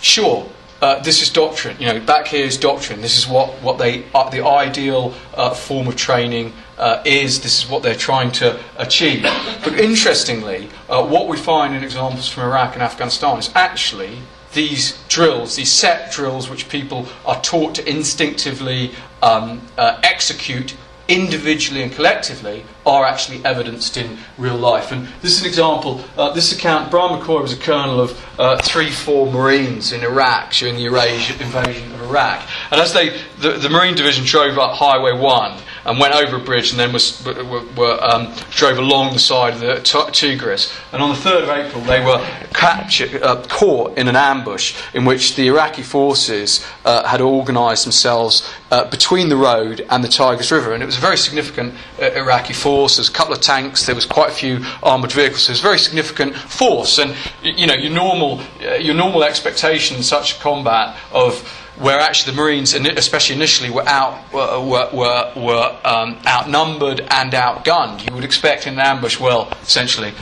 sure 0.00 0.48
uh, 0.80 1.00
this 1.00 1.22
is 1.22 1.30
doctrine. 1.30 1.76
You 1.80 1.86
know, 1.86 2.00
back 2.00 2.28
here 2.28 2.44
is 2.44 2.56
doctrine. 2.56 3.00
This 3.00 3.18
is 3.18 3.26
what, 3.26 3.50
what 3.62 3.78
they 3.78 4.04
uh, 4.14 4.28
the 4.30 4.44
ideal 4.44 5.14
uh, 5.34 5.50
form 5.50 5.88
of 5.88 5.96
training 5.96 6.52
uh, 6.76 7.02
is. 7.04 7.40
This 7.40 7.62
is 7.62 7.70
what 7.70 7.82
they're 7.82 7.94
trying 7.94 8.30
to 8.32 8.60
achieve. 8.76 9.22
But 9.64 9.78
interestingly, 9.78 10.68
uh, 10.88 11.04
what 11.06 11.28
we 11.28 11.36
find 11.36 11.74
in 11.74 11.82
examples 11.82 12.28
from 12.28 12.44
Iraq 12.44 12.74
and 12.74 12.82
Afghanistan 12.82 13.38
is 13.38 13.50
actually 13.54 14.18
these 14.54 15.02
drills, 15.08 15.56
these 15.56 15.70
set 15.70 16.12
drills, 16.12 16.48
which 16.48 16.68
people 16.68 17.06
are 17.26 17.40
taught 17.42 17.74
to 17.74 17.88
instinctively 17.88 18.92
um, 19.22 19.60
uh, 19.76 20.00
execute 20.02 20.74
individually 21.08 21.82
and 21.82 21.92
collectively 21.92 22.64
are 22.88 23.04
actually 23.04 23.44
evidenced 23.44 23.96
in 23.96 24.18
real 24.36 24.56
life. 24.56 24.90
And 24.92 25.06
this 25.22 25.32
is 25.32 25.42
an 25.42 25.46
example. 25.46 26.02
Uh, 26.16 26.32
this 26.32 26.52
account, 26.52 26.90
Bryan 26.90 27.20
McCoy 27.20 27.42
was 27.42 27.52
a 27.52 27.56
colonel 27.56 28.00
of 28.00 28.24
uh, 28.38 28.58
three, 28.62 28.90
four 28.90 29.30
Marines 29.30 29.92
in 29.92 30.02
Iraq 30.02 30.52
during 30.52 30.76
the 30.76 30.82
Eurasian 30.82 31.40
invasion 31.40 31.92
of 31.92 32.02
Iraq. 32.02 32.48
And 32.70 32.80
as 32.80 32.92
they, 32.92 33.20
the, 33.38 33.52
the 33.52 33.68
Marine 33.68 33.94
Division 33.94 34.24
drove 34.24 34.58
up 34.58 34.74
Highway 34.74 35.12
1, 35.12 35.60
and 35.88 35.98
went 35.98 36.14
over 36.14 36.36
a 36.36 36.38
bridge 36.38 36.70
and 36.70 36.78
then 36.78 36.92
was, 36.92 37.24
were, 37.24 37.64
were, 37.74 37.98
um, 38.04 38.30
drove 38.50 38.76
along 38.76 39.14
the 39.14 39.18
side 39.18 39.54
of 39.54 39.60
the 39.60 39.80
Tigris. 40.12 40.70
And 40.92 41.02
on 41.02 41.10
the 41.10 41.16
3rd 41.16 41.44
of 41.44 41.48
April, 41.48 41.82
they 41.84 42.04
were 42.04 42.18
captured, 42.52 43.22
uh, 43.22 43.42
caught 43.48 43.96
in 43.96 44.06
an 44.06 44.14
ambush 44.14 44.78
in 44.92 45.06
which 45.06 45.34
the 45.34 45.46
Iraqi 45.46 45.82
forces 45.82 46.64
uh, 46.84 47.06
had 47.06 47.22
organised 47.22 47.84
themselves 47.84 48.48
uh, 48.70 48.84
between 48.90 49.30
the 49.30 49.36
road 49.36 49.86
and 49.88 50.04
the 50.04 50.08
Tigris 50.08 50.52
River. 50.52 50.74
And 50.74 50.82
it 50.82 50.86
was 50.86 50.98
a 50.98 51.00
very 51.00 51.16
significant 51.16 51.74
uh, 52.00 52.10
Iraqi 52.12 52.52
force. 52.52 52.96
There 52.96 53.00
was 53.00 53.08
a 53.08 53.12
couple 53.12 53.32
of 53.32 53.40
tanks, 53.40 53.86
there 53.86 53.94
was 53.94 54.04
quite 54.04 54.28
a 54.28 54.34
few 54.34 54.60
armoured 54.82 55.12
vehicles. 55.12 55.44
So 55.44 55.50
it 55.50 55.54
was 55.54 55.60
a 55.60 55.62
very 55.62 55.78
significant 55.78 56.36
force. 56.36 56.98
And, 56.98 57.16
you 57.42 57.66
know, 57.66 57.74
your 57.74 57.92
normal, 57.92 58.42
uh, 58.60 58.74
your 58.74 58.94
normal 58.94 59.24
expectation 59.24 59.96
in 59.96 60.02
such 60.02 60.36
a 60.36 60.40
combat 60.40 60.98
of 61.12 61.57
where 61.80 62.00
actually 62.00 62.32
the 62.32 62.36
Marines, 62.36 62.74
especially 62.74 63.36
initially, 63.36 63.70
were 63.70 63.86
out 63.86 64.32
were 64.32 64.90
were, 64.92 65.32
were 65.36 65.78
um, 65.84 66.18
outnumbered 66.26 67.00
and 67.00 67.32
outgunned. 67.32 68.06
You 68.06 68.14
would 68.14 68.24
expect 68.24 68.66
in 68.66 68.74
an 68.74 68.80
ambush, 68.80 69.18
well, 69.20 69.52
essentially, 69.62 70.12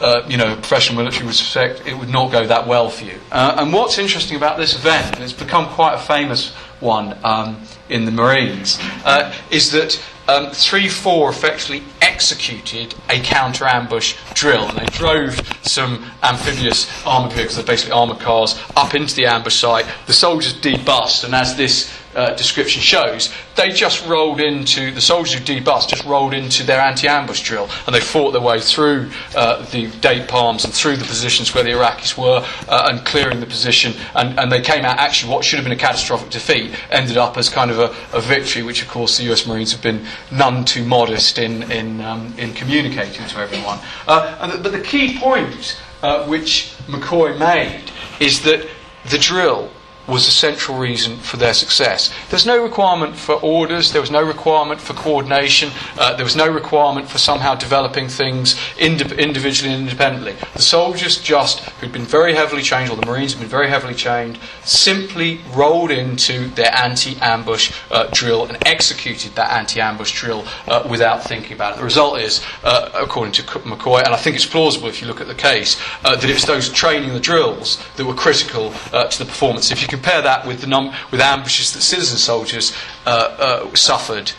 uh, 0.00 0.22
you 0.28 0.36
know, 0.36 0.54
professional 0.56 0.98
military 0.98 1.26
would 1.26 1.34
suspect 1.34 1.86
it 1.86 1.94
would 1.94 2.08
not 2.08 2.32
go 2.32 2.46
that 2.46 2.66
well 2.66 2.88
for 2.88 3.04
you. 3.04 3.18
Uh, 3.30 3.56
and 3.58 3.72
what's 3.72 3.98
interesting 3.98 4.36
about 4.36 4.58
this 4.58 4.74
event, 4.74 5.14
and 5.14 5.22
it's 5.22 5.32
become 5.32 5.66
quite 5.68 5.94
a 5.94 5.98
famous 5.98 6.52
one 6.80 7.16
um, 7.24 7.62
in 7.88 8.04
the 8.04 8.10
Marines, 8.10 8.78
uh, 9.04 9.32
is 9.50 9.70
that 9.72 10.00
um, 10.28 10.50
3 10.50 10.88
4 10.88 11.30
effectively 11.30 11.82
executed 12.00 12.94
a 13.10 13.20
counter 13.20 13.66
ambush 13.66 14.16
drill. 14.34 14.68
And 14.68 14.78
they 14.78 14.86
drove 14.86 15.40
some 15.62 16.04
amphibious 16.22 16.88
armoured 17.06 17.32
vehicles, 17.32 17.56
they're 17.56 17.64
basically 17.64 17.92
armoured 17.92 18.20
cars, 18.20 18.60
up 18.76 18.94
into 18.94 19.14
the 19.14 19.26
ambush 19.26 19.56
site. 19.56 19.86
The 20.06 20.12
soldiers 20.12 20.52
debussed, 20.54 21.24
and 21.24 21.34
as 21.34 21.56
this 21.56 21.92
uh, 22.14 22.34
description 22.34 22.80
shows, 22.80 23.32
they 23.56 23.70
just 23.70 24.06
rolled 24.06 24.40
into, 24.40 24.90
the 24.90 25.00
soldiers 25.00 25.34
who 25.34 25.44
debussed 25.44 25.90
just 25.90 26.04
rolled 26.04 26.34
into 26.34 26.64
their 26.64 26.80
anti 26.80 27.08
ambush 27.08 27.42
drill 27.42 27.68
and 27.86 27.94
they 27.94 28.00
fought 28.00 28.32
their 28.32 28.40
way 28.40 28.60
through 28.60 29.10
uh, 29.36 29.64
the 29.70 29.90
date 30.00 30.28
palms 30.28 30.64
and 30.64 30.72
through 30.72 30.96
the 30.96 31.04
positions 31.04 31.54
where 31.54 31.64
the 31.64 31.70
Iraqis 31.70 32.16
were 32.16 32.44
uh, 32.68 32.88
and 32.90 33.04
clearing 33.04 33.40
the 33.40 33.46
position. 33.46 33.92
And, 34.14 34.38
and 34.38 34.50
they 34.50 34.60
came 34.60 34.84
out 34.84 34.98
actually, 34.98 35.32
what 35.32 35.44
should 35.44 35.58
have 35.58 35.64
been 35.64 35.72
a 35.72 35.80
catastrophic 35.80 36.30
defeat 36.30 36.72
ended 36.90 37.16
up 37.16 37.36
as 37.36 37.48
kind 37.48 37.70
of 37.70 37.78
a, 37.78 37.94
a 38.16 38.20
victory, 38.20 38.62
which 38.62 38.82
of 38.82 38.88
course 38.88 39.18
the 39.18 39.30
US 39.32 39.46
Marines 39.46 39.72
have 39.72 39.82
been 39.82 40.06
none 40.30 40.64
too 40.64 40.84
modest 40.84 41.38
in, 41.38 41.70
in, 41.70 42.00
um, 42.00 42.34
in 42.38 42.52
communicating 42.54 43.26
to 43.26 43.38
everyone. 43.38 43.78
Uh, 44.06 44.36
and, 44.40 44.62
but 44.62 44.72
the 44.72 44.80
key 44.80 45.18
point 45.18 45.80
uh, 46.02 46.26
which 46.26 46.74
McCoy 46.86 47.38
made 47.38 47.90
is 48.20 48.42
that 48.42 48.68
the 49.10 49.18
drill 49.18 49.70
was 50.06 50.26
the 50.26 50.30
central 50.30 50.78
reason 50.78 51.16
for 51.16 51.36
their 51.36 51.54
success. 51.54 52.12
There's 52.30 52.46
no 52.46 52.62
requirement 52.62 53.16
for 53.16 53.34
orders, 53.36 53.92
there 53.92 54.00
was 54.00 54.10
no 54.10 54.22
requirement 54.22 54.80
for 54.80 54.92
coordination, 54.94 55.70
uh, 55.98 56.14
there 56.16 56.24
was 56.24 56.36
no 56.36 56.48
requirement 56.48 57.08
for 57.08 57.18
somehow 57.18 57.54
developing 57.54 58.08
things 58.08 58.58
indi- 58.78 59.16
individually 59.16 59.72
and 59.72 59.84
independently. 59.84 60.34
The 60.54 60.62
soldiers 60.62 61.20
just, 61.20 61.60
who'd 61.80 61.92
been 61.92 62.02
very 62.02 62.34
heavily 62.34 62.62
trained, 62.62 62.90
or 62.90 62.96
the 62.96 63.06
Marines 63.06 63.32
had 63.32 63.40
been 63.40 63.48
very 63.48 63.68
heavily 63.68 63.94
trained, 63.94 64.38
simply 64.64 65.40
rolled 65.54 65.90
into 65.90 66.48
their 66.48 66.74
anti 66.74 67.16
ambush 67.20 67.72
uh, 67.90 68.08
drill 68.12 68.46
and 68.46 68.58
executed 68.66 69.34
that 69.36 69.50
anti 69.52 69.80
ambush 69.80 70.12
drill 70.20 70.44
uh, 70.66 70.86
without 70.88 71.24
thinking 71.24 71.52
about 71.52 71.74
it. 71.74 71.78
The 71.78 71.84
result 71.84 72.20
is, 72.20 72.44
uh, 72.62 72.90
according 72.94 73.32
to 73.34 73.42
McCoy, 73.42 74.04
and 74.04 74.14
I 74.14 74.16
think 74.16 74.36
it's 74.36 74.46
plausible 74.46 74.88
if 74.88 75.00
you 75.00 75.08
look 75.08 75.20
at 75.20 75.28
the 75.28 75.34
case, 75.34 75.80
uh, 76.04 76.16
that 76.16 76.28
it's 76.28 76.44
those 76.44 76.68
training 76.68 77.12
the 77.12 77.20
drills 77.20 77.82
that 77.96 78.04
were 78.04 78.14
critical 78.14 78.72
uh, 78.92 79.06
to 79.06 79.18
the 79.18 79.24
performance. 79.24 79.70
If 79.70 79.80
you 79.82 79.88
compare 79.96 80.22
that 80.22 80.46
with 80.46 80.60
the 80.60 80.66
num- 80.66 80.92
with 81.10 81.20
ambushes 81.20 81.72
that 81.72 81.82
citizen 81.82 82.18
soldiers 82.18 82.72
uh, 83.06 83.10
uh, 83.10 83.74
suffered, 83.74 84.32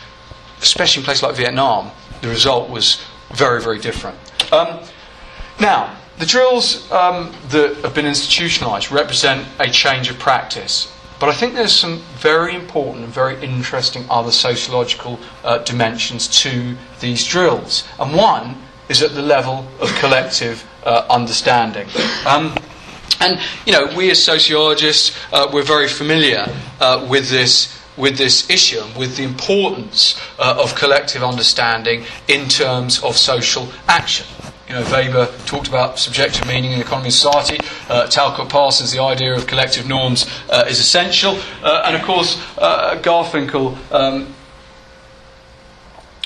especially 0.62 1.02
in 1.02 1.06
places 1.06 1.24
like 1.24 1.36
Vietnam, 1.36 1.92
the 2.22 2.28
result 2.28 2.70
was 2.70 3.02
very, 3.34 3.62
very 3.62 3.80
different. 3.80 4.18
Um, 4.52 4.80
now, 5.60 5.96
the 6.18 6.26
drills 6.26 6.90
um, 6.92 7.34
that 7.50 7.76
have 7.78 7.94
been 7.94 8.06
institutionalised 8.06 8.92
represent 8.92 9.48
a 9.60 9.70
change 9.70 10.10
of 10.10 10.18
practice. 10.20 10.92
But 11.20 11.30
I 11.30 11.34
think 11.34 11.54
there's 11.54 11.74
some 11.74 12.00
very 12.18 12.56
important 12.56 13.06
and 13.06 13.14
very 13.14 13.42
interesting 13.42 14.06
other 14.10 14.32
sociological 14.32 15.20
uh, 15.44 15.60
dimensions 15.60 16.28
to 16.44 16.76
these 17.00 17.26
drills. 17.26 17.88
And 18.00 18.14
one 18.14 18.56
is 18.90 19.02
at 19.02 19.16
the 19.16 19.22
level 19.22 19.66
of 19.80 19.90
collective 19.96 20.66
uh, 20.86 21.06
understanding. 21.10 21.88
Um, 22.28 22.54
and 23.20 23.40
you 23.66 23.72
know, 23.72 23.96
we 23.96 24.12
as 24.12 24.24
sociologists, 24.24 25.16
uh, 25.32 25.50
we're 25.52 25.64
very 25.64 25.88
familiar 25.88 26.46
uh, 26.80 27.06
with 27.10 27.30
this 27.30 27.76
with 27.98 28.18
this 28.18 28.50
issue 28.50 28.80
and 28.82 28.96
with 28.98 29.16
the 29.16 29.24
importance 29.24 30.20
uh, 30.38 30.58
of 30.62 30.76
collective 30.76 31.24
understanding 31.24 32.04
in 32.28 32.48
terms 32.48 33.02
of 33.04 33.16
social 33.16 33.70
action. 33.88 34.26
You 34.68 34.74
know, 34.76 34.82
Weber 34.92 35.28
talked 35.46 35.68
about 35.68 36.00
subjective 36.00 36.48
meaning 36.48 36.72
in 36.72 36.80
the 36.80 36.86
economy 36.86 37.08
and 37.08 37.14
society. 37.14 37.60
Uh, 37.88 38.08
Talcott 38.08 38.50
Parsons, 38.50 38.92
the 38.92 39.02
idea 39.02 39.34
of 39.34 39.46
collective 39.46 39.88
norms 39.88 40.26
uh, 40.50 40.66
is 40.68 40.80
essential. 40.80 41.38
Uh, 41.62 41.84
and 41.86 41.96
of 41.96 42.02
course, 42.02 42.42
uh, 42.58 43.00
Garfinkel, 43.02 43.78
um, 43.92 44.34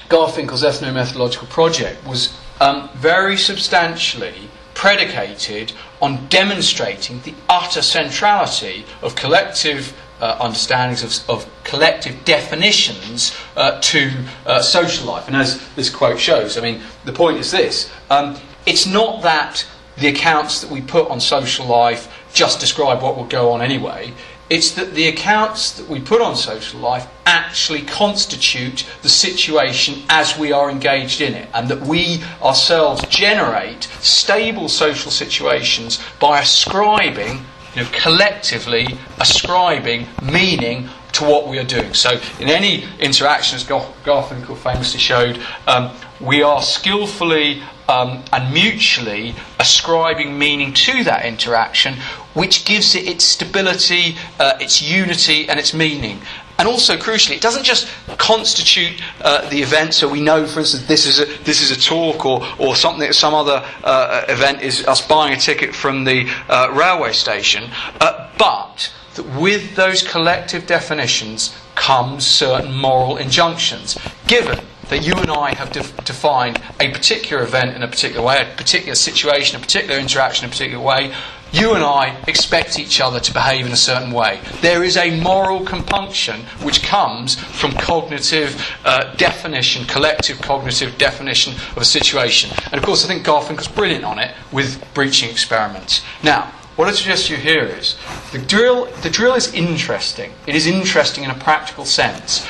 Garfinkel's 0.08 0.64
ethnomethodological 0.64 1.50
project 1.50 2.06
was 2.08 2.34
um, 2.62 2.90
very 2.96 3.36
substantially 3.36 4.50
predicated 4.74 5.74
on 6.02 6.28
demonstrating 6.28 7.22
the 7.22 7.34
utter 7.48 7.82
centrality 7.82 8.86
of 9.02 9.16
collective 9.16 9.98
uh, 10.22 10.38
understandings 10.40 11.04
of, 11.04 11.30
of, 11.30 11.50
collective 11.64 12.26
definitions 12.26 13.36
uh, 13.56 13.80
to 13.80 14.12
uh, 14.46 14.62
social 14.62 15.08
life. 15.08 15.28
And 15.28 15.36
as 15.36 15.66
this 15.76 15.90
quote 15.90 16.20
shows, 16.20 16.58
I 16.58 16.62
mean, 16.62 16.82
the 17.06 17.14
point 17.14 17.38
is 17.38 17.52
this 17.52 17.90
um, 18.10 18.38
it's 18.66 18.86
not 18.86 19.22
that 19.24 19.66
the 19.98 20.08
accounts 20.08 20.62
that 20.62 20.70
we 20.70 20.82
put 20.82 21.10
on 21.10 21.20
social 21.20 21.66
life 21.66 22.08
just 22.34 22.60
describe 22.60 23.02
what 23.02 23.18
will 23.18 23.26
go 23.26 23.52
on 23.52 23.62
anyway. 23.62 24.14
It's 24.50 24.72
that 24.72 24.96
the 24.96 25.08
accounts 25.08 25.74
that 25.74 25.88
we 25.88 26.00
put 26.00 26.22
on 26.22 26.36
social 26.36 26.80
life 26.80 27.08
actually 27.26 27.84
constitute 27.84 28.84
the 29.04 29.10
situation 29.10 30.04
as 30.10 30.38
we 30.40 30.52
are 30.52 30.72
engaged 30.72 31.22
in 31.22 31.36
it, 31.36 31.50
and 31.54 31.68
that 31.70 31.82
we 31.82 32.24
ourselves 32.42 33.06
generate 33.10 33.84
stable 34.02 34.68
social 34.68 35.12
situations 35.12 36.00
by 36.20 36.42
ascribing, 36.42 37.46
you 37.76 37.84
know, 37.84 37.90
collectively 37.92 38.88
ascribing 39.20 40.08
meaning 40.24 40.90
to 41.12 41.24
what 41.26 41.48
we 41.48 41.60
are 41.60 41.64
doing. 41.64 41.94
So, 41.94 42.20
in 42.40 42.50
any 42.50 42.88
interaction, 43.00 43.56
as 43.56 43.64
Garfinkel 43.66 44.58
famously 44.58 45.00
showed, 45.00 45.40
um, 45.68 45.92
we 46.20 46.42
are 46.42 46.62
skillfully 46.64 47.62
um, 47.90 48.24
and 48.32 48.54
mutually 48.54 49.34
ascribing 49.60 50.38
meaning 50.38 50.74
to 50.74 51.04
that 51.04 51.26
interaction, 51.26 51.96
which 52.34 52.64
gives 52.64 52.96
it 52.96 53.08
its 53.08 53.26
stability, 53.26 54.16
uh, 54.40 54.54
its 54.60 54.82
unity, 54.82 55.50
and 55.50 55.60
its 55.60 55.74
meaning. 55.74 56.22
And 56.60 56.68
also, 56.68 56.98
crucially, 56.98 57.38
it 57.38 57.42
doesn't 57.42 57.64
just 57.64 57.88
constitute 58.18 59.02
uh, 59.22 59.50
the 59.50 59.62
event. 59.62 59.94
So 59.94 60.10
we 60.10 60.22
know, 60.22 60.46
for 60.46 60.60
instance, 60.60 60.86
this 60.88 61.06
is 61.06 61.20
a, 61.22 61.26
this 61.44 61.62
is 61.62 61.72
a 61.72 61.80
talk 61.80 62.26
or, 62.26 62.46
or 62.60 62.76
something, 62.76 63.12
some 63.14 63.34
other 63.34 63.66
uh, 63.84 64.26
event 64.28 64.62
is 64.62 64.86
us 64.86 65.06
buying 65.06 65.34
a 65.34 65.38
ticket 65.38 65.74
from 65.74 66.04
the 66.04 66.30
uh, 66.50 66.70
railway 66.74 67.14
station. 67.14 67.72
Uh, 68.02 68.30
but 68.38 68.94
that 69.16 69.24
with 69.40 69.76
those 69.76 70.06
collective 70.06 70.68
definitions 70.68 71.56
comes 71.76 72.28
certain 72.28 72.74
moral 72.74 73.16
injunctions. 73.18 73.98
Given 74.28 74.60
that 74.90 75.06
you 75.06 75.14
and 75.14 75.32
I 75.32 75.54
have 75.54 75.72
de- 75.72 76.04
defined 76.04 76.62
a 76.80 76.92
particular 76.92 77.44
event 77.44 77.76
in 77.76 77.84
a 77.84 77.88
particular 77.88 78.26
way, 78.26 78.42
a 78.42 78.56
particular 78.56 78.96
situation, 78.96 79.58
a 79.58 79.60
particular 79.60 80.00
interaction 80.00 80.46
in 80.46 80.50
a 80.50 80.52
particular 80.52 80.84
way, 80.84 81.14
you 81.52 81.74
and 81.74 81.84
I 81.84 82.16
expect 82.28 82.78
each 82.78 83.02
other 83.02 83.20
to 83.20 83.34
behave 83.34 83.66
in 83.66 83.72
a 83.72 83.78
certain 83.78 84.12
way. 84.12 84.40
There 84.62 84.84
is 84.84 84.98
a 84.98 85.20
moral 85.20 85.66
compunction 85.66 86.42
which 86.62 86.84
comes 86.84 87.36
from 87.36 87.72
cognitive 87.72 88.64
uh, 88.86 89.16
definition, 89.16 89.86
collective 89.86 90.42
cognitive 90.42 90.98
definition 90.98 91.54
of 91.54 91.78
a 91.78 91.86
situation. 91.86 92.52
And 92.66 92.76
of 92.76 92.84
course, 92.84 93.04
I 93.04 93.08
think 93.08 93.26
Garfinkel's 93.26 93.68
brilliant 93.68 94.06
on 94.06 94.20
it 94.20 94.36
with 94.52 94.84
breaching 94.94 95.30
experiments. 95.30 96.04
Now, 96.24 96.52
what 96.76 96.88
I 96.88 96.92
suggest 96.92 97.30
you 97.30 97.36
here 97.36 97.66
is 97.66 97.98
the 98.32 98.40
drill, 98.40 98.86
the 99.02 99.10
drill 99.10 99.34
is 99.34 99.54
interesting. 99.54 100.32
It 100.48 100.56
is 100.56 100.68
interesting 100.68 101.24
in 101.24 101.32
a 101.32 101.36
practical 101.36 101.84
sense. 101.84 102.48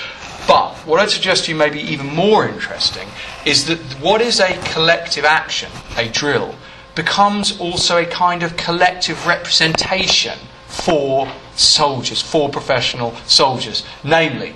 But 0.50 0.74
what 0.88 1.00
I'd 1.00 1.12
suggest 1.12 1.46
to 1.46 1.52
you 1.52 1.56
may 1.56 1.70
be 1.70 1.80
even 1.80 2.08
more 2.08 2.48
interesting 2.48 3.08
is 3.46 3.66
that 3.66 3.78
what 4.02 4.20
is 4.20 4.40
a 4.40 4.58
collective 4.74 5.24
action, 5.24 5.70
a 5.96 6.10
drill, 6.10 6.56
becomes 6.96 7.60
also 7.60 7.98
a 7.98 8.06
kind 8.08 8.42
of 8.42 8.58
collective 8.58 9.28
representation 9.28 10.40
for 10.66 11.32
soldiers, 11.56 12.20
for 12.20 12.50
professional 12.50 13.16
soldiers. 13.28 13.86
Namely, 14.04 14.56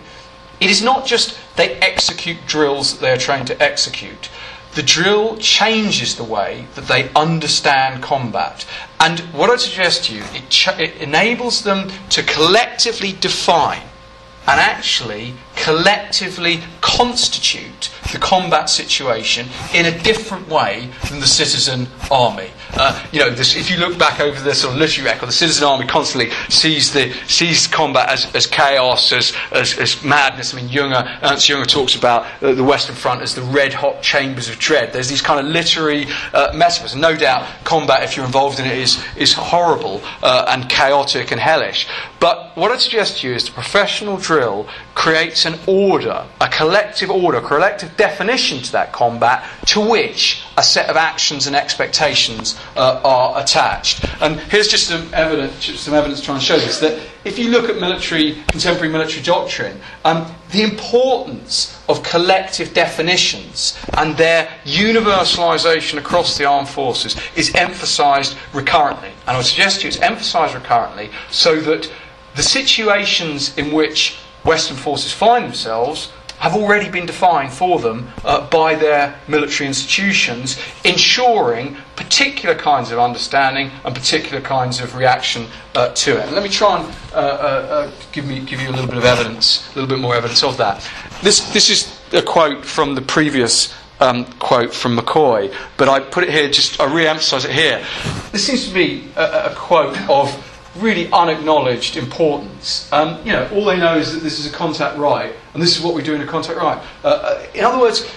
it 0.59 0.71
is 0.71 0.81
not 0.81 1.05
just 1.05 1.37
they 1.57 1.75
execute 1.75 2.37
drills 2.47 2.93
that 2.93 3.01
they 3.01 3.11
are 3.11 3.17
trained 3.17 3.45
to 3.45 3.61
execute. 3.61 4.31
The 4.73 4.81
drill 4.81 5.37
changes 5.37 6.15
the 6.15 6.23
way 6.23 6.65
that 6.73 6.87
they 6.87 7.11
understand 7.15 8.01
combat. 8.01 8.65
And 8.99 9.19
what 9.31 9.51
I 9.51 9.57
suggest 9.57 10.05
to 10.05 10.15
you, 10.15 10.23
it, 10.33 10.49
ch- 10.49 10.69
it 10.79 10.95
enables 10.99 11.61
them 11.61 11.91
to 12.09 12.23
collectively 12.23 13.13
define 13.13 13.83
and 14.47 14.59
actually 14.59 15.33
collectively 15.55 16.61
constitute 16.81 17.89
the 18.11 18.17
combat 18.19 18.69
situation 18.69 19.47
in 19.73 19.85
a 19.85 20.03
different 20.03 20.47
way 20.47 20.89
than 21.09 21.19
the 21.19 21.27
citizen 21.27 21.87
army. 22.11 22.49
Uh, 22.75 23.05
you 23.11 23.19
know, 23.19 23.29
this, 23.29 23.55
if 23.55 23.69
you 23.69 23.77
look 23.77 23.97
back 23.97 24.19
over 24.19 24.41
the 24.41 24.55
sort 24.55 24.73
of 24.73 24.79
literary 24.79 25.11
record, 25.11 25.27
the 25.27 25.33
citizen 25.33 25.63
army 25.63 25.85
constantly 25.85 26.31
sees 26.49 26.91
the 26.91 27.13
sees 27.27 27.67
combat 27.67 28.09
as, 28.09 28.33
as 28.35 28.47
chaos, 28.47 29.11
as, 29.11 29.33
as, 29.51 29.77
as 29.77 30.03
madness. 30.03 30.53
I 30.53 30.57
mean, 30.57 30.69
Junger, 30.69 31.19
Ernst 31.21 31.47
Junger 31.47 31.67
talks 31.67 31.95
about 31.95 32.25
uh, 32.41 32.53
the 32.53 32.63
Western 32.63 32.95
Front 32.95 33.21
as 33.21 33.35
the 33.35 33.43
red 33.43 33.73
hot 33.73 34.01
chambers 34.01 34.49
of 34.49 34.57
dread. 34.57 34.91
There's 34.91 35.07
these 35.07 35.21
kind 35.21 35.39
of 35.39 35.51
literary 35.51 36.07
uh, 36.33 36.51
metaphors, 36.55 36.95
no 36.95 37.15
doubt 37.15 37.47
combat, 37.63 38.03
if 38.03 38.17
you're 38.17 38.25
involved 38.25 38.59
in 38.59 38.65
it, 38.65 38.77
is 38.77 39.03
is 39.17 39.33
horrible 39.33 40.01
uh, 40.23 40.45
and 40.47 40.67
chaotic 40.67 41.31
and 41.31 41.39
hellish. 41.39 41.87
But 42.19 42.55
what 42.55 42.71
I'd 42.71 42.79
suggest 42.79 43.19
to 43.19 43.27
you 43.27 43.35
is 43.35 43.45
the 43.45 43.51
professional 43.51 44.17
drill 44.17 44.67
creates 44.95 45.45
an 45.45 45.59
order, 45.67 46.25
a 46.41 46.49
collective 46.49 47.11
order, 47.11 47.37
a 47.37 47.41
collective 47.41 47.95
definition 47.97 48.61
to 48.63 48.71
that 48.71 48.93
combat 48.93 49.43
to 49.67 49.81
which 49.81 50.42
a 50.57 50.63
set 50.63 50.89
of 50.89 50.95
actions 50.95 51.47
and 51.47 51.55
expectations 51.55 52.59
uh, 52.75 53.01
are 53.03 53.41
attached. 53.41 54.05
And 54.21 54.39
here's 54.39 54.67
just 54.67 54.87
some 54.87 55.11
evidence, 55.13 55.65
some 55.79 55.93
evidence 55.93 56.21
to 56.21 56.39
show 56.39 56.57
this 56.57 56.79
that 56.79 56.99
if 57.25 57.39
you 57.39 57.49
look 57.49 57.69
at 57.69 57.77
military, 57.77 58.43
contemporary 58.47 58.89
military 58.89 59.23
doctrine, 59.23 59.79
um, 60.03 60.33
the 60.51 60.61
importance 60.61 61.81
of 61.87 62.03
collective 62.03 62.73
definitions 62.73 63.77
and 63.93 64.15
their 64.17 64.47
universalisation 64.65 65.97
across 65.97 66.37
the 66.37 66.45
armed 66.45 66.67
forces 66.69 67.15
is 67.35 67.53
emphasised 67.55 68.37
recurrently. 68.53 69.09
And 69.25 69.29
I 69.29 69.37
would 69.37 69.45
suggest 69.45 69.81
to 69.81 69.83
you 69.83 69.87
it's 69.87 69.99
emphasised 69.99 70.53
recurrently 70.53 71.09
so 71.31 71.59
that 71.61 71.91
the 72.35 72.43
situations 72.43 73.57
in 73.57 73.71
which 73.71 74.17
Western 74.43 74.75
forces 74.75 75.13
find 75.13 75.45
themselves 75.45 76.11
have 76.43 76.55
already 76.55 76.89
been 76.89 77.05
defined 77.05 77.53
for 77.53 77.79
them 77.79 78.09
uh, 78.25 78.45
by 78.49 78.75
their 78.75 79.17
military 79.29 79.65
institutions, 79.65 80.59
ensuring 80.83 81.77
particular 81.95 82.53
kinds 82.53 82.91
of 82.91 82.99
understanding 82.99 83.71
and 83.85 83.95
particular 83.95 84.41
kinds 84.41 84.81
of 84.81 84.93
reaction 84.93 85.47
uh, 85.73 85.87
to 85.93 86.17
it. 86.17 86.25
And 86.25 86.33
let 86.33 86.43
me 86.43 86.49
try 86.49 86.81
and 86.81 86.95
uh, 87.13 87.15
uh, 87.15 87.19
uh, 87.19 87.91
give, 88.11 88.27
me, 88.27 88.41
give 88.41 88.59
you 88.59 88.67
a 88.67 88.73
little 88.73 88.87
bit 88.87 88.97
of 88.97 89.05
evidence, 89.05 89.65
a 89.71 89.79
little 89.79 89.87
bit 89.87 89.99
more 89.99 90.15
evidence 90.15 90.43
of 90.43 90.57
that. 90.57 90.85
This, 91.21 91.39
this 91.53 91.69
is 91.69 91.97
a 92.11 92.21
quote 92.21 92.65
from 92.65 92.93
the 92.93 93.01
previous 93.01 93.73
um, 94.01 94.25
quote 94.39 94.73
from 94.73 94.97
McCoy, 94.97 95.55
but 95.77 95.87
I 95.87 96.01
put 96.01 96.25
it 96.25 96.29
here, 96.29 96.49
just 96.49 96.81
I 96.81 96.93
re 96.93 97.07
emphasise 97.07 97.45
it 97.45 97.51
here. 97.51 97.85
This 98.33 98.45
seems 98.45 98.67
to 98.67 98.73
be 98.73 99.07
a, 99.15 99.51
a 99.51 99.55
quote 99.55 99.97
of 100.09 100.52
really 100.75 101.11
unacknowledged 101.11 101.97
importance. 101.97 102.91
Um, 102.91 103.19
you 103.25 103.31
know, 103.31 103.47
all 103.53 103.65
they 103.65 103.77
know 103.77 103.97
is 103.97 104.13
that 104.13 104.23
this 104.23 104.39
is 104.39 104.51
a 104.51 104.55
contact 104.55 104.97
right, 104.97 105.33
and 105.53 105.61
this 105.61 105.77
is 105.77 105.83
what 105.83 105.93
we 105.93 106.01
do 106.01 106.15
in 106.15 106.21
a 106.21 106.27
contact 106.27 106.57
right. 106.57 106.81
Uh, 107.03 107.07
uh, 107.07 107.45
in 107.53 107.63
other 107.63 107.79
words, 107.79 108.09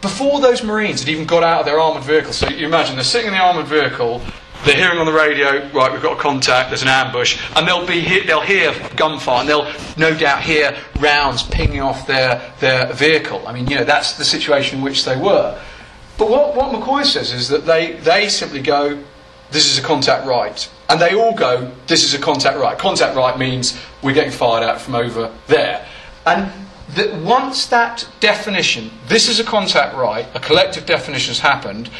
before 0.00 0.40
those 0.40 0.62
Marines 0.62 1.00
had 1.00 1.08
even 1.08 1.26
got 1.26 1.42
out 1.42 1.60
of 1.60 1.66
their 1.66 1.80
armoured 1.80 2.04
vehicle, 2.04 2.32
so 2.32 2.48
you 2.48 2.66
imagine 2.66 2.96
they're 2.96 3.04
sitting 3.04 3.28
in 3.28 3.32
the 3.34 3.38
armoured 3.38 3.66
vehicle, 3.66 4.20
they're 4.64 4.76
hearing 4.76 4.98
on 4.98 5.06
the 5.06 5.12
radio, 5.12 5.68
right, 5.72 5.92
we've 5.92 6.02
got 6.02 6.18
a 6.18 6.20
contact, 6.20 6.70
there's 6.70 6.82
an 6.82 6.88
ambush, 6.88 7.38
and 7.54 7.68
they'll 7.68 7.86
be 7.86 8.20
they'll 8.26 8.40
hear 8.40 8.74
gunfire, 8.96 9.40
and 9.40 9.48
they'll 9.48 9.70
no 9.98 10.16
doubt 10.16 10.42
hear 10.42 10.76
rounds 11.00 11.42
pinging 11.42 11.80
off 11.80 12.06
their 12.06 12.52
their 12.60 12.92
vehicle. 12.94 13.46
I 13.46 13.52
mean, 13.52 13.66
you 13.66 13.76
know, 13.76 13.84
that's 13.84 14.16
the 14.16 14.24
situation 14.24 14.78
in 14.78 14.84
which 14.84 15.04
they 15.04 15.16
were. 15.16 15.60
But 16.16 16.30
what, 16.30 16.54
what 16.54 16.72
McCoy 16.72 17.04
says 17.04 17.32
is 17.32 17.48
that 17.48 17.66
they, 17.66 17.92
they 17.94 18.28
simply 18.28 18.60
go, 18.62 19.02
this 19.50 19.70
is 19.70 19.78
a 19.78 19.82
contact 19.82 20.26
right. 20.26 20.70
And 20.88 21.00
they 21.00 21.14
all 21.14 21.34
go, 21.34 21.70
this 21.86 22.04
is 22.04 22.14
a 22.14 22.18
contact 22.18 22.58
right. 22.58 22.78
Contact 22.78 23.16
right 23.16 23.38
means 23.38 23.78
we're 24.02 24.14
getting 24.14 24.32
fired 24.32 24.62
out 24.62 24.80
from 24.80 24.94
over 24.94 25.32
there. 25.46 25.86
And 26.26 26.50
that 26.90 27.14
once 27.22 27.66
that 27.66 28.06
definition, 28.20 28.90
this 29.08 29.28
is 29.28 29.40
a 29.40 29.44
contact 29.44 29.96
right, 29.96 30.26
a 30.34 30.40
collective 30.40 30.84
definition 30.84 31.30
has 31.30 31.40
happened, 31.40 31.90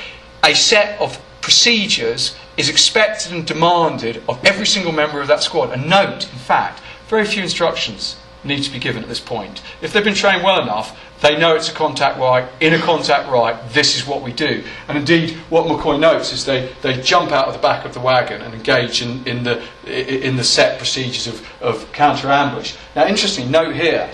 a 0.44 0.54
set 0.54 1.00
of 1.00 1.20
procedures 1.40 2.36
is 2.56 2.68
expected 2.68 3.32
and 3.32 3.46
demanded 3.46 4.22
of 4.28 4.42
every 4.44 4.66
single 4.66 4.92
member 4.92 5.20
of 5.20 5.28
that 5.28 5.42
squad. 5.42 5.72
And 5.72 5.88
note, 5.88 6.24
in 6.24 6.38
fact, 6.38 6.80
very 7.08 7.24
few 7.24 7.42
instructions 7.42 8.16
need 8.44 8.62
to 8.62 8.70
be 8.70 8.78
given 8.78 9.02
at 9.02 9.08
this 9.08 9.20
point. 9.20 9.62
If 9.80 9.92
they've 9.92 10.04
been 10.04 10.14
trained 10.14 10.42
well 10.42 10.60
enough, 10.62 10.98
they 11.20 11.38
know 11.38 11.54
it's 11.54 11.68
a 11.68 11.72
contact 11.72 12.18
right. 12.18 12.48
In 12.60 12.74
a 12.74 12.78
contact 12.78 13.30
right, 13.30 13.56
this 13.70 13.96
is 13.96 14.06
what 14.06 14.22
we 14.22 14.32
do. 14.32 14.62
And 14.88 14.98
indeed, 14.98 15.30
what 15.48 15.66
McCoy 15.66 15.98
notes 15.98 16.32
is 16.32 16.44
they, 16.44 16.72
they 16.82 17.00
jump 17.00 17.32
out 17.32 17.46
of 17.46 17.54
the 17.54 17.60
back 17.60 17.84
of 17.84 17.94
the 17.94 18.00
wagon 18.00 18.42
and 18.42 18.54
engage 18.54 19.02
in, 19.02 19.26
in, 19.26 19.42
the, 19.42 19.62
in 19.86 20.36
the 20.36 20.44
set 20.44 20.78
procedures 20.78 21.26
of, 21.26 21.46
of 21.62 21.90
counter 21.92 22.30
ambush. 22.30 22.76
Now, 22.94 23.06
interestingly, 23.06 23.50
note 23.50 23.74
here, 23.74 24.10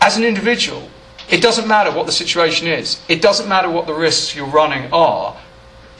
as 0.00 0.16
an 0.16 0.24
individual, 0.24 0.88
it 1.28 1.40
doesn't 1.40 1.68
matter 1.68 1.92
what 1.92 2.06
the 2.06 2.12
situation 2.12 2.66
is, 2.66 3.00
it 3.08 3.22
doesn't 3.22 3.48
matter 3.48 3.70
what 3.70 3.86
the 3.86 3.94
risks 3.94 4.34
you're 4.34 4.46
running 4.46 4.92
are 4.92 5.36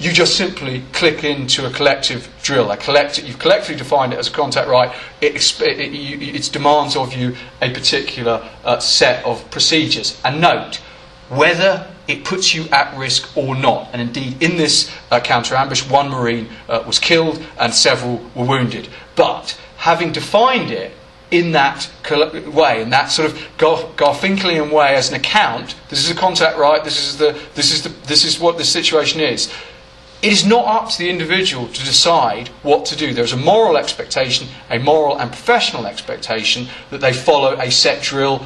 you 0.01 0.12
just 0.12 0.34
simply 0.36 0.82
click 0.92 1.24
into 1.24 1.66
a 1.66 1.70
collective 1.70 2.32
drill. 2.42 2.70
A 2.70 2.76
collective, 2.78 3.26
you've 3.26 3.38
collectively 3.38 3.76
defined 3.76 4.14
it 4.14 4.18
as 4.18 4.28
a 4.28 4.32
contact 4.32 4.66
right. 4.66 4.90
It, 5.20 5.36
it, 5.61 5.78
it, 5.78 6.36
it 6.36 6.51
demands 6.53 6.96
of 6.96 7.12
you 7.12 7.36
a 7.61 7.70
particular 7.70 8.48
uh, 8.64 8.78
set 8.78 9.22
of 9.26 9.48
procedures. 9.51 10.18
And 10.24 10.40
note, 10.40 10.76
whether 11.28 11.86
it 12.09 12.24
puts 12.24 12.55
you 12.55 12.64
at 12.72 12.96
risk 12.96 13.36
or 13.36 13.55
not. 13.55 13.90
And 13.92 14.01
indeed, 14.01 14.42
in 14.42 14.57
this 14.57 14.90
uh, 15.11 15.20
counter 15.20 15.55
ambush, 15.55 15.88
one 15.88 16.09
Marine 16.09 16.48
uh, 16.68 16.82
was 16.86 16.98
killed 16.98 17.40
and 17.59 17.72
several 17.72 18.16
were 18.34 18.46
wounded. 18.46 18.88
But 19.16 19.57
having 19.76 20.12
defined 20.12 20.70
it 20.70 20.92
in 21.30 21.53
that 21.53 21.88
way, 22.53 22.82
in 22.82 22.90
that 22.90 23.11
sort 23.12 23.30
of 23.30 23.38
Garfinkelian 23.59 24.72
way 24.72 24.96
as 24.96 25.11
an 25.11 25.14
account, 25.16 25.76
this 25.88 26.03
is 26.03 26.11
a 26.11 26.14
contact 26.14 26.59
right, 26.59 26.82
this 26.82 27.07
is, 27.07 27.18
the, 27.18 27.38
this 27.55 27.70
is, 27.70 27.82
the, 27.82 27.90
this 28.07 28.24
is 28.24 28.40
what 28.40 28.59
the 28.59 28.64
situation 28.64 29.20
is 29.20 29.53
it 30.22 30.32
is 30.32 30.44
not 30.44 30.66
up 30.66 30.90
to 30.90 30.98
the 30.98 31.08
individual 31.08 31.66
to 31.68 31.84
decide 31.84 32.48
what 32.62 32.84
to 32.86 32.96
do. 32.96 33.14
There's 33.14 33.32
a 33.32 33.38
moral 33.38 33.76
expectation, 33.76 34.48
a 34.68 34.78
moral 34.78 35.18
and 35.18 35.30
professional 35.30 35.86
expectation 35.86 36.68
that 36.90 37.00
they 37.00 37.12
follow 37.12 37.58
a 37.58 37.70
set 37.70 38.02
drill, 38.02 38.44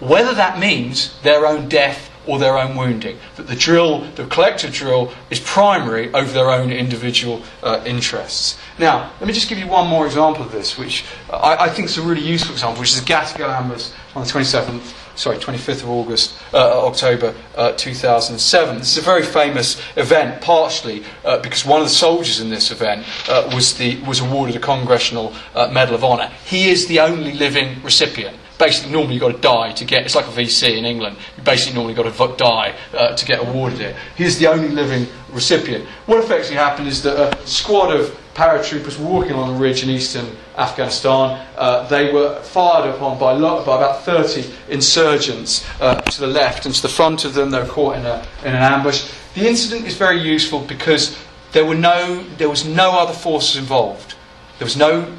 whether 0.00 0.34
that 0.34 0.58
means 0.58 1.18
their 1.22 1.46
own 1.46 1.68
death 1.68 2.10
or 2.26 2.38
their 2.38 2.58
own 2.58 2.76
wounding. 2.76 3.18
That 3.36 3.46
the 3.46 3.56
drill, 3.56 4.00
the 4.12 4.26
collective 4.26 4.72
drill, 4.72 5.12
is 5.30 5.40
primary 5.40 6.12
over 6.12 6.30
their 6.32 6.50
own 6.50 6.70
individual 6.70 7.42
uh, 7.62 7.82
interests. 7.86 8.58
Now, 8.78 9.12
let 9.20 9.26
me 9.26 9.32
just 9.32 9.48
give 9.48 9.58
you 9.58 9.66
one 9.66 9.88
more 9.88 10.06
example 10.06 10.44
of 10.44 10.52
this, 10.52 10.78
which 10.78 11.04
I, 11.30 11.56
I 11.60 11.68
think 11.68 11.86
is 11.88 11.98
a 11.98 12.02
really 12.02 12.22
useful 12.22 12.52
example, 12.54 12.80
which 12.80 12.94
is 12.94 13.00
Gatigal 13.00 13.48
on 13.48 13.68
the 13.68 14.30
27th 14.30 15.03
sorry, 15.16 15.38
25th 15.38 15.82
of 15.82 15.90
August, 15.90 16.36
uh, 16.52 16.86
October 16.86 17.34
uh, 17.56 17.72
2007. 17.72 18.78
This 18.78 18.92
is 18.92 18.98
a 18.98 19.02
very 19.02 19.22
famous 19.22 19.80
event, 19.96 20.40
partially 20.42 21.04
uh, 21.24 21.38
because 21.38 21.64
one 21.64 21.80
of 21.80 21.86
the 21.86 21.94
soldiers 21.94 22.40
in 22.40 22.50
this 22.50 22.70
event 22.70 23.06
uh, 23.28 23.50
was, 23.54 23.74
the, 23.74 24.00
was 24.02 24.20
awarded 24.20 24.56
a 24.56 24.60
Congressional 24.60 25.32
uh, 25.54 25.68
Medal 25.68 25.94
of 25.94 26.04
Honor. 26.04 26.30
He 26.44 26.68
is 26.68 26.86
the 26.86 27.00
only 27.00 27.32
living 27.32 27.82
recipient 27.82 28.36
basically 28.56 28.92
normally 28.92 29.14
you've 29.14 29.20
got 29.20 29.32
to 29.32 29.40
die 29.40 29.72
to 29.72 29.84
get 29.84 30.04
it's 30.04 30.14
like 30.14 30.26
a 30.26 30.30
VC 30.30 30.78
in 30.78 30.84
England 30.84 31.16
you 31.36 31.42
basically 31.42 31.74
normally 31.74 31.92
got 31.92 32.04
to 32.04 32.36
die 32.36 32.72
uh, 32.92 33.14
to 33.16 33.24
get 33.26 33.40
awarded 33.40 33.80
it 33.80 33.96
he's 34.16 34.38
the 34.38 34.46
only 34.46 34.68
living 34.68 35.08
recipient 35.32 35.84
what 36.06 36.22
effectively 36.22 36.56
happened 36.56 36.86
is 36.86 37.02
that 37.02 37.18
a 37.18 37.46
squad 37.48 37.92
of 37.92 38.16
paratroopers 38.34 38.98
walking 38.98 39.32
along 39.32 39.56
a 39.56 39.58
ridge 39.58 39.82
in 39.82 39.90
eastern 39.90 40.26
Afghanistan. 40.56 41.46
Uh, 41.56 41.86
they 41.88 42.12
were 42.12 42.40
fired 42.42 42.92
upon 42.94 43.18
by, 43.18 43.38
by 43.38 43.76
about 43.76 44.02
30 44.02 44.50
insurgents 44.68 45.64
uh, 45.80 46.00
to 46.00 46.20
the 46.20 46.26
left 46.26 46.66
and 46.66 46.74
to 46.74 46.82
the 46.82 46.88
front 46.88 47.24
of 47.24 47.34
them. 47.34 47.50
They 47.50 47.60
were 47.60 47.68
caught 47.68 47.96
in, 47.96 48.06
a, 48.06 48.26
in 48.42 48.54
an 48.54 48.62
ambush. 48.62 49.10
The 49.34 49.48
incident 49.48 49.86
is 49.86 49.96
very 49.96 50.20
useful 50.20 50.60
because 50.60 51.16
there, 51.52 51.64
were 51.64 51.74
no, 51.74 52.24
there 52.36 52.50
was 52.50 52.64
no 52.64 52.98
other 52.98 53.14
forces 53.14 53.56
involved. 53.56 54.14
There 54.58 54.66
was 54.66 54.76
no 54.76 55.12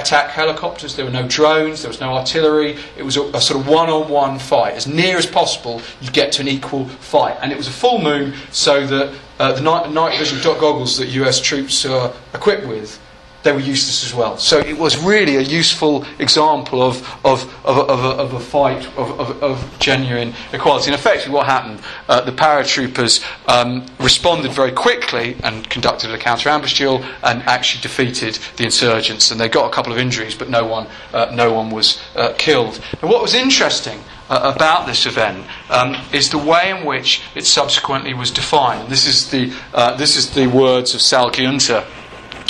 attack 0.00 0.30
helicopters, 0.30 0.96
there 0.96 1.04
were 1.04 1.10
no 1.10 1.26
drones, 1.26 1.82
there 1.82 1.90
was 1.90 2.00
no 2.00 2.14
artillery. 2.14 2.78
It 2.96 3.04
was 3.04 3.16
a, 3.16 3.22
a 3.32 3.40
sort 3.40 3.60
of 3.60 3.68
one 3.68 3.88
on 3.88 4.08
one 4.08 4.38
fight. 4.38 4.74
As 4.74 4.86
near 4.86 5.16
as 5.16 5.26
possible, 5.26 5.82
you 6.00 6.10
get 6.10 6.32
to 6.32 6.42
an 6.42 6.48
equal 6.48 6.86
fight. 6.86 7.36
And 7.42 7.52
it 7.52 7.58
was 7.58 7.68
a 7.68 7.72
full 7.72 8.00
moon, 8.00 8.34
so 8.52 8.86
that 8.86 9.14
uh, 9.38 9.52
the 9.52 9.60
night, 9.60 9.90
night 9.92 10.18
vision 10.18 10.40
goggles 10.42 10.98
that 10.98 11.08
US 11.08 11.40
troops 11.40 11.84
are 11.84 12.12
equipped 12.34 12.66
with 12.66 12.98
they 13.46 13.52
were 13.52 13.60
useless 13.60 14.04
as 14.04 14.12
well. 14.12 14.36
So 14.36 14.58
it 14.58 14.76
was 14.76 14.98
really 14.98 15.36
a 15.36 15.40
useful 15.40 16.04
example 16.18 16.82
of, 16.82 16.96
of, 17.24 17.44
of, 17.64 17.88
of, 17.88 18.04
a, 18.04 18.22
of 18.22 18.34
a, 18.34 18.40
fight 18.40 18.84
of, 18.98 19.20
of, 19.20 19.42
of, 19.42 19.78
genuine 19.78 20.34
equality. 20.52 20.90
And 20.90 20.98
effectively, 20.98 21.32
what 21.32 21.46
happened, 21.46 21.80
uh, 22.08 22.22
the 22.22 22.32
paratroopers 22.32 23.24
um, 23.48 23.86
responded 24.00 24.50
very 24.52 24.72
quickly 24.72 25.36
and 25.44 25.68
conducted 25.70 26.10
a 26.10 26.18
counter 26.18 26.48
ambush 26.48 26.76
drill 26.76 27.04
and 27.22 27.42
actually 27.44 27.82
defeated 27.82 28.38
the 28.56 28.64
insurgents. 28.64 29.30
And 29.30 29.40
they 29.40 29.48
got 29.48 29.70
a 29.70 29.72
couple 29.72 29.92
of 29.92 29.98
injuries, 29.98 30.34
but 30.34 30.50
no 30.50 30.66
one, 30.66 30.88
uh, 31.14 31.30
no 31.32 31.52
one 31.52 31.70
was 31.70 32.02
uh, 32.16 32.34
killed. 32.36 32.80
And 33.00 33.08
what 33.08 33.22
was 33.22 33.34
interesting 33.34 34.00
uh, 34.28 34.52
about 34.56 34.86
this 34.86 35.06
event 35.06 35.46
um, 35.70 35.96
is 36.12 36.30
the 36.30 36.38
way 36.38 36.70
in 36.70 36.84
which 36.84 37.22
it 37.36 37.46
subsequently 37.46 38.12
was 38.12 38.32
defined. 38.32 38.88
This 38.88 39.06
is 39.06 39.30
the, 39.30 39.54
uh, 39.72 39.96
this 39.96 40.16
is 40.16 40.34
the 40.34 40.48
words 40.48 40.94
of 40.96 41.00
Sal 41.00 41.30
Giunta 41.30 41.86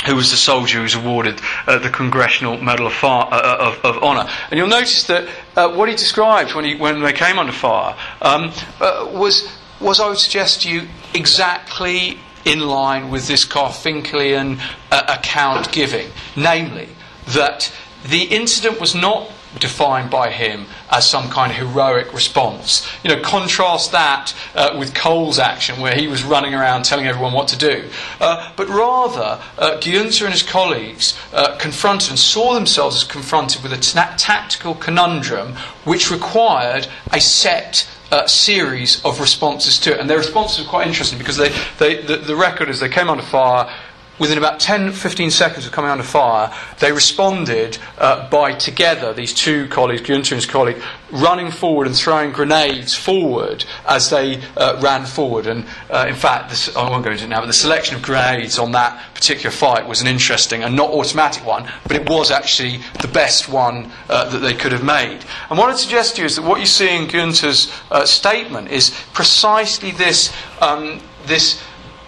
who 0.04 0.14
was 0.14 0.30
the 0.30 0.36
soldier 0.36 0.78
who 0.78 0.82
was 0.82 0.94
awarded 0.94 1.40
uh, 1.66 1.78
the 1.78 1.90
Congressional 1.90 2.58
Medal 2.58 2.86
of, 2.86 2.92
Fire, 2.92 3.26
uh, 3.30 3.36
uh, 3.36 3.72
of, 3.84 3.96
of 3.96 4.02
Honour. 4.02 4.28
And 4.50 4.58
you'll 4.58 4.68
notice 4.68 5.04
that 5.04 5.28
uh, 5.56 5.72
what 5.74 5.88
he 5.88 5.94
described 5.94 6.54
when, 6.54 6.64
he, 6.64 6.74
when 6.76 7.00
they 7.00 7.12
came 7.12 7.38
under 7.38 7.52
fire 7.52 7.96
um, 8.20 8.52
uh, 8.80 9.08
was, 9.12 9.50
was, 9.80 10.00
I 10.00 10.08
would 10.08 10.18
suggest 10.18 10.62
to 10.62 10.70
you, 10.70 10.88
exactly 11.14 12.18
in 12.44 12.60
line 12.60 13.10
with 13.10 13.26
this 13.26 13.44
Garfinkelian 13.44 14.60
uh, 14.92 15.18
account 15.18 15.72
giving. 15.72 16.08
Namely, 16.36 16.88
that 17.28 17.72
the 18.08 18.22
incident 18.22 18.80
was 18.80 18.94
not 18.94 19.30
defined 19.58 20.10
by 20.10 20.30
him 20.30 20.66
as 20.90 21.08
some 21.08 21.28
kind 21.30 21.50
of 21.50 21.58
heroic 21.58 22.12
response. 22.12 22.88
You 23.02 23.14
know, 23.14 23.20
contrast 23.20 23.92
that 23.92 24.34
uh, 24.54 24.76
with 24.78 24.94
Cole's 24.94 25.38
action, 25.38 25.80
where 25.80 25.94
he 25.94 26.06
was 26.06 26.24
running 26.24 26.54
around 26.54 26.84
telling 26.84 27.06
everyone 27.06 27.32
what 27.32 27.48
to 27.48 27.58
do. 27.58 27.88
Uh, 28.20 28.52
but 28.56 28.68
rather, 28.68 29.40
uh, 29.58 29.80
and 29.84 30.32
his 30.32 30.42
colleagues 30.42 31.18
uh, 31.32 31.56
confronted 31.58 32.10
and 32.10 32.18
saw 32.18 32.54
themselves 32.54 32.96
as 32.96 33.04
confronted 33.04 33.62
with 33.62 33.72
a 33.72 33.78
tactical 34.18 34.74
conundrum 34.74 35.54
which 35.84 36.10
required 36.10 36.86
a 37.12 37.20
set 37.20 37.88
uh, 38.12 38.26
series 38.26 39.04
of 39.04 39.20
responses 39.20 39.78
to 39.80 39.92
it. 39.92 40.00
And 40.00 40.08
their 40.08 40.18
responses 40.18 40.64
were 40.64 40.70
quite 40.70 40.86
interesting 40.86 41.18
because 41.18 41.36
they, 41.36 41.48
they, 41.78 42.02
the, 42.02 42.16
the 42.16 42.36
record 42.36 42.68
is 42.68 42.80
they 42.80 42.88
came 42.88 43.08
under 43.08 43.22
fire 43.22 43.72
within 44.18 44.38
about 44.38 44.60
10 44.60 44.92
15 44.92 45.30
seconds 45.30 45.66
of 45.66 45.72
coming 45.72 45.90
under 45.90 46.04
fire, 46.04 46.52
they 46.80 46.92
responded 46.92 47.78
uh, 47.98 48.28
by 48.30 48.52
together, 48.52 49.12
these 49.12 49.34
two 49.34 49.68
colleagues, 49.68 50.02
Giunta 50.02 50.32
and 50.32 50.42
his 50.42 50.46
colleague, 50.46 50.82
running 51.10 51.50
forward 51.50 51.86
and 51.86 51.96
throwing 51.96 52.32
grenades 52.32 52.94
forward 52.94 53.64
as 53.86 54.10
they 54.10 54.40
uh, 54.56 54.78
ran 54.80 55.06
forward. 55.06 55.46
And 55.46 55.66
uh, 55.90 56.06
in 56.08 56.14
fact, 56.14 56.50
this, 56.50 56.74
I 56.76 56.88
won't 56.88 57.04
go 57.04 57.10
into 57.10 57.24
it 57.24 57.28
now, 57.28 57.40
but 57.40 57.46
the 57.46 57.52
selection 57.52 57.96
of 57.96 58.02
grenades 58.02 58.58
on 58.58 58.72
that 58.72 59.14
particular 59.14 59.50
fight 59.50 59.86
was 59.86 60.00
an 60.00 60.06
interesting 60.06 60.62
and 60.62 60.74
not 60.74 60.90
automatic 60.90 61.44
one, 61.44 61.70
but 61.84 61.96
it 61.96 62.08
was 62.08 62.30
actually 62.30 62.80
the 63.00 63.08
best 63.08 63.48
one 63.48 63.90
uh, 64.08 64.28
that 64.30 64.38
they 64.38 64.54
could 64.54 64.72
have 64.72 64.84
made. 64.84 65.20
And 65.50 65.58
what 65.58 65.70
I'd 65.70 65.78
suggest 65.78 66.16
to 66.16 66.22
you 66.22 66.26
is 66.26 66.36
that 66.36 66.42
what 66.42 66.60
you 66.60 66.66
see 66.66 66.94
in 66.94 67.06
Giunta's 67.06 67.72
uh, 67.90 68.04
statement 68.04 68.70
is 68.70 68.90
precisely 69.12 69.90
this. 69.90 70.32
Um, 70.60 71.00
this 71.26 71.60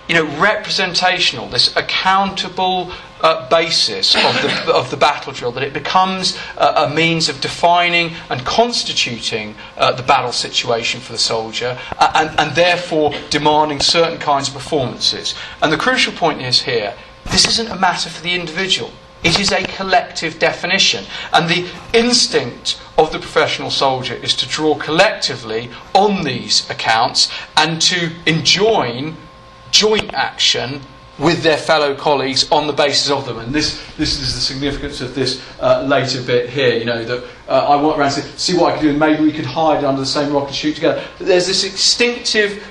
you 0.09 0.15
know, 0.15 0.25
representational, 0.41 1.49
this 1.49 1.77
accountable 1.77 2.91
uh, 3.21 3.49
basis 3.49 4.15
of 4.15 4.23
the, 4.43 4.73
of 4.73 4.91
the 4.91 4.97
battle 4.97 5.33
drill, 5.33 5.53
that 5.53 5.63
it 5.63 5.73
becomes 5.73 6.39
uh, 6.57 6.89
a 6.89 6.95
means 6.95 7.29
of 7.29 7.41
defining 7.41 8.13
and 8.31 8.45
constituting 8.45 9.55
uh, 9.77 9.93
the 9.93 10.03
battle 10.03 10.33
situation 10.33 11.01
for 11.01 11.13
the 11.13 11.19
soldier, 11.19 11.79
uh, 11.99 12.13
and, 12.15 12.41
and 12.41 12.57
therefore 12.57 13.13
demanding 13.29 13.81
certain 13.81 14.19
kinds 14.19 14.49
of 14.49 14.55
performances. 14.55 15.35
And 15.63 15.73
the 15.73 15.77
crucial 15.77 16.13
point 16.13 16.41
is 16.41 16.63
here 16.63 16.95
this 17.27 17.47
isn't 17.47 17.69
a 17.69 17.77
matter 17.77 18.09
for 18.09 18.23
the 18.23 18.35
individual. 18.35 18.91
It 19.23 19.39
is 19.39 19.53
a 19.53 19.65
collective 19.65 20.39
definition. 20.39 21.05
And 21.33 21.49
the 21.49 21.69
instinct 21.93 22.81
of 22.97 23.13
the 23.13 23.19
professional 23.19 23.71
soldier 23.71 24.15
is 24.15 24.35
to 24.37 24.49
draw 24.49 24.77
collectively 24.77 25.71
on 25.95 26.25
these 26.25 26.69
accounts 26.71 27.31
and 27.57 27.83
to 27.83 28.13
enjoin 28.27 29.17
joint 29.71 30.13
action 30.15 30.81
with 31.19 31.43
their 31.43 31.57
fellow 31.57 31.95
colleagues 31.95 32.51
on 32.53 32.67
the 32.67 32.73
basis 32.73 33.11
of 33.11 33.27
them. 33.27 33.39
And 33.39 33.53
this, 33.53 33.83
this 33.97 34.21
is 34.21 34.35
the 34.35 34.41
significance 34.41 35.01
of 35.01 35.15
this 35.15 35.43
uh, 35.61 35.83
later 35.83 36.23
bit 36.23 36.49
here, 36.49 36.77
you 36.77 36.85
know, 36.85 37.05
that 37.05 37.25
uh, 37.49 37.53
I 37.53 37.83
went 37.83 37.99
around 37.99 38.13
to 38.13 38.23
see 38.39 38.57
what 38.57 38.73
I 38.73 38.77
could 38.77 38.83
do, 38.83 38.91
and 38.91 38.99
maybe 38.99 39.25
we 39.25 39.33
could 39.33 39.45
hide 39.47 39.83
under 39.83 40.01
the 40.01 40.07
same 40.07 40.33
rock 40.33 40.47
and 40.47 40.55
shoot 40.55 40.77
together. 40.77 41.05
But 41.19 41.27
there's 41.27 41.49
this 41.49 41.65
instinctive, 41.65 42.65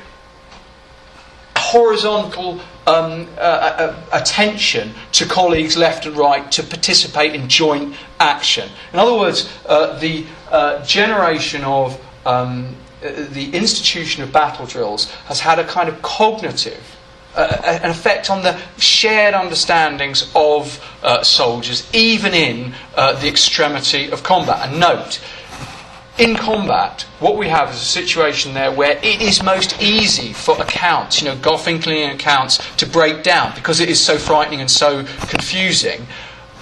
horizontal 1.57 2.61
um, 2.87 3.27
uh, 3.37 3.41
uh, 3.41 4.05
attention 4.13 4.93
to 5.11 5.25
colleagues 5.25 5.75
left 5.75 6.05
and 6.05 6.15
right 6.15 6.49
to 6.53 6.63
participate 6.63 7.35
in 7.35 7.49
joint 7.49 7.95
action. 8.21 8.69
In 8.93 8.99
other 8.99 9.13
words, 9.13 9.51
uh, 9.65 9.99
the 9.99 10.25
uh, 10.49 10.85
generation 10.85 11.65
of 11.65 12.01
um, 12.25 12.75
the 13.01 13.51
institution 13.53 14.23
of 14.23 14.31
battle 14.31 14.65
drills 14.65 15.11
has 15.25 15.39
had 15.39 15.59
a 15.59 15.63
kind 15.63 15.87
of 15.89 16.01
cognitive 16.01 16.97
uh, 17.37 17.79
an 17.83 17.91
effect 17.91 18.29
on 18.29 18.41
the 18.41 18.59
shared 18.77 19.35
understandings 19.35 20.31
of 20.35 20.83
uh, 21.03 21.21
soldiers, 21.21 21.87
even 21.93 22.33
in 22.33 22.73
uh, 22.95 23.13
the 23.21 23.27
extremity 23.27 24.09
of 24.09 24.23
combat. 24.23 24.67
And 24.67 24.79
note, 24.79 25.21
in 26.17 26.35
combat, 26.35 27.03
what 27.19 27.37
we 27.37 27.47
have 27.47 27.69
is 27.69 27.75
a 27.75 27.85
situation 27.85 28.55
there 28.55 28.71
where 28.71 28.97
it 29.03 29.21
is 29.21 29.43
most 29.43 29.79
easy 29.79 30.33
for 30.33 30.59
accounts, 30.59 31.21
you 31.21 31.27
know, 31.27 31.35
Garfinkelian 31.35 32.15
accounts, 32.15 32.57
to 32.77 32.87
break 32.87 33.21
down 33.21 33.53
because 33.53 33.79
it 33.79 33.89
is 33.89 34.03
so 34.03 34.17
frightening 34.17 34.59
and 34.59 34.71
so 34.71 35.03
confusing. 35.27 36.07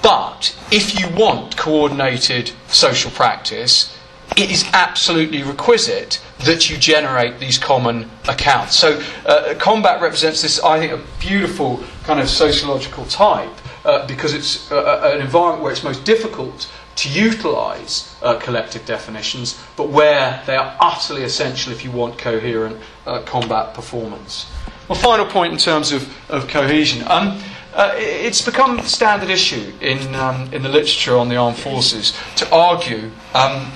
But 0.01 0.55
if 0.71 0.99
you 0.99 1.07
want 1.15 1.55
coordinated 1.55 2.51
social 2.67 3.11
practice, 3.11 3.97
it 4.35 4.51
is 4.51 4.69
absolutely 4.73 5.41
requisite 5.41 6.19
that 6.39 6.69
you 6.69 6.77
generate 6.77 7.39
these 7.39 7.57
common 7.57 8.09
accounts. 8.27 8.75
So, 8.75 9.01
uh, 9.25 9.55
combat 9.57 10.01
represents 10.01 10.41
this, 10.41 10.61
I 10.61 10.79
think, 10.79 10.91
a 10.91 11.01
beautiful 11.19 11.83
kind 12.03 12.19
of 12.19 12.29
sociological 12.29 13.05
type 13.05 13.49
uh, 13.85 14.05
because 14.07 14.33
it's 14.33 14.71
uh, 14.71 14.81
uh 14.81 15.11
an 15.15 15.21
environment 15.21 15.63
where 15.63 15.71
it's 15.71 15.83
most 15.83 16.03
difficult 16.03 16.69
to 16.97 17.09
utilize 17.09 18.15
uh, 18.21 18.39
collective 18.39 18.85
definitions, 18.85 19.61
but 19.75 19.89
where 19.89 20.41
they 20.45 20.55
are 20.55 20.75
utterly 20.79 21.23
essential 21.23 21.73
if 21.73 21.83
you 21.83 21.91
want 21.91 22.17
coherent 22.17 22.77
uh, 23.05 23.21
combat 23.23 23.73
performance. 23.73 24.49
Well, 24.87 24.97
final 24.97 25.25
point 25.25 25.51
in 25.51 25.59
terms 25.59 25.91
of, 25.91 26.07
of 26.29 26.47
cohesion. 26.47 27.05
Um, 27.07 27.41
it's 27.77 28.41
become 28.41 28.79
a 28.79 28.83
standard 28.83 29.29
issue 29.29 29.73
in, 29.81 30.15
um, 30.15 30.53
in 30.53 30.63
the 30.63 30.69
literature 30.69 31.17
on 31.17 31.27
the 31.27 31.35
armed 31.35 31.57
forces 31.57 32.17
to 32.37 32.49
argue 32.49 33.11
um, 33.33 33.71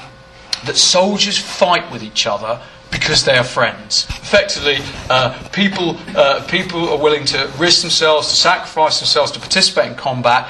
that 0.66 0.76
soldiers 0.76 1.38
fight 1.38 1.92
with 1.92 2.04
each 2.04 2.28
other 2.28 2.62
because 2.92 3.24
they 3.24 3.38
are 3.38 3.44
friends. 3.44 4.06
Effectively, 4.10 4.78
uh, 5.10 5.48
people, 5.52 5.98
uh, 6.16 6.46
people 6.48 6.90
are 6.90 6.98
willing 6.98 7.26
to 7.26 7.52
risk 7.58 7.82
themselves, 7.82 8.30
to 8.30 8.36
sacrifice 8.36 9.00
themselves, 9.00 9.32
to 9.32 9.40
participate 9.40 9.92
in 9.92 9.96
combat 9.96 10.50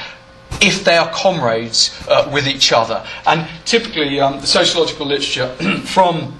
if 0.62 0.84
they 0.84 0.98
are 0.98 1.10
comrades 1.12 1.98
uh, 2.08 2.30
with 2.34 2.48
each 2.48 2.72
other. 2.72 3.06
And 3.26 3.48
typically, 3.66 4.20
um, 4.20 4.40
the 4.42 4.48
sociological 4.48 5.06
literature 5.06 5.54
from 5.86 6.40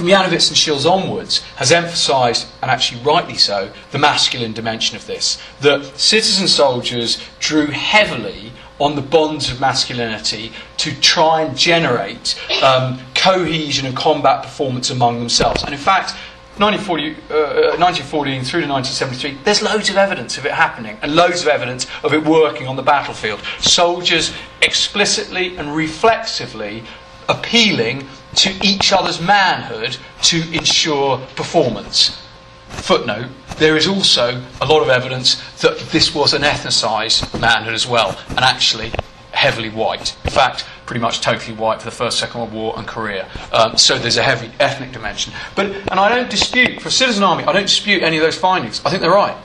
from 0.00 0.08
Janowitz 0.08 0.48
and 0.48 0.56
Shils 0.56 0.90
onwards, 0.90 1.42
has 1.56 1.70
emphasised, 1.70 2.46
and 2.62 2.70
actually 2.70 3.02
rightly 3.02 3.34
so, 3.34 3.70
the 3.90 3.98
masculine 3.98 4.54
dimension 4.54 4.96
of 4.96 5.06
this. 5.06 5.38
That 5.60 5.84
citizen 5.98 6.48
soldiers 6.48 7.22
drew 7.38 7.66
heavily 7.66 8.52
on 8.80 8.96
the 8.96 9.02
bonds 9.02 9.50
of 9.50 9.60
masculinity 9.60 10.52
to 10.78 10.98
try 11.00 11.42
and 11.42 11.56
generate 11.56 12.40
um, 12.62 12.98
cohesion 13.14 13.86
and 13.86 13.96
combat 13.96 14.42
performance 14.42 14.90
among 14.90 15.18
themselves. 15.18 15.62
And 15.62 15.72
in 15.72 15.78
fact, 15.78 16.14
1940, 16.58 17.10
uh, 17.30 17.76
1914 17.78 18.42
through 18.42 18.60
to 18.62 18.66
1973, 18.66 19.44
there's 19.44 19.62
loads 19.62 19.88
of 19.88 19.96
evidence 19.96 20.36
of 20.36 20.44
it 20.44 20.52
happening 20.52 20.98
and 21.00 21.14
loads 21.14 21.42
of 21.42 21.48
evidence 21.48 21.86
of 22.02 22.12
it 22.12 22.24
working 22.24 22.66
on 22.66 22.76
the 22.76 22.82
battlefield. 22.82 23.40
Soldiers 23.60 24.32
explicitly 24.60 25.56
and 25.56 25.74
reflexively 25.74 26.82
appealing 27.28 28.06
to 28.34 28.50
each 28.62 28.92
other's 28.92 29.20
manhood 29.20 29.96
to 30.22 30.42
ensure 30.52 31.18
performance. 31.36 32.20
Footnote, 32.68 33.28
there 33.60 33.76
is 33.76 33.86
also 33.86 34.42
a 34.62 34.66
lot 34.66 34.82
of 34.82 34.88
evidence 34.88 35.36
that 35.60 35.78
this 35.92 36.14
was 36.14 36.32
an 36.32 36.42
ethnicised 36.42 37.38
manhood 37.38 37.74
as 37.74 37.86
well, 37.86 38.18
and 38.30 38.40
actually 38.40 38.90
heavily 39.32 39.68
white. 39.68 40.16
In 40.24 40.30
fact, 40.30 40.64
pretty 40.86 41.00
much 41.00 41.20
totally 41.20 41.54
white 41.54 41.78
for 41.78 41.84
the 41.84 41.94
First, 41.94 42.18
Second 42.18 42.40
World 42.40 42.52
War 42.54 42.74
and 42.78 42.88
Korea. 42.88 43.28
Um, 43.52 43.76
so 43.76 43.98
there's 43.98 44.16
a 44.16 44.22
heavy 44.22 44.50
ethnic 44.58 44.92
dimension. 44.92 45.34
But, 45.54 45.66
and 45.66 46.00
I 46.00 46.08
don't 46.08 46.30
dispute, 46.30 46.80
for 46.80 46.88
a 46.88 46.90
citizen 46.90 47.22
army, 47.22 47.44
I 47.44 47.52
don't 47.52 47.66
dispute 47.66 48.02
any 48.02 48.16
of 48.16 48.22
those 48.22 48.36
findings. 48.36 48.82
I 48.84 48.88
think 48.88 49.02
they're 49.02 49.10
right. 49.10 49.36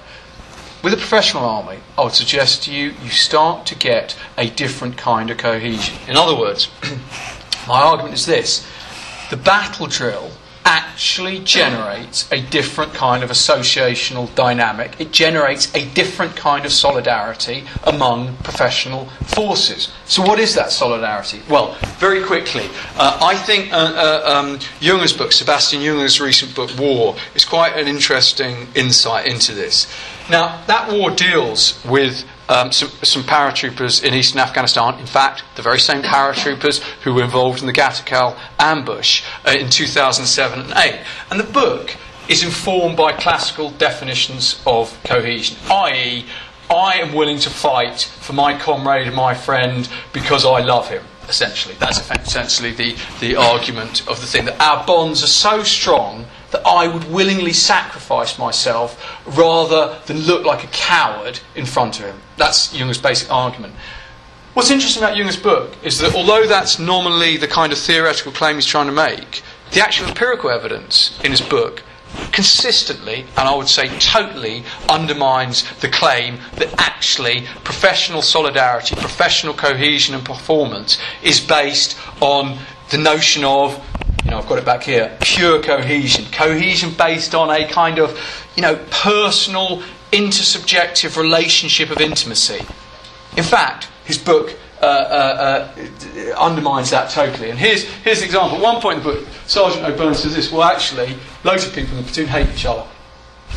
With 0.81 0.93
a 0.93 0.97
professional 0.97 1.43
army, 1.43 1.79
I 1.97 2.03
would 2.03 2.13
suggest 2.13 2.63
to 2.63 2.73
you, 2.73 2.93
you 3.03 3.09
start 3.09 3.65
to 3.67 3.75
get 3.75 4.17
a 4.37 4.49
different 4.49 4.97
kind 4.97 5.29
of 5.29 5.37
cohesion. 5.37 5.97
In 6.07 6.15
other 6.15 6.37
words, 6.37 6.69
my 7.67 7.81
argument 7.81 8.13
is 8.13 8.25
this 8.25 8.65
the 9.29 9.37
battle 9.37 9.87
drill 9.87 10.31
actually 10.65 11.39
generates 11.39 12.29
a 12.31 12.41
different 12.41 12.93
kind 12.93 13.23
of 13.23 13.29
associational 13.29 14.33
dynamic. 14.35 14.99
It 14.99 15.11
generates 15.11 15.73
a 15.75 15.85
different 15.93 16.35
kind 16.35 16.65
of 16.65 16.73
solidarity 16.73 17.63
among 17.83 18.35
professional 18.37 19.05
forces. 19.25 19.93
So, 20.05 20.23
what 20.23 20.39
is 20.39 20.55
that 20.55 20.71
solidarity? 20.71 21.41
Well, 21.47 21.77
very 21.99 22.23
quickly, 22.23 22.65
uh, 22.97 23.19
I 23.21 23.35
think 23.35 23.71
uh, 23.71 23.75
uh, 23.75 24.33
um, 24.35 24.59
Junger's 24.79 25.13
book, 25.13 25.31
Sebastian 25.31 25.81
Junger's 25.81 26.19
recent 26.19 26.55
book, 26.55 26.71
War, 26.79 27.15
is 27.35 27.45
quite 27.45 27.77
an 27.77 27.87
interesting 27.87 28.67
insight 28.75 29.27
into 29.27 29.53
this. 29.53 29.87
Now, 30.29 30.63
that 30.65 30.91
war 30.91 31.11
deals 31.11 31.83
with 31.85 32.25
um, 32.49 32.71
some, 32.71 32.89
some, 33.03 33.23
paratroopers 33.23 34.03
in 34.03 34.13
eastern 34.13 34.39
Afghanistan. 34.39 34.99
In 34.99 35.05
fact, 35.05 35.43
the 35.55 35.61
very 35.61 35.79
same 35.79 36.01
paratroopers 36.01 36.79
who 37.03 37.13
were 37.13 37.23
involved 37.23 37.61
in 37.61 37.67
the 37.67 37.73
Gatigal 37.73 38.37
ambush 38.59 39.23
uh, 39.47 39.51
in 39.51 39.69
2007 39.69 40.59
and 40.59 40.73
8. 40.75 40.99
And 41.29 41.39
the 41.39 41.43
book 41.43 41.95
is 42.27 42.43
informed 42.43 42.97
by 42.97 43.13
classical 43.13 43.71
definitions 43.71 44.61
of 44.65 44.97
cohesion, 45.03 45.57
i.e., 45.69 46.25
I 46.69 46.95
am 46.95 47.13
willing 47.13 47.37
to 47.39 47.49
fight 47.51 48.01
for 48.01 48.33
my 48.33 48.57
comrade 48.57 49.05
and 49.05 49.15
my 49.15 49.35
friend 49.35 49.87
because 50.11 50.45
I 50.45 50.61
love 50.61 50.89
him. 50.89 51.03
Essentially, 51.29 51.75
that's 51.75 51.99
essentially 52.09 52.71
the, 52.71 52.95
the 53.19 53.35
argument 53.35 54.07
of 54.07 54.19
the 54.21 54.27
thing 54.27 54.45
that 54.45 54.59
our 54.59 54.85
bonds 54.85 55.23
are 55.23 55.27
so 55.27 55.61
strong 55.63 56.25
that 56.55 56.65
I 56.65 56.87
would 56.87 57.11
willingly 57.11 57.51
sacrifice 57.51 58.39
myself 58.39 58.89
rather 59.37 59.99
than 60.05 60.19
look 60.19 60.45
like 60.45 60.63
a 60.63 60.67
coward 60.67 61.41
in 61.53 61.65
front 61.65 61.99
of 61.99 62.05
him. 62.05 62.15
That's 62.37 62.73
Jung's 62.73 62.97
basic 62.97 63.29
argument. 63.29 63.73
What's 64.53 64.71
interesting 64.71 65.03
about 65.03 65.17
Jung's 65.17 65.35
book 65.35 65.75
is 65.83 65.99
that 65.99 66.15
although 66.15 66.47
that's 66.47 66.79
nominally 66.79 67.35
the 67.35 67.47
kind 67.49 67.73
of 67.73 67.77
theoretical 67.77 68.31
claim 68.31 68.55
he's 68.55 68.65
trying 68.65 68.85
to 68.85 68.93
make, 68.93 69.43
the 69.73 69.81
actual 69.81 70.07
empirical 70.07 70.49
evidence 70.49 71.19
in 71.25 71.31
his 71.31 71.41
book 71.41 71.83
consistently, 72.31 73.25
and 73.35 73.49
I 73.49 73.53
would 73.53 73.67
say 73.67 73.89
totally, 73.99 74.63
undermines 74.87 75.69
the 75.79 75.89
claim 75.89 76.39
that 76.55 76.73
actually 76.77 77.47
professional 77.65 78.21
solidarity, 78.21 78.95
professional 78.95 79.53
cohesion 79.53 80.15
and 80.15 80.23
performance 80.23 80.99
is 81.21 81.41
based 81.41 81.97
on 82.21 82.57
the 82.91 82.97
notion 82.97 83.43
of 83.43 83.83
you 84.25 84.31
know, 84.31 84.39
I've 84.39 84.47
got 84.47 84.57
it 84.57 84.65
back 84.65 84.83
here, 84.83 85.15
pure 85.21 85.61
cohesion. 85.61 86.25
Cohesion 86.31 86.91
based 86.97 87.35
on 87.35 87.51
a 87.51 87.67
kind 87.67 87.99
of, 87.99 88.19
you 88.55 88.63
know, 88.63 88.75
personal, 88.89 89.83
intersubjective 90.11 91.15
relationship 91.15 91.91
of 91.91 92.01
intimacy. 92.01 92.65
In 93.37 93.43
fact, 93.43 93.87
his 94.03 94.17
book 94.17 94.55
uh, 94.81 94.85
uh, 94.85 95.73
uh, 95.77 96.39
undermines 96.39 96.89
that 96.89 97.11
totally. 97.11 97.51
And 97.51 97.59
here's, 97.59 97.83
here's 97.83 98.19
an 98.19 98.25
example. 98.25 98.57
At 98.57 98.63
one 98.63 98.81
point 98.81 98.97
in 98.97 99.03
the 99.03 99.13
book, 99.13 99.27
Sergeant 99.45 99.85
O'Byrne 99.85 100.15
says 100.15 100.35
this 100.35 100.51
well, 100.51 100.63
actually, 100.63 101.15
loads 101.43 101.65
of 101.65 101.73
people 101.73 101.91
in 101.91 101.97
the 101.97 102.03
platoon 102.03 102.27
hate 102.27 102.49
each 102.49 102.65
other. 102.65 102.85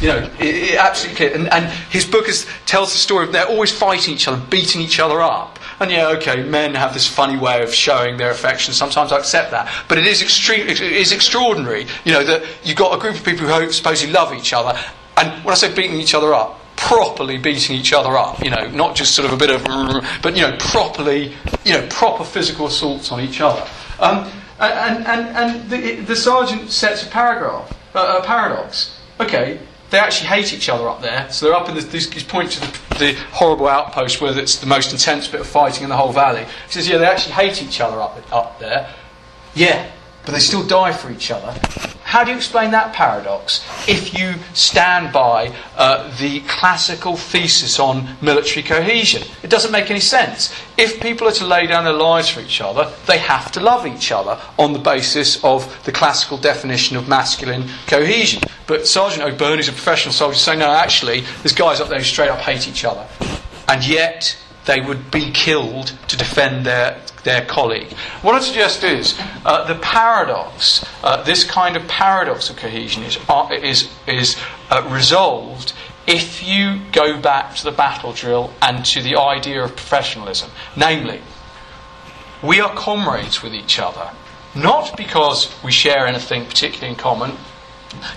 You 0.01 0.09
know, 0.09 0.31
it, 0.39 0.55
it 0.55 0.79
absolutely. 0.79 1.33
And, 1.33 1.49
and 1.53 1.73
his 1.91 2.05
book 2.05 2.29
is, 2.29 2.47
tells 2.67 2.93
the 2.93 2.99
story 2.99 3.27
of 3.27 3.33
they're 3.33 3.49
always 3.49 3.73
fighting 3.73 4.15
each 4.15 4.29
other, 4.29 4.43
beating 4.51 4.83
each 4.83 5.01
other 5.01 5.23
up. 5.23 5.58
And 5.81 5.91
yeah, 5.91 6.09
okay, 6.09 6.43
men 6.43 6.75
have 6.75 6.93
this 6.93 7.07
funny 7.07 7.37
way 7.37 7.63
of 7.63 7.73
showing 7.73 8.17
their 8.17 8.31
affection. 8.31 8.75
Sometimes 8.75 9.13
I 9.13 9.19
accept 9.19 9.53
that. 9.53 9.73
But 9.89 9.99
it 9.99 10.07
is, 10.07 10.23
extreme, 10.23 10.67
it 10.67 10.81
is 10.81 11.13
extraordinary, 11.13 11.87
you 12.05 12.13
know, 12.13 12.25
that 12.25 12.45
you've 12.65 12.77
got 12.77 12.97
a 12.97 13.01
group 13.01 13.15
of 13.15 13.25
people 13.25 13.47
who 13.47 13.71
supposedly 13.71 14.13
love 14.13 14.33
each 14.35 14.53
other. 14.53 14.79
And 15.17 15.45
when 15.45 15.53
I 15.53 15.57
say 15.57 15.73
beating 15.73 16.01
each 16.01 16.15
other 16.15 16.35
up, 16.35 16.61
properly 16.77 17.39
beating 17.39 17.77
each 17.77 17.93
other 17.93 18.17
up, 18.17 18.43
you 18.43 18.51
know, 18.51 18.69
not 18.71 18.97
just 18.97 19.15
sort 19.15 19.27
of 19.27 19.33
a 19.33 19.37
bit 19.37 19.51
of, 19.51 19.63
but, 20.23 20.37
you 20.37 20.43
know, 20.43 20.57
properly, 20.59 21.35
you 21.65 21.73
know, 21.73 21.87
proper 21.89 22.25
physical 22.25 22.67
assaults 22.67 23.13
on 23.13 23.21
each 23.21 23.41
other. 23.41 23.65
Um, 24.01 24.31
and 24.61 25.07
and, 25.07 25.27
and 25.37 25.71
the, 25.71 26.01
the 26.01 26.17
sergeant 26.17 26.71
sets 26.71 27.07
a 27.07 27.11
paragraph, 27.11 27.73
uh, 27.95 28.21
a 28.21 28.27
paradox. 28.27 28.99
Okay, 29.21 29.61
they 29.91 29.99
actually 29.99 30.29
hate 30.29 30.53
each 30.53 30.69
other 30.69 30.89
up 30.89 31.01
there. 31.01 31.31
So 31.31 31.47
they're 31.47 31.55
up 31.55 31.69
in 31.69 31.75
this, 31.75 32.13
he's 32.13 32.23
pointing 32.23 32.61
to 32.61 32.61
the, 32.61 32.99
the, 32.99 33.13
horrible 33.33 33.69
outpost 33.69 34.21
where 34.21 34.37
it's 34.39 34.57
the 34.57 34.67
most 34.67 34.93
intense 34.93 35.29
bit 35.29 35.41
of 35.41 35.47
fighting 35.47 35.85
in 35.85 35.89
the 35.89 35.97
whole 35.97 36.13
valley. 36.13 36.45
He 36.67 36.73
says, 36.73 36.89
yeah, 36.89 36.99
they 36.99 37.07
actually 37.07 37.35
hate 37.35 37.63
each 37.63 37.81
other 37.81 38.01
up, 38.01 38.21
up 38.33 38.59
there. 38.59 38.93
Yeah, 39.55 39.91
but 40.29 40.35
they 40.35 40.41
still 40.41 40.63
die 40.63 40.93
for 40.93 41.11
each 41.11 41.31
other. 41.31 41.59
How 42.03 42.23
do 42.23 42.33
you 42.33 42.37
explain 42.37 42.71
that 42.73 42.93
paradox 42.93 43.65
if 43.89 44.13
you 44.13 44.35
stand 44.53 45.11
by 45.11 45.57
uh, 45.75 46.15
the 46.19 46.41
classical 46.41 47.17
thesis 47.17 47.81
on 47.81 48.07
military 48.21 48.63
cohesion? 48.63 49.23
It 49.43 49.49
doesn't 49.49 49.73
make 49.73 49.91
any 49.91 50.01
sense. 50.01 50.55
If 50.77 51.01
people 51.01 51.29
are 51.29 51.33
to 51.33 51.47
lay 51.47 51.67
down 51.67 51.85
their 51.85 51.95
lives 51.95 52.29
for 52.29 52.41
each 52.41 52.61
other, 52.61 52.93
they 53.07 53.17
have 53.17 53.51
to 53.53 53.61
love 53.61 53.87
each 53.87 54.13
other 54.13 54.39
on 54.59 54.75
the 54.75 54.79
basis 54.79 55.43
of 55.43 55.83
the 55.87 55.93
classical 55.93 56.37
definition 56.37 56.99
of 56.99 57.09
masculine 57.09 57.65
cohesion. 57.87 58.43
But 58.67 58.87
Sergeant 58.87 59.23
O'Byrne, 59.23 59.57
who's 59.57 59.69
a 59.69 59.73
professional 59.73 60.13
soldier, 60.13 60.37
saying, 60.37 60.59
no, 60.59 60.71
actually, 60.71 61.23
there's 61.43 61.55
guys 61.55 61.81
up 61.81 61.89
there 61.89 61.97
who 62.01 62.05
straight 62.05 62.29
up 62.29 62.41
hate 62.41 62.69
each 62.69 62.85
other. 62.85 63.07
And 63.67 63.83
yet, 63.83 64.37
they 64.69 64.83
would 64.83 65.11
be 65.11 65.31
killed 65.33 65.95
to 66.09 66.17
defend 66.17 66.67
their, 66.67 67.01
their 67.25 67.45
colleague. 67.47 67.91
What 68.21 68.35
I 68.35 68.41
suggest 68.41 68.85
is 68.85 69.19
uh, 69.47 69.65
the 69.67 69.81
paradox, 69.81 70.85
uh, 71.03 71.23
this 71.23 71.43
kind 71.43 71.75
of 71.75 71.89
paradox 71.89 72.51
of 72.51 72.57
cohesion 72.57 73.03
is, 73.03 73.19
uh, 73.31 73.49
is, 73.51 73.89
is 74.07 74.37
uh, 74.71 74.87
resolved 74.91 75.73
if 76.07 76.47
you 76.47 76.81
go 76.93 77.19
back 77.19 77.57
to 77.57 77.65
the 77.65 77.73
battle 77.73 78.13
drill 78.13 78.53
and 78.61 78.85
to 78.85 79.03
the 79.03 79.17
idea 79.17 79.65
of 79.65 79.71
professionalism. 79.71 80.51
Namely, 80.77 81.23
we 82.43 82.61
are 82.61 82.75
comrades 82.75 83.43
with 83.43 83.55
each 83.55 83.79
other, 83.79 84.11
not 84.55 84.99
because 84.99 85.51
we 85.65 85.73
share 85.73 86.07
anything 86.07 86.45
particularly 86.45 86.91
in 86.91 86.97
common, 86.97 87.33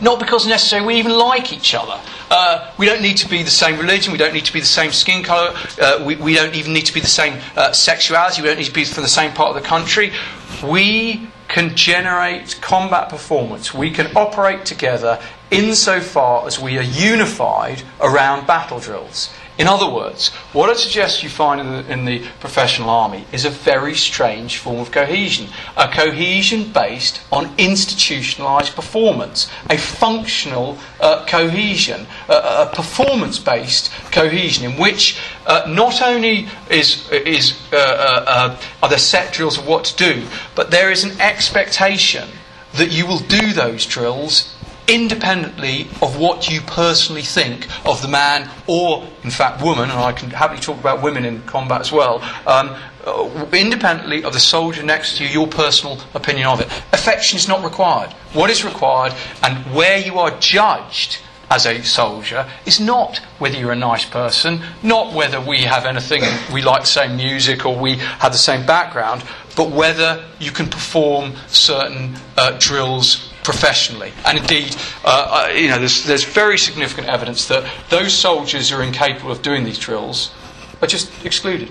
not 0.01 0.19
because 0.19 0.47
necessarily 0.47 0.87
we 0.87 0.95
even 0.95 1.17
like 1.17 1.53
each 1.53 1.73
other. 1.73 1.99
Uh, 2.29 2.71
we 2.77 2.85
don't 2.85 3.01
need 3.01 3.17
to 3.17 3.29
be 3.29 3.43
the 3.43 3.49
same 3.49 3.79
religion. 3.79 4.11
We 4.11 4.17
don't 4.17 4.33
need 4.33 4.45
to 4.45 4.53
be 4.53 4.59
the 4.59 4.65
same 4.65 4.91
skin 4.91 5.23
colour. 5.23 5.55
Uh, 5.81 6.03
we, 6.05 6.15
we, 6.15 6.33
don't 6.33 6.55
even 6.55 6.73
need 6.73 6.85
to 6.85 6.93
be 6.93 6.99
the 6.99 7.07
same 7.07 7.41
uh, 7.55 7.71
sexuality. 7.71 8.41
We 8.41 8.47
don't 8.47 8.57
need 8.57 8.65
to 8.65 8.73
be 8.73 8.85
from 8.85 9.03
the 9.03 9.09
same 9.09 9.33
part 9.33 9.55
of 9.55 9.61
the 9.61 9.67
country. 9.67 10.11
We 10.63 11.27
can 11.47 11.75
generate 11.75 12.57
combat 12.61 13.09
performance. 13.09 13.73
We 13.73 13.91
can 13.91 14.15
operate 14.15 14.65
together 14.65 15.21
insofar 15.51 16.47
as 16.47 16.59
we 16.59 16.77
are 16.77 16.83
unified 16.83 17.83
around 17.99 18.47
battle 18.47 18.79
drills. 18.79 19.33
In 19.61 19.67
other 19.67 19.87
words, 19.87 20.29
what 20.53 20.71
I 20.71 20.73
suggest 20.73 21.21
you 21.21 21.29
find 21.29 21.61
in 21.61 21.71
the, 21.71 21.93
in 21.93 22.05
the, 22.05 22.27
professional 22.39 22.89
army 22.89 23.25
is 23.31 23.45
a 23.45 23.51
very 23.51 23.93
strange 23.93 24.57
form 24.57 24.79
of 24.79 24.89
cohesion. 24.89 25.49
A 25.77 25.87
cohesion 25.87 26.71
based 26.71 27.21
on 27.31 27.55
institutionalised 27.57 28.73
performance, 28.73 29.51
a 29.69 29.77
functional 29.77 30.79
uh, 30.99 31.27
cohesion, 31.27 32.07
uh, 32.27 32.67
a 32.67 32.75
performance 32.75 33.37
based 33.37 33.91
cohesion 34.11 34.65
in 34.65 34.79
which 34.79 35.19
uh, 35.45 35.63
not 35.67 36.01
only 36.01 36.47
is, 36.71 37.07
is, 37.11 37.53
uh, 37.71 37.75
uh, 37.75 38.23
uh, 38.25 38.61
are 38.81 38.89
there 38.89 38.97
set 38.97 39.31
drills 39.31 39.59
of 39.59 39.67
what 39.67 39.85
to 39.85 39.95
do, 39.95 40.25
but 40.55 40.71
there 40.71 40.89
is 40.89 41.03
an 41.03 41.21
expectation 41.21 42.27
that 42.73 42.91
you 42.91 43.05
will 43.05 43.19
do 43.19 43.53
those 43.53 43.85
drills 43.85 44.55
independently 44.91 45.83
of 46.01 46.19
what 46.19 46.49
you 46.49 46.59
personally 46.61 47.21
think 47.21 47.67
of 47.87 48.01
the 48.01 48.07
man 48.09 48.49
or, 48.67 49.07
in 49.23 49.31
fact, 49.31 49.63
woman, 49.63 49.89
and 49.89 49.97
I 49.99 50.11
can 50.11 50.29
happily 50.29 50.59
talk 50.59 50.77
about 50.77 51.01
women 51.01 51.23
in 51.23 51.41
combat 51.43 51.79
as 51.79 51.91
well, 51.93 52.21
um, 52.45 52.75
uh, 53.05 53.47
independently 53.53 54.23
of 54.23 54.33
the 54.33 54.39
soldier 54.39 54.83
next 54.83 55.17
to 55.17 55.23
you, 55.23 55.29
your 55.29 55.47
personal 55.47 55.97
opinion 56.13 56.47
of 56.47 56.59
it. 56.59 56.67
Affection 56.91 57.37
is 57.37 57.47
not 57.47 57.63
required. 57.63 58.11
What 58.33 58.49
is 58.49 58.65
required 58.65 59.13
and 59.41 59.57
where 59.73 59.97
you 59.97 60.19
are 60.19 60.37
judged 60.39 61.19
as 61.49 61.65
a 61.65 61.81
soldier 61.83 62.49
is 62.65 62.79
not 62.79 63.17
whether 63.39 63.57
you're 63.57 63.71
a 63.71 63.75
nice 63.75 64.05
person, 64.05 64.61
not 64.83 65.13
whether 65.13 65.39
we 65.39 65.59
have 65.59 65.85
anything, 65.85 66.21
we 66.53 66.61
like 66.61 66.81
the 66.81 66.87
same 66.87 67.15
music 67.15 67.65
or 67.65 67.77
we 67.77 67.95
have 67.95 68.33
the 68.33 68.37
same 68.37 68.65
background, 68.65 69.23
but 69.55 69.69
whether 69.69 70.23
you 70.39 70.51
can 70.51 70.67
perform 70.67 71.33
certain 71.47 72.15
uh, 72.37 72.57
drills 72.59 73.30
professionally. 73.43 74.11
And 74.25 74.37
indeed, 74.37 74.75
uh, 75.03 75.47
uh, 75.47 75.53
you 75.53 75.67
know, 75.67 75.79
there's, 75.79 76.03
there's 76.03 76.23
very 76.23 76.57
significant 76.57 77.07
evidence 77.07 77.47
that 77.47 77.69
those 77.89 78.13
soldiers 78.13 78.69
who 78.69 78.77
are 78.77 78.83
incapable 78.83 79.31
of 79.31 79.41
doing 79.41 79.63
these 79.63 79.79
drills 79.79 80.31
are 80.81 80.87
just 80.87 81.25
excluded. 81.25 81.69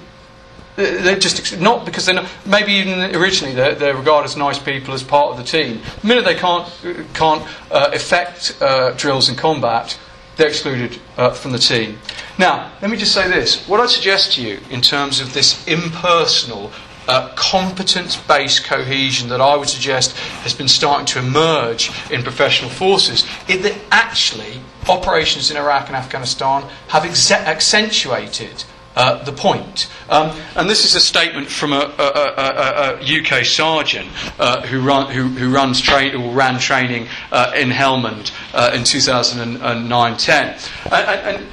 They're 0.77 1.19
just 1.19 1.61
not 1.61 1.85
because 1.85 2.07
they're 2.07 2.15
not, 2.15 2.31
maybe 2.47 2.73
even 2.73 3.15
originally 3.15 3.55
they're, 3.55 3.75
they're, 3.75 3.97
regarded 3.97 4.31
as 4.31 4.37
nice 4.37 4.59
people 4.59 4.95
as 4.95 5.03
part 5.03 5.31
of 5.33 5.37
the 5.37 5.45
team. 5.45 5.81
The 6.01 6.07
minute 6.07 6.25
they 6.25 6.37
can't 6.37 6.67
can't 7.13 7.47
uh, 7.71 7.91
effect 7.93 8.57
uh, 8.63 8.93
drills 8.93 9.29
in 9.29 9.37
combat, 9.37 9.99
they're 10.37 10.49
excluded 10.49 10.99
uh, 11.19 11.33
from 11.33 11.53
the 11.53 11.59
team. 11.59 11.99
Now, 12.39 12.73
let 12.81 12.91
me 12.91 12.97
just 12.97 13.13
say 13.13 13.29
this: 13.29 13.69
what 13.69 13.81
I 13.81 13.87
suggest 13.87 14.33
to 14.35 14.43
you 14.43 14.61
in 14.71 14.81
terms 14.81 15.21
of 15.21 15.35
this 15.35 15.67
impersonal 15.67 16.73
uh, 17.11 17.29
competence 17.35 18.17
based 18.17 18.63
cohesion 18.63 19.29
that 19.31 19.41
I 19.41 19.57
would 19.57 19.69
suggest 19.69 20.17
has 20.45 20.55
been 20.55 20.69
starting 20.69 21.07
to 21.07 21.19
emerge 21.19 21.91
in 22.09 22.23
professional 22.23 22.71
forces 22.71 23.27
is 23.49 23.63
that 23.63 23.75
actually 23.91 24.61
operations 24.89 25.51
in 25.51 25.57
Iraq 25.57 25.89
and 25.89 25.97
Afghanistan 25.97 26.63
have 26.87 27.05
accentuated 27.05 28.63
uh, 28.95 29.25
the 29.25 29.33
point. 29.33 29.91
Um, 30.09 30.37
and 30.55 30.71
this 30.71 30.85
is 30.85 30.95
a 30.95 31.01
statement 31.01 31.49
from 31.49 31.73
a, 31.73 31.93
a, 31.99 32.05
a, 32.07 33.01
a 33.01 33.21
UK 33.21 33.45
sergeant 33.45 34.09
uh, 34.39 34.63
who, 34.63 34.81
run, 34.81 35.11
who, 35.13 35.29
who, 35.29 35.53
runs 35.53 35.87
or 35.89 36.33
ran 36.33 36.61
training 36.61 37.09
uh, 37.33 37.53
in 37.57 37.71
Helmand 37.71 38.33
uh, 38.55 38.71
in 38.73 38.85
2009 38.85 40.17
10. 40.17 40.59
And, 40.93 40.95
and, 40.95 41.47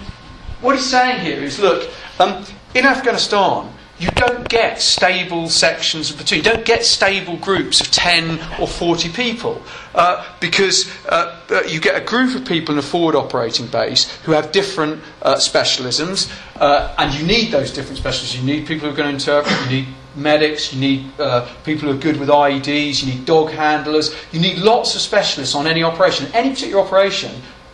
what 0.62 0.76
he's 0.76 0.90
saying 0.90 1.22
here 1.22 1.44
is 1.44 1.60
look, 1.60 1.88
um, 2.20 2.44
in 2.74 2.86
Afghanistan, 2.86 3.72
you 4.00 4.10
don't 4.12 4.48
get 4.48 4.80
stable 4.80 5.50
sections 5.50 6.12
of. 6.12 6.32
You 6.32 6.42
don't 6.42 6.66
get 6.66 6.86
stable 6.86 7.38
groups 7.38 7.82
of 7.82 7.90
10 7.90 8.40
or 8.60 8.68
40 8.68 9.10
people 9.10 9.62
uh, 9.96 10.26
because 10.40 10.92
uh, 11.08 11.40
uh, 11.50 11.64
you 11.68 11.80
get 11.80 12.00
a 12.00 12.06
group 12.06 12.36
of 12.36 12.46
people 12.46 12.74
in 12.74 12.80
a 12.80 12.84
forward 12.84 13.16
operating 13.16 13.68
base 13.68 14.16
who 14.20 14.34
have 14.34 14.52
different 14.52 15.02
uh, 15.24 15.36
specialisms, 15.36 16.32
uh, 16.58 16.94
and 17.00 17.14
you 17.14 17.26
need 17.26 17.52
those 17.52 17.72
different 17.72 17.98
specialists. 17.98 18.36
You 18.36 18.44
need 18.44 18.68
people 18.68 18.88
who 18.88 18.94
are 18.94 18.98
going 18.98 19.10
to 19.10 19.14
interpret, 19.16 19.60
you 19.64 19.78
need 19.78 19.88
medics, 20.16 20.74
you 20.74 20.80
need 20.80 21.20
uh, 21.20 21.48
people 21.64 21.90
who 21.90 21.98
are 21.98 22.02
good 22.02 22.20
with 22.20 22.30
IEDs, 22.30 23.04
you 23.04 23.14
need 23.14 23.26
dog 23.26 23.50
handlers, 23.52 24.16
you 24.32 24.40
need 24.40 24.60
lots 24.60 24.94
of 24.96 25.02
specialists 25.02 25.56
on 25.56 25.66
any 25.66 25.84
operation. 25.84 26.28
Any 26.34 26.52
particular 26.52 26.84
operation 26.84 27.32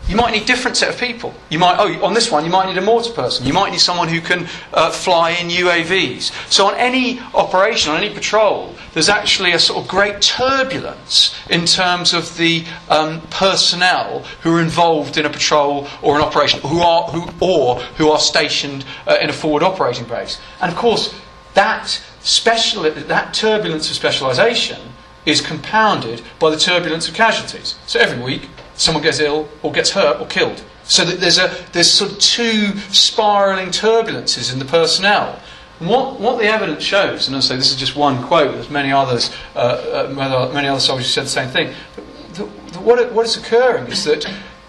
you 0.07 0.17
might 0.17 0.31
need 0.31 0.45
different 0.45 0.75
set 0.75 0.89
of 0.89 0.99
people. 0.99 1.33
You 1.49 1.59
might, 1.59 1.77
oh, 1.79 2.05
on 2.05 2.13
this 2.13 2.29
one, 2.29 2.43
you 2.43 2.51
might 2.51 2.67
need 2.67 2.77
a 2.77 2.81
mortar 2.81 3.13
person. 3.13 3.45
You 3.45 3.53
might 3.53 3.71
need 3.71 3.79
someone 3.79 4.09
who 4.09 4.19
can 4.19 4.47
uh, 4.73 4.91
fly 4.91 5.31
in 5.31 5.47
UAVs. 5.47 6.51
So, 6.51 6.67
on 6.67 6.75
any 6.75 7.21
operation, 7.33 7.93
on 7.93 8.03
any 8.03 8.13
patrol, 8.13 8.75
there's 8.93 9.07
actually 9.07 9.53
a 9.53 9.59
sort 9.59 9.81
of 9.81 9.87
great 9.87 10.21
turbulence 10.21 11.35
in 11.49 11.65
terms 11.65 12.13
of 12.13 12.35
the 12.37 12.65
um, 12.89 13.21
personnel 13.29 14.19
who 14.41 14.57
are 14.57 14.61
involved 14.61 15.17
in 15.17 15.25
a 15.25 15.29
patrol 15.29 15.87
or 16.01 16.17
an 16.17 16.21
operation, 16.21 16.59
who 16.61 16.81
are, 16.81 17.03
who, 17.09 17.29
or 17.39 17.79
who 17.97 18.09
are 18.09 18.19
stationed 18.19 18.83
uh, 19.07 19.17
in 19.21 19.29
a 19.29 19.33
forward 19.33 19.63
operating 19.63 20.05
base. 20.05 20.39
And 20.59 20.69
of 20.69 20.77
course, 20.77 21.15
that, 21.53 22.03
special, 22.19 22.83
that 22.83 23.33
turbulence 23.33 23.89
of 23.89 23.95
specialisation 23.95 24.81
is 25.25 25.39
compounded 25.39 26.21
by 26.39 26.49
the 26.49 26.57
turbulence 26.57 27.07
of 27.07 27.13
casualties. 27.13 27.75
So, 27.87 28.01
every 28.01 28.21
week, 28.21 28.49
someone 28.75 29.03
gets 29.03 29.19
ill 29.19 29.47
or 29.61 29.71
gets 29.71 29.91
hurt 29.91 30.19
or 30.19 30.27
killed. 30.27 30.63
So 30.83 31.05
that 31.05 31.19
there's, 31.19 31.37
a, 31.37 31.55
there's 31.71 31.89
sort 31.89 32.11
of 32.11 32.19
two 32.19 32.77
spiralling 32.91 33.69
turbulences 33.69 34.51
in 34.51 34.59
the 34.59 34.65
personnel. 34.65 35.39
What, 35.79 36.19
what 36.19 36.39
the 36.39 36.45
evidence 36.45 36.83
shows, 36.83 37.27
and 37.27 37.35
I 37.35 37.39
say 37.39 37.55
this 37.55 37.71
is 37.71 37.77
just 37.77 37.95
one 37.95 38.21
quote, 38.23 38.53
there's 38.53 38.69
many 38.69 38.91
others, 38.91 39.31
uh, 39.55 40.07
uh, 40.09 40.51
many 40.53 40.67
other 40.67 40.79
soldiers 40.79 41.07
said 41.07 41.25
the 41.25 41.29
same 41.29 41.49
thing, 41.49 41.73
the, 42.33 42.43
the, 42.71 42.79
what, 42.79 43.11
what 43.11 43.25
is 43.25 43.37
occurring 43.37 43.87
is 43.87 44.03
that 44.03 44.25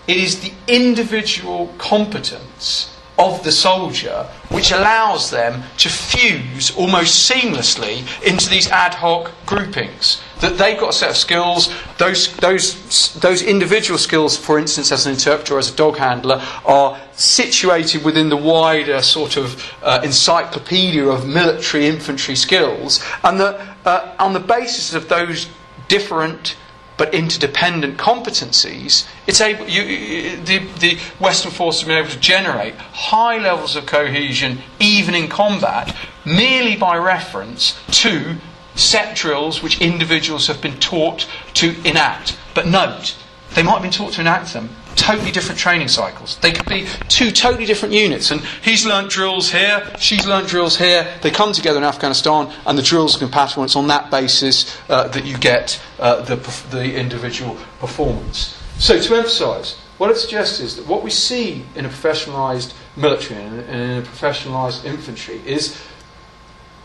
it 0.07 0.17
is 0.17 0.41
the 0.41 0.53
individual 0.67 1.73
competence 1.79 2.97
of 3.19 3.43
the 3.45 3.53
soldier, 3.53 4.29
which 4.51 4.73
allows 4.73 5.31
them 5.31 5.63
to 5.79 5.89
fuse 5.89 6.77
almost 6.77 7.31
seamlessly 7.31 8.05
into 8.27 8.49
these 8.51 8.69
ad 8.69 8.95
hoc 8.95 9.33
groupings. 9.47 10.21
That 10.45 10.59
they've 10.59 10.79
got 10.79 10.91
a 10.91 10.93
set 10.93 11.09
of 11.09 11.17
skills, 11.17 11.73
those, 11.97 12.37
those, 12.37 13.15
those 13.15 13.41
individual 13.41 13.97
skills, 13.99 14.37
for 14.37 14.59
instance, 14.59 14.93
as 14.93 15.07
an 15.07 15.13
interpreter 15.13 15.55
or 15.55 15.59
as 15.59 15.73
a 15.73 15.75
dog 15.75 15.97
handler, 15.97 16.43
are 16.67 17.01
situated 17.15 18.05
within 18.05 18.29
the 18.29 18.37
wider 18.37 19.01
sort 19.01 19.39
of 19.39 19.73
uh, 19.83 20.03
encyclopedia 20.05 21.07
of 21.07 21.27
military 21.27 21.87
infantry 21.87 22.37
skills, 22.37 23.03
and 23.23 23.41
that 23.41 23.59
uh, 23.87 24.15
on 24.19 24.35
the 24.35 24.39
basis 24.39 24.93
of 24.93 25.09
those 25.09 25.49
different 25.89 26.57
but 26.99 27.15
interdependent 27.15 27.97
competencies, 27.97 29.09
it's 29.27 29.41
able, 29.41 29.67
you, 29.67 30.37
the, 30.45 30.59
the 30.79 30.99
Western 31.19 31.53
forces 31.53 31.81
have 31.81 31.89
been 31.89 31.97
able 31.97 32.11
to 32.11 32.21
generate 32.21 32.75
high 32.75 33.39
levels 33.39 33.77
of 33.77 33.87
cohesion, 33.87 34.59
even 34.79 35.15
in 35.15 35.27
combat, 35.27 35.97
merely 36.27 36.77
by 36.77 36.99
reference 36.99 37.81
to 37.91 38.37
set 38.75 39.17
drills 39.17 39.63
which 39.63 39.81
individuals 39.81 40.47
have 40.47 40.61
been 40.61 40.79
taught 40.79 41.29
to 41.55 41.75
enact. 41.89 42.39
But 42.55 42.67
note, 42.67 43.17
they 43.55 43.63
might 43.63 43.75
have 43.75 43.83
been 43.83 43.91
taught 43.91 44.15
to 44.15 44.21
enact 44.21 44.53
them 44.53 44.71
totally 44.97 45.31
different 45.31 45.59
training 45.59 45.89
cycles. 45.89 46.39
They 46.39 46.53
could 46.53 46.67
be 46.67 46.87
two 47.09 47.31
totally 47.31 47.67
different 47.67 47.95
units, 47.95 48.31
and 48.31 48.41
he's 48.63 48.87
learnt 48.87 49.11
drills 49.11 49.51
here, 49.51 49.93
she's 49.99 50.27
learnt 50.27 50.49
drills 50.49 50.77
here. 50.77 51.13
They 51.23 51.31
come 51.31 51.53
together 51.53 51.79
in 51.79 51.85
Afghanistan, 51.85 52.53
and 52.67 52.79
the 52.79 52.83
drills 52.83 53.17
are 53.17 53.19
compatible. 53.19 53.65
It's 53.65 53.77
on 53.77 53.89
that 53.89 54.11
basis 54.11 54.77
uh, 54.89 55.09
that 55.09 55.25
you 55.25 55.37
get 55.37 55.81
uh, 55.99 56.23
the, 56.23 56.37
the 56.71 56.95
individual 56.99 57.57
performance. 57.81 58.61
So, 58.79 58.99
to 58.99 59.15
emphasise, 59.15 59.79
what 59.99 60.11
it 60.11 60.17
suggests 60.17 60.61
is 60.61 60.77
that 60.77 60.87
what 60.87 61.03
we 61.03 61.11
see 61.11 61.65
in 61.75 61.85
a 61.85 61.89
professionalised 61.89 62.75
military 62.97 63.41
and 63.41 63.61
in 63.61 63.99
a 63.99 64.03
professionalised 64.03 64.85
infantry 64.85 65.41
is 65.47 65.81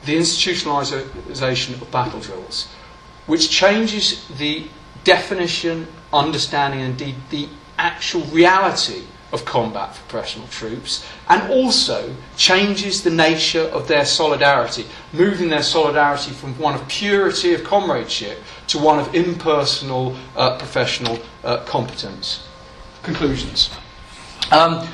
the 0.05 0.15
institutionalisation 0.15 1.81
of 1.81 1.91
battle 1.91 2.19
drills, 2.19 2.67
which 3.27 3.49
changes 3.49 4.27
the 4.37 4.67
definition, 5.03 5.87
understanding, 6.13 6.81
and 6.81 6.91
indeed 6.91 7.15
the 7.29 7.47
actual 7.77 8.21
reality 8.25 9.03
of 9.31 9.45
combat 9.45 9.95
for 9.95 10.01
professional 10.09 10.47
troops 10.47 11.05
and 11.29 11.51
also 11.51 12.15
changes 12.35 13.03
the 13.03 13.09
nature 13.09 13.61
of 13.61 13.87
their 13.87 14.05
solidarity, 14.05 14.85
moving 15.13 15.49
their 15.49 15.61
solidarity 15.61 16.31
from 16.31 16.57
one 16.57 16.73
of 16.73 16.87
purity 16.87 17.53
of 17.53 17.63
comradeship 17.63 18.39
to 18.67 18.79
one 18.79 18.99
of 18.99 19.13
impersonal 19.13 20.15
uh, 20.35 20.57
professional 20.57 21.19
uh, 21.43 21.57
competence. 21.65 22.47
Conclusions. 23.03 23.69
Um, 24.51 24.87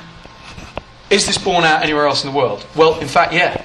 is 1.09 1.25
this 1.25 1.37
borne 1.37 1.63
out 1.63 1.83
anywhere 1.83 2.07
else 2.07 2.23
in 2.23 2.31
the 2.31 2.37
world? 2.37 2.65
Well, 2.75 2.99
in 2.99 3.07
fact, 3.07 3.33
yeah. 3.33 3.63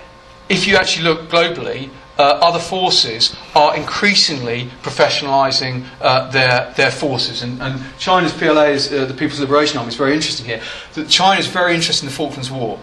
If 0.50 0.66
you 0.66 0.74
actually 0.74 1.04
look 1.04 1.28
globally, 1.30 1.90
uh, 2.18 2.40
other 2.42 2.58
forces 2.58 3.36
are 3.54 3.76
increasingly 3.76 4.64
professionalising 4.82 5.86
uh, 6.00 6.28
their, 6.32 6.74
their 6.76 6.90
forces. 6.90 7.44
And, 7.44 7.62
and 7.62 7.80
China's 7.98 8.32
PLA, 8.32 8.64
is, 8.64 8.92
uh, 8.92 9.04
the 9.04 9.14
People's 9.14 9.38
Liberation 9.38 9.78
Army, 9.78 9.90
is 9.90 9.94
very 9.94 10.12
interesting 10.12 10.46
here. 10.46 10.60
That 10.94 11.08
China 11.08 11.38
is 11.38 11.46
very 11.46 11.76
interested 11.76 12.04
in 12.04 12.10
the 12.10 12.16
Falklands 12.16 12.50
War 12.50 12.80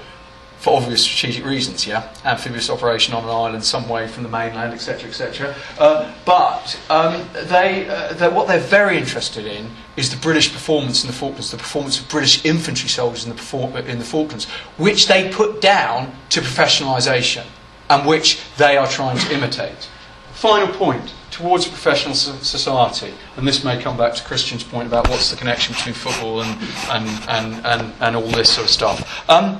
for 0.59 0.78
obvious 0.78 1.03
strategic 1.03 1.45
reasons, 1.45 1.86
yeah? 1.86 2.11
Amphibious 2.24 2.70
operation 2.70 3.13
on 3.13 3.26
an 3.26 3.30
island 3.30 3.65
some 3.65 3.89
way 3.89 4.07
from 4.07 4.24
the 4.24 4.30
mainland, 4.30 4.74
etc., 4.74 5.09
etc. 5.09 5.53
Uh, 5.78 6.11
but 6.24 6.80
um, 6.89 7.28
they, 7.47 7.88
uh, 7.89 8.32
what 8.32 8.47
they're 8.47 8.59
very 8.61 8.97
interested 8.97 9.45
in 9.45 9.70
is 9.97 10.09
the 10.09 10.18
British 10.18 10.53
performance 10.53 11.03
in 11.03 11.07
the 11.07 11.13
Falklands, 11.13 11.51
the 11.51 11.57
performance 11.57 11.99
of 11.99 12.07
British 12.07 12.45
infantry 12.45 12.88
soldiers 12.88 13.26
in 13.26 13.36
the, 13.36 13.86
in 13.91 13.99
the 13.99 14.05
Falklands, 14.05 14.45
which 14.78 15.07
they 15.07 15.30
put 15.30 15.59
down 15.59 16.15
to 16.30 16.39
professionalisation 16.39 17.43
and 17.90 18.08
which 18.08 18.40
they 18.58 18.78
are 18.78 18.88
trying 18.88 19.18
to 19.18 19.34
imitate. 19.34 19.90
Final 20.34 20.68
point 20.68 21.14
towards 21.32 21.66
a 21.66 21.70
professional 21.70 22.16
society, 22.16 23.14
and 23.36 23.48
this 23.48 23.64
may 23.64 23.82
come 23.82 23.98
back 23.98 24.14
to 24.16 24.24
Christian's 24.24 24.64
point 24.64 24.88
about 24.88 25.08
what's 25.10 25.30
the 25.32 25.38
connection 25.38 25.74
between 25.74 25.94
football 25.94 26.42
and, 26.42 26.62
and, 26.90 27.08
and, 27.30 27.66
and, 27.66 27.94
and 28.00 28.16
all 28.16 28.28
this 28.28 28.50
sort 28.50 28.66
of 28.66 28.72
stuff. 28.72 29.30
Um, 29.30 29.60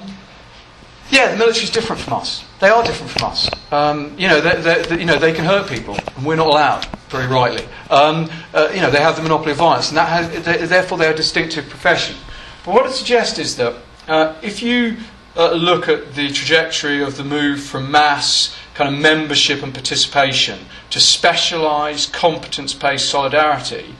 yeah, 1.10 1.32
the 1.32 1.38
military 1.38 1.64
is 1.64 1.70
different 1.70 2.02
from 2.02 2.14
us. 2.14 2.44
They 2.60 2.70
are 2.70 2.84
different 2.84 3.12
from 3.12 3.30
us. 3.30 3.50
Um, 3.72 4.14
you, 4.18 4.28
know, 4.28 4.42
they, 4.42 4.82
they, 4.82 5.00
you 5.00 5.06
know, 5.06 5.18
they 5.18 5.34
can 5.34 5.46
hurt 5.46 5.70
people, 5.70 5.98
and 6.16 6.26
we're 6.26 6.36
not 6.36 6.48
allowed, 6.48 6.86
very 7.10 7.28
rightly. 7.28 7.66
Um, 7.90 8.30
uh, 8.54 8.70
you 8.74 8.82
know, 8.82 8.92
they 8.92 9.00
have 9.00 9.16
the 9.16 9.22
monopoly 9.22 9.52
of 9.52 9.58
violence, 9.58 9.90
and 9.90 9.98
that 9.98 10.10
has, 10.10 10.44
they, 10.44 10.66
therefore 10.66 10.98
they're 10.98 11.14
a 11.14 11.16
distinctive 11.16 11.70
profession. 11.70 12.16
But 12.66 12.74
what 12.74 12.86
it 12.86 12.92
suggests 12.92 13.40
is 13.40 13.56
that 13.58 13.76
uh, 14.08 14.36
if 14.42 14.62
you 14.62 14.98
uh, 15.38 15.52
look 15.52 15.88
at 15.88 16.16
the 16.16 16.30
trajectory 16.30 17.02
of 17.02 17.16
the 17.18 17.24
move 17.24 17.62
from 17.62 17.92
mass 17.92 18.56
kind 18.74 18.94
of 18.94 19.00
membership 19.00 19.64
and 19.64 19.74
participation 19.74 20.60
to 20.90 21.00
specialised, 21.00 22.14
competence 22.14 22.74
based 22.74 23.10
solidarity, 23.10 23.96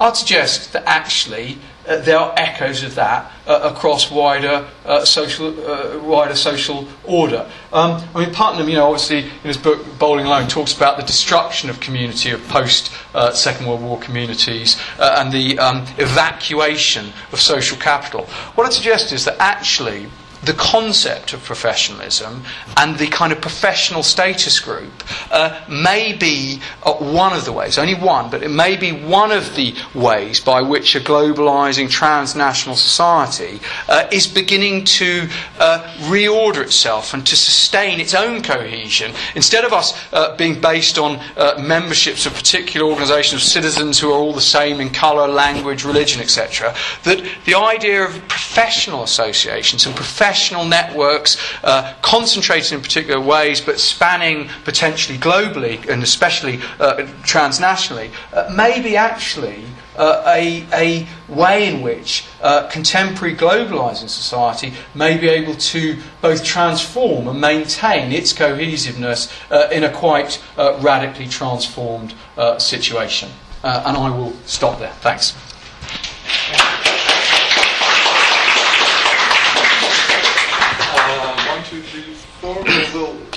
I'd 0.00 0.16
suggest 0.16 0.72
that 0.72 0.82
actually 0.86 1.58
uh, 1.86 1.98
there 1.98 2.18
are 2.18 2.34
echoes 2.36 2.82
of 2.82 2.94
that 2.94 3.30
uh, 3.46 3.70
across 3.72 4.10
wider 4.10 4.68
uh, 4.84 5.04
social, 5.04 5.48
uh, 5.68 5.98
wider 6.02 6.34
social 6.34 6.88
order. 7.04 7.48
Um, 7.72 8.02
I 8.14 8.24
mean, 8.24 8.34
Putnam, 8.34 8.68
you 8.68 8.74
know, 8.74 8.86
obviously 8.86 9.18
in 9.18 9.28
his 9.44 9.56
book 9.56 9.84
Bowling 9.98 10.26
Alone, 10.26 10.48
talks 10.48 10.74
about 10.74 10.96
the 10.96 11.02
destruction 11.04 11.70
of 11.70 11.80
community 11.80 12.30
of 12.30 12.46
post 12.48 12.92
uh, 13.14 13.32
Second 13.32 13.66
World 13.66 13.82
War 13.82 13.98
communities 13.98 14.80
uh, 14.98 15.16
and 15.18 15.32
the 15.32 15.58
um, 15.58 15.84
evacuation 15.98 17.12
of 17.32 17.40
social 17.40 17.76
capital. 17.76 18.26
What 18.54 18.66
I'd 18.66 18.72
suggest 18.72 19.12
is 19.12 19.24
that 19.24 19.36
actually 19.38 20.08
the 20.44 20.52
concept 20.54 21.32
of 21.32 21.42
professionalism 21.44 22.42
and 22.76 22.98
the 22.98 23.06
kind 23.06 23.32
of 23.32 23.40
professional 23.40 24.02
status 24.02 24.58
group 24.58 24.90
uh, 25.30 25.60
may 25.68 26.12
be 26.12 26.60
uh, 26.82 26.92
one 26.94 27.32
of 27.32 27.44
the 27.44 27.52
ways, 27.52 27.78
only 27.78 27.94
one, 27.94 28.28
but 28.28 28.42
it 28.42 28.50
may 28.50 28.76
be 28.76 28.90
one 28.90 29.30
of 29.30 29.54
the 29.54 29.74
ways 29.94 30.40
by 30.40 30.60
which 30.60 30.96
a 30.96 31.00
globalizing 31.00 31.88
transnational 31.88 32.74
society 32.76 33.60
uh, 33.88 34.08
is 34.10 34.26
beginning 34.26 34.84
to 34.84 35.28
uh, 35.60 35.80
reorder 36.08 36.62
itself 36.62 37.14
and 37.14 37.24
to 37.26 37.36
sustain 37.36 38.00
its 38.00 38.14
own 38.14 38.42
cohesion. 38.42 39.12
Instead 39.36 39.64
of 39.64 39.72
us 39.72 39.96
uh, 40.12 40.36
being 40.36 40.60
based 40.60 40.98
on 40.98 41.16
uh, 41.36 41.54
memberships 41.60 42.26
of 42.26 42.34
particular 42.34 42.86
organizations 42.88 43.42
of 43.42 43.48
citizens 43.48 43.98
who 43.98 44.10
are 44.10 44.18
all 44.18 44.32
the 44.32 44.40
same 44.40 44.80
in 44.80 44.90
color, 44.90 45.28
language, 45.28 45.84
religion, 45.84 46.20
etc., 46.20 46.74
that 47.04 47.24
the 47.44 47.54
idea 47.54 48.04
of 48.04 48.10
professional 48.26 49.04
associations 49.04 49.86
and 49.86 49.94
professional 49.94 50.31
professional 50.32 50.64
networks 50.64 51.36
uh, 51.62 51.92
concentrated 52.00 52.72
in 52.72 52.80
particular 52.80 53.20
ways 53.20 53.60
but 53.60 53.78
spanning 53.78 54.48
potentially 54.64 55.18
globally 55.18 55.86
and 55.90 56.02
especially 56.02 56.56
uh, 56.80 56.94
transnationally 57.22 58.10
uh, 58.32 58.50
may 58.56 58.80
be 58.80 58.96
actually 58.96 59.62
uh, 59.98 60.22
a, 60.26 60.64
a 60.72 61.06
way 61.28 61.68
in 61.68 61.82
which 61.82 62.24
uh, 62.40 62.66
contemporary 62.68 63.36
globalizing 63.36 64.08
society 64.08 64.72
may 64.94 65.18
be 65.18 65.28
able 65.28 65.54
to 65.54 65.98
both 66.22 66.42
transform 66.42 67.28
and 67.28 67.38
maintain 67.38 68.10
its 68.10 68.32
cohesiveness 68.32 69.30
uh, 69.50 69.68
in 69.70 69.84
a 69.84 69.92
quite 69.92 70.42
radically 70.80 71.28
transformed 71.28 72.14
situation. 72.56 73.28
and 73.62 73.98
I 73.98 74.08
will 74.08 74.32
stop 74.46 74.78
there. 74.78 74.92
Thanks. 75.02 75.34